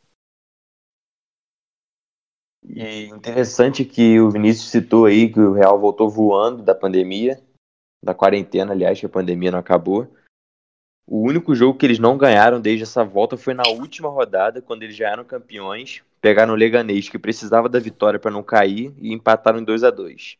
E 2.64 3.06
interessante 3.06 3.84
que 3.84 4.20
o 4.20 4.30
Vinícius 4.30 4.70
citou 4.70 5.06
aí 5.06 5.32
que 5.32 5.40
o 5.40 5.52
Real 5.52 5.78
voltou 5.78 6.08
voando 6.08 6.62
da 6.62 6.74
pandemia, 6.74 7.42
da 8.02 8.14
quarentena, 8.14 8.72
aliás, 8.72 8.98
que 8.98 9.06
a 9.06 9.08
pandemia 9.08 9.50
não 9.50 9.58
acabou. 9.58 10.12
O 11.06 11.20
único 11.26 11.54
jogo 11.54 11.76
que 11.76 11.84
eles 11.84 11.98
não 11.98 12.16
ganharam 12.16 12.60
desde 12.60 12.84
essa 12.84 13.04
volta 13.04 13.36
foi 13.36 13.54
na 13.54 13.68
última 13.68 14.08
rodada, 14.08 14.62
quando 14.62 14.84
eles 14.84 14.96
já 14.96 15.08
eram 15.08 15.24
campeões, 15.24 16.02
pegaram 16.20 16.54
o 16.54 16.56
Leganês, 16.56 17.08
que 17.08 17.18
precisava 17.18 17.68
da 17.68 17.80
vitória 17.80 18.18
para 18.18 18.30
não 18.30 18.42
cair, 18.42 18.94
e 18.98 19.12
empataram 19.12 19.58
em 19.58 19.64
2 19.64 19.82
a 19.82 19.90
2 19.90 20.38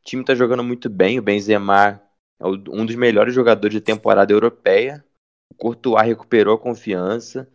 O 0.00 0.04
time 0.04 0.22
está 0.22 0.34
jogando 0.34 0.64
muito 0.64 0.88
bem, 0.88 1.18
o 1.18 1.22
Benzema 1.22 2.02
é 2.40 2.46
um 2.46 2.86
dos 2.86 2.96
melhores 2.96 3.34
jogadores 3.34 3.74
de 3.74 3.82
temporada 3.82 4.32
europeia. 4.32 5.04
O 5.50 5.54
Courtois 5.54 6.06
recuperou 6.06 6.54
a 6.54 6.58
confiança. 6.58 7.46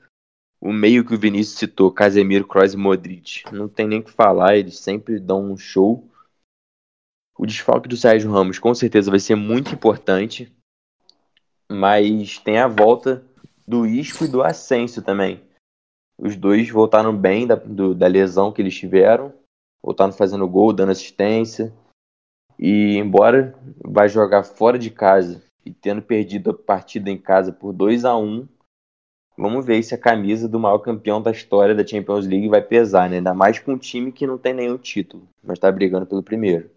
O 0.66 0.74
meio 0.74 1.05
que 1.05 1.13
o 1.13 1.20
Vinícius 1.20 1.59
citou, 1.59 1.91
Casemiro, 1.91 2.47
Kroos 2.47 2.74
e 2.74 2.78
Modric, 2.78 3.43
não 3.53 3.70
tem 3.70 3.88
nem 3.88 3.99
o 3.99 4.03
que 4.03 4.11
falar, 4.11 4.57
eles 4.57 4.80
sempre 4.80 5.20
dão 5.20 5.51
um 5.51 5.55
show. 5.55 6.09
O 7.38 7.45
desfalque 7.45 7.88
do 7.88 7.95
Sérgio 7.95 8.32
Ramos 8.32 8.57
com 8.57 8.74
certeza 8.74 9.11
vai 9.11 9.20
ser 9.20 9.36
muito 9.36 9.72
importante, 9.72 10.51
mas 11.72 12.39
tem 12.39 12.57
a 12.57 12.68
volta 12.68 13.24
do 13.68 13.86
Isco 13.86 14.26
e 14.26 14.28
do 14.28 14.41
Ascenso 14.41 15.03
também. 15.03 15.39
Os 16.18 16.36
dois 16.36 16.68
voltaram 16.68 17.16
bem 17.16 17.45
da, 17.45 17.53
do, 17.53 17.93
da 17.93 18.07
lesão 18.07 18.51
que 18.51 18.59
eles 18.59 18.76
tiveram, 18.76 19.32
voltaram 19.84 20.13
fazendo 20.13 20.47
gol, 20.47 20.74
dando 20.74 20.93
assistência. 20.93 21.72
E 22.57 22.97
embora 22.97 23.55
vai 23.86 24.09
jogar 24.09 24.41
fora 24.41 24.80
de 24.80 24.89
casa 24.89 25.43
e 25.63 25.72
tendo 25.72 26.01
perdido 26.01 26.49
a 26.49 26.53
partida 26.55 27.11
em 27.11 27.20
casa 27.20 27.53
por 27.53 27.72
2 27.72 28.03
a 28.03 28.18
1 28.18 28.55
vamos 29.38 29.65
ver 29.65 29.81
se 29.83 29.93
a 29.93 29.97
camisa 29.97 30.47
do 30.47 30.59
maior 30.59 30.79
campeão 30.79 31.21
da 31.21 31.31
história 31.31 31.75
da 31.75 31.86
Champions 31.86 32.25
League 32.25 32.47
vai 32.47 32.61
pesar, 32.61 33.09
né? 33.09 33.17
Ainda 33.17 33.33
mais 33.33 33.59
com 33.59 33.73
um 33.73 33.77
time 33.77 34.11
que 34.11 34.27
não 34.27 34.38
tem 34.38 34.53
nenhum 34.53 34.77
título, 34.77 35.27
mas 35.43 35.57
está 35.57 35.71
brigando 35.71 36.05
pelo 36.05 36.23
primeiro. 36.23 36.69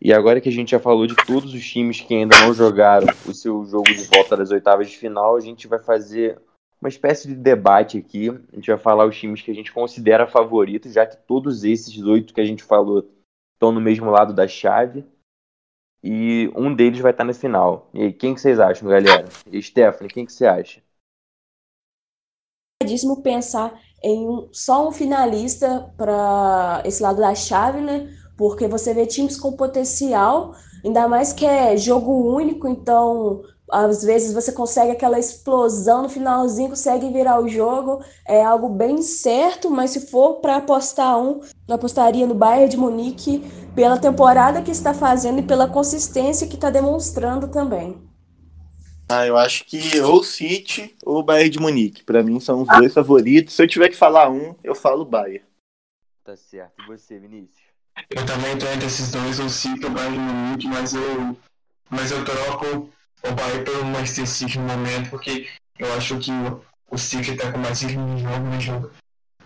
E 0.00 0.12
agora 0.12 0.40
que 0.40 0.48
a 0.48 0.52
gente 0.52 0.72
já 0.72 0.80
falou 0.80 1.06
de 1.06 1.16
todos 1.16 1.54
os 1.54 1.66
times 1.66 2.00
que 2.00 2.14
ainda 2.14 2.38
não 2.40 2.52
jogaram 2.52 3.06
o 3.26 3.32
seu 3.32 3.64
jogo 3.64 3.88
de 3.88 4.04
volta 4.04 4.36
das 4.36 4.50
oitavas 4.50 4.90
de 4.90 4.98
final, 4.98 5.34
a 5.36 5.40
gente 5.40 5.66
vai 5.66 5.78
fazer 5.78 6.38
uma 6.80 6.88
espécie 6.88 7.26
de 7.26 7.34
debate 7.34 7.98
aqui. 7.98 8.28
A 8.28 8.56
gente 8.56 8.68
vai 8.68 8.78
falar 8.78 9.06
os 9.06 9.16
times 9.16 9.42
que 9.42 9.50
a 9.50 9.54
gente 9.54 9.72
considera 9.72 10.26
favoritos, 10.26 10.92
já 10.92 11.06
que 11.06 11.16
todos 11.16 11.64
esses 11.64 12.02
oito 12.02 12.34
que 12.34 12.40
a 12.40 12.44
gente 12.44 12.62
falou 12.62 13.08
estão 13.54 13.72
no 13.72 13.80
mesmo 13.80 14.10
lado 14.10 14.34
da 14.34 14.46
chave. 14.46 15.04
E 16.02 16.50
um 16.54 16.74
deles 16.74 17.00
vai 17.00 17.10
estar 17.10 17.24
na 17.24 17.34
final. 17.34 17.90
E 17.92 18.02
aí, 18.02 18.12
quem 18.12 18.34
que 18.34 18.40
vocês 18.40 18.60
acham, 18.60 18.88
galera? 18.88 19.28
E 19.50 19.60
Stephanie, 19.62 20.12
quem 20.12 20.24
que 20.24 20.32
você 20.32 20.46
acha? 20.46 20.80
É 22.82 22.86
pensar 23.22 23.80
em 24.02 24.28
um, 24.28 24.48
só 24.52 24.88
um 24.88 24.92
finalista 24.92 25.92
para 25.96 26.82
esse 26.84 27.02
lado 27.02 27.18
da 27.18 27.34
chave, 27.34 27.80
né? 27.80 28.08
Porque 28.36 28.68
você 28.68 28.94
vê 28.94 29.04
times 29.04 29.36
com 29.36 29.56
potencial, 29.56 30.54
ainda 30.84 31.08
mais 31.08 31.32
que 31.32 31.44
é 31.44 31.76
jogo 31.76 32.12
único, 32.32 32.68
então 32.68 33.42
às 33.70 34.02
vezes 34.02 34.32
você 34.32 34.52
consegue 34.52 34.92
aquela 34.92 35.18
explosão 35.18 36.02
no 36.02 36.08
finalzinho, 36.08 36.70
consegue 36.70 37.10
virar 37.10 37.40
o 37.40 37.48
jogo, 37.48 38.02
é 38.26 38.42
algo 38.42 38.68
bem 38.68 39.02
certo, 39.02 39.70
mas 39.70 39.90
se 39.90 40.10
for 40.10 40.36
para 40.36 40.56
apostar 40.56 41.18
um, 41.18 41.40
eu 41.66 41.74
apostaria 41.74 42.26
no 42.26 42.34
Bayern 42.34 42.68
de 42.68 42.76
Munique 42.76 43.42
pela 43.74 43.98
temporada 43.98 44.62
que 44.62 44.70
está 44.70 44.94
fazendo 44.94 45.40
e 45.40 45.42
pela 45.42 45.68
consistência 45.68 46.46
que 46.46 46.54
está 46.54 46.70
demonstrando 46.70 47.48
também. 47.48 48.00
Ah, 49.10 49.26
eu 49.26 49.38
acho 49.38 49.64
que 49.64 50.00
ou 50.00 50.22
City 50.22 50.94
ou 51.02 51.22
Bayern 51.22 51.48
de 51.48 51.58
Munique. 51.58 52.04
Para 52.04 52.22
mim 52.22 52.38
são 52.40 52.62
os 52.62 52.68
dois 52.68 52.92
favoritos. 52.92 53.54
Se 53.54 53.62
eu 53.62 53.66
tiver 53.66 53.88
que 53.88 53.96
falar 53.96 54.30
um, 54.30 54.54
eu 54.62 54.74
falo 54.74 55.04
Bayern. 55.04 55.44
Tá 56.22 56.36
certo. 56.36 56.72
E 56.82 56.86
você, 56.86 57.18
Vinícius? 57.18 57.68
Eu 58.10 58.26
também 58.26 58.56
tô 58.58 58.66
entre 58.66 58.86
esses 58.86 59.10
dois, 59.10 59.40
ou 59.40 59.48
City 59.48 59.84
ou 59.86 59.90
Bayern 59.90 60.16
de 60.16 60.22
Munique, 60.22 60.68
mas 60.68 60.94
eu, 60.94 61.36
mas 61.90 62.10
eu 62.10 62.22
troco 62.24 62.90
o 63.24 63.32
Bayern 63.32 63.64
pelo 63.64 63.84
Manchester 63.84 64.26
City 64.26 64.58
no 64.58 64.64
momento, 64.64 65.10
porque 65.10 65.48
eu 65.78 65.92
acho 65.94 66.18
que 66.18 66.30
o 66.90 66.98
City 66.98 67.36
tá 67.36 67.52
com 67.52 67.58
mais 67.58 67.80
ritmo 67.80 68.16
de 68.16 68.22
jogo, 68.22 68.46
né, 68.46 68.60
jogo, 68.60 68.90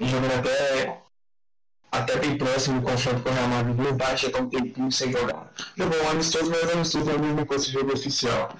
jogando 0.01 0.39
até, 0.39 1.03
até 1.91 2.17
bem 2.19 2.39
próximo 2.39 2.81
do 2.81 2.87
confronto 2.87 3.23
com 3.23 3.31
o 3.31 3.33
Real 3.33 3.49
Madrid, 3.49 3.87
o 3.87 3.95
Bayern 3.95 4.17
já 4.17 4.31
tá 4.31 4.39
um 4.41 4.49
tempinho 4.49 4.93
sem 4.93 5.13
jogar. 5.13 5.53
Jogou 5.77 6.03
um 6.03 6.11
amistoso, 6.11 6.51
mas 6.51 6.71
amistoso 6.71 7.11
é 7.11 7.15
a 7.15 7.19
mesma 7.19 7.47
coisa 7.47 7.65
que 7.65 7.73
jogo 7.73 7.93
oficial. 7.93 8.57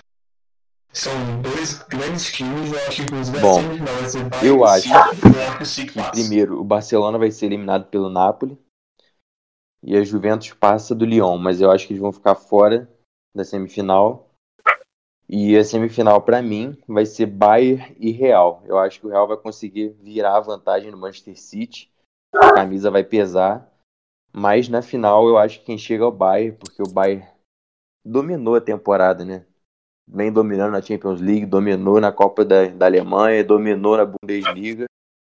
São 0.93 1.41
dois 1.41 1.79
grandes 1.85 2.31
times, 2.31 2.71
eu 2.71 2.79
acho 2.87 2.97
que 2.97 3.03
inclusive 3.03 3.41
Bom, 3.41 3.59
a 3.59 3.63
semifinal 3.63 3.95
vai 3.95 4.09
ser 4.09 4.25
Bayern 4.25 4.49
eu 4.49 4.65
acho 4.65 4.89
que 5.91 6.11
primeiro 6.11 6.61
o 6.61 6.65
Barcelona 6.65 7.19
vai 7.19 7.31
ser 7.31 7.47
eliminado 7.47 7.87
pelo 7.87 8.11
Napoli 8.11 8.59
e 9.83 9.97
a 9.97 10.05
Juventus 10.05 10.53
passa 10.53 10.95
do 10.95 11.05
Lyon, 11.05 11.39
mas 11.39 11.61
eu 11.61 11.71
acho 11.71 11.87
que 11.87 11.95
eles 11.95 12.01
vão 12.01 12.13
ficar 12.13 12.35
fora 12.35 12.89
da 13.35 13.45
semifinal. 13.45 14.32
E 15.35 15.57
a 15.57 15.65
semifinal, 15.65 16.21
para 16.21 16.43
mim, 16.43 16.77
vai 16.87 17.07
ser 17.07 17.25
Bayern 17.25 17.97
e 17.99 18.11
Real. 18.11 18.63
Eu 18.67 18.79
acho 18.79 19.01
que 19.01 19.07
o 19.07 19.09
Real 19.09 19.27
vai 19.27 19.39
conseguir 19.39 19.97
virar 20.03 20.37
a 20.37 20.41
vantagem 20.41 20.91
no 20.91 20.99
Manchester 20.99 21.41
City. 21.41 21.91
A 22.35 22.53
camisa 22.53 22.91
vai 22.91 23.03
pesar. 23.03 23.67
Mas 24.31 24.69
na 24.69 24.83
final, 24.83 25.27
eu 25.27 25.39
acho 25.39 25.61
que 25.61 25.65
quem 25.65 25.79
chega 25.79 26.05
é 26.05 26.07
o 26.07 26.13
Bayern, 26.13 26.59
porque 26.59 26.83
o 26.83 26.93
Bayern 26.93 27.27
dominou 28.05 28.57
a 28.57 28.61
temporada, 28.61 29.25
né? 29.25 29.47
Vem 30.07 30.31
dominando 30.31 30.73
na 30.73 30.83
Champions 30.83 31.23
League, 31.23 31.47
dominou 31.47 31.99
na 31.99 32.13
Copa 32.13 32.45
da, 32.45 32.67
da 32.67 32.85
Alemanha, 32.85 33.43
dominou 33.43 33.97
na 33.97 34.05
Bundesliga. 34.05 34.85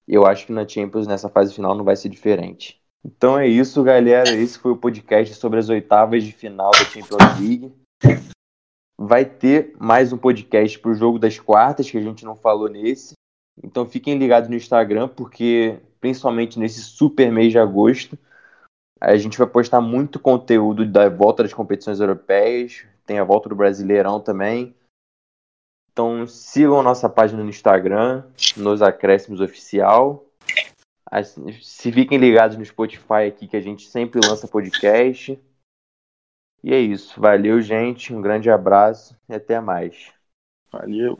Eu 0.05 0.25
acho 0.25 0.45
que 0.45 0.51
na 0.51 0.67
Champions, 0.67 1.07
nessa 1.07 1.29
fase 1.29 1.55
final, 1.55 1.73
não 1.73 1.85
vai 1.85 1.95
ser 1.95 2.09
diferente. 2.09 2.81
Então 3.05 3.39
é 3.39 3.47
isso, 3.47 3.81
galera. 3.81 4.29
Esse 4.29 4.59
foi 4.59 4.73
o 4.73 4.77
podcast 4.77 5.35
sobre 5.35 5.57
as 5.57 5.69
oitavas 5.69 6.21
de 6.21 6.33
final 6.33 6.71
da 6.71 6.83
Champions 6.83 7.39
League 7.39 7.73
vai 8.97 9.25
ter 9.25 9.75
mais 9.79 10.13
um 10.13 10.17
podcast 10.17 10.79
para 10.79 10.91
o 10.91 10.95
jogo 10.95 11.19
das 11.19 11.39
quartas, 11.39 11.89
que 11.89 11.97
a 11.97 12.01
gente 12.01 12.25
não 12.25 12.35
falou 12.35 12.69
nesse. 12.69 13.13
Então 13.63 13.85
fiquem 13.85 14.17
ligados 14.17 14.49
no 14.49 14.55
Instagram, 14.55 15.07
porque 15.07 15.79
principalmente 15.99 16.59
nesse 16.59 16.81
super 16.81 17.31
mês 17.31 17.51
de 17.51 17.59
agosto, 17.59 18.17
a 18.99 19.15
gente 19.17 19.37
vai 19.37 19.47
postar 19.47 19.81
muito 19.81 20.19
conteúdo 20.19 20.85
da 20.85 21.09
volta 21.09 21.43
das 21.43 21.53
competições 21.53 21.99
europeias, 21.99 22.85
tem 23.05 23.19
a 23.19 23.23
volta 23.23 23.49
do 23.49 23.55
Brasileirão 23.55 24.19
também. 24.19 24.75
Então 25.91 26.27
sigam 26.27 26.79
a 26.79 26.83
nossa 26.83 27.09
página 27.09 27.43
no 27.43 27.49
Instagram, 27.49 28.23
nos 28.57 28.81
acréscimos 28.81 29.39
oficial. 29.39 30.25
Se 31.61 31.91
fiquem 31.91 32.17
ligados 32.17 32.57
no 32.57 32.65
Spotify 32.65 33.27
aqui 33.27 33.47
que 33.47 33.55
a 33.55 33.61
gente 33.61 33.87
sempre 33.87 34.19
lança 34.25 34.47
podcast. 34.47 35.39
E 36.65 36.73
é 36.73 36.79
isso. 36.81 37.21
Valeu, 37.21 37.61
gente. 37.61 38.13
Um 38.13 38.21
grande 38.21 38.49
abraço 38.49 39.17
e 39.29 39.33
até 39.33 39.61
mais. 39.61 40.11
Valeu. 40.71 41.19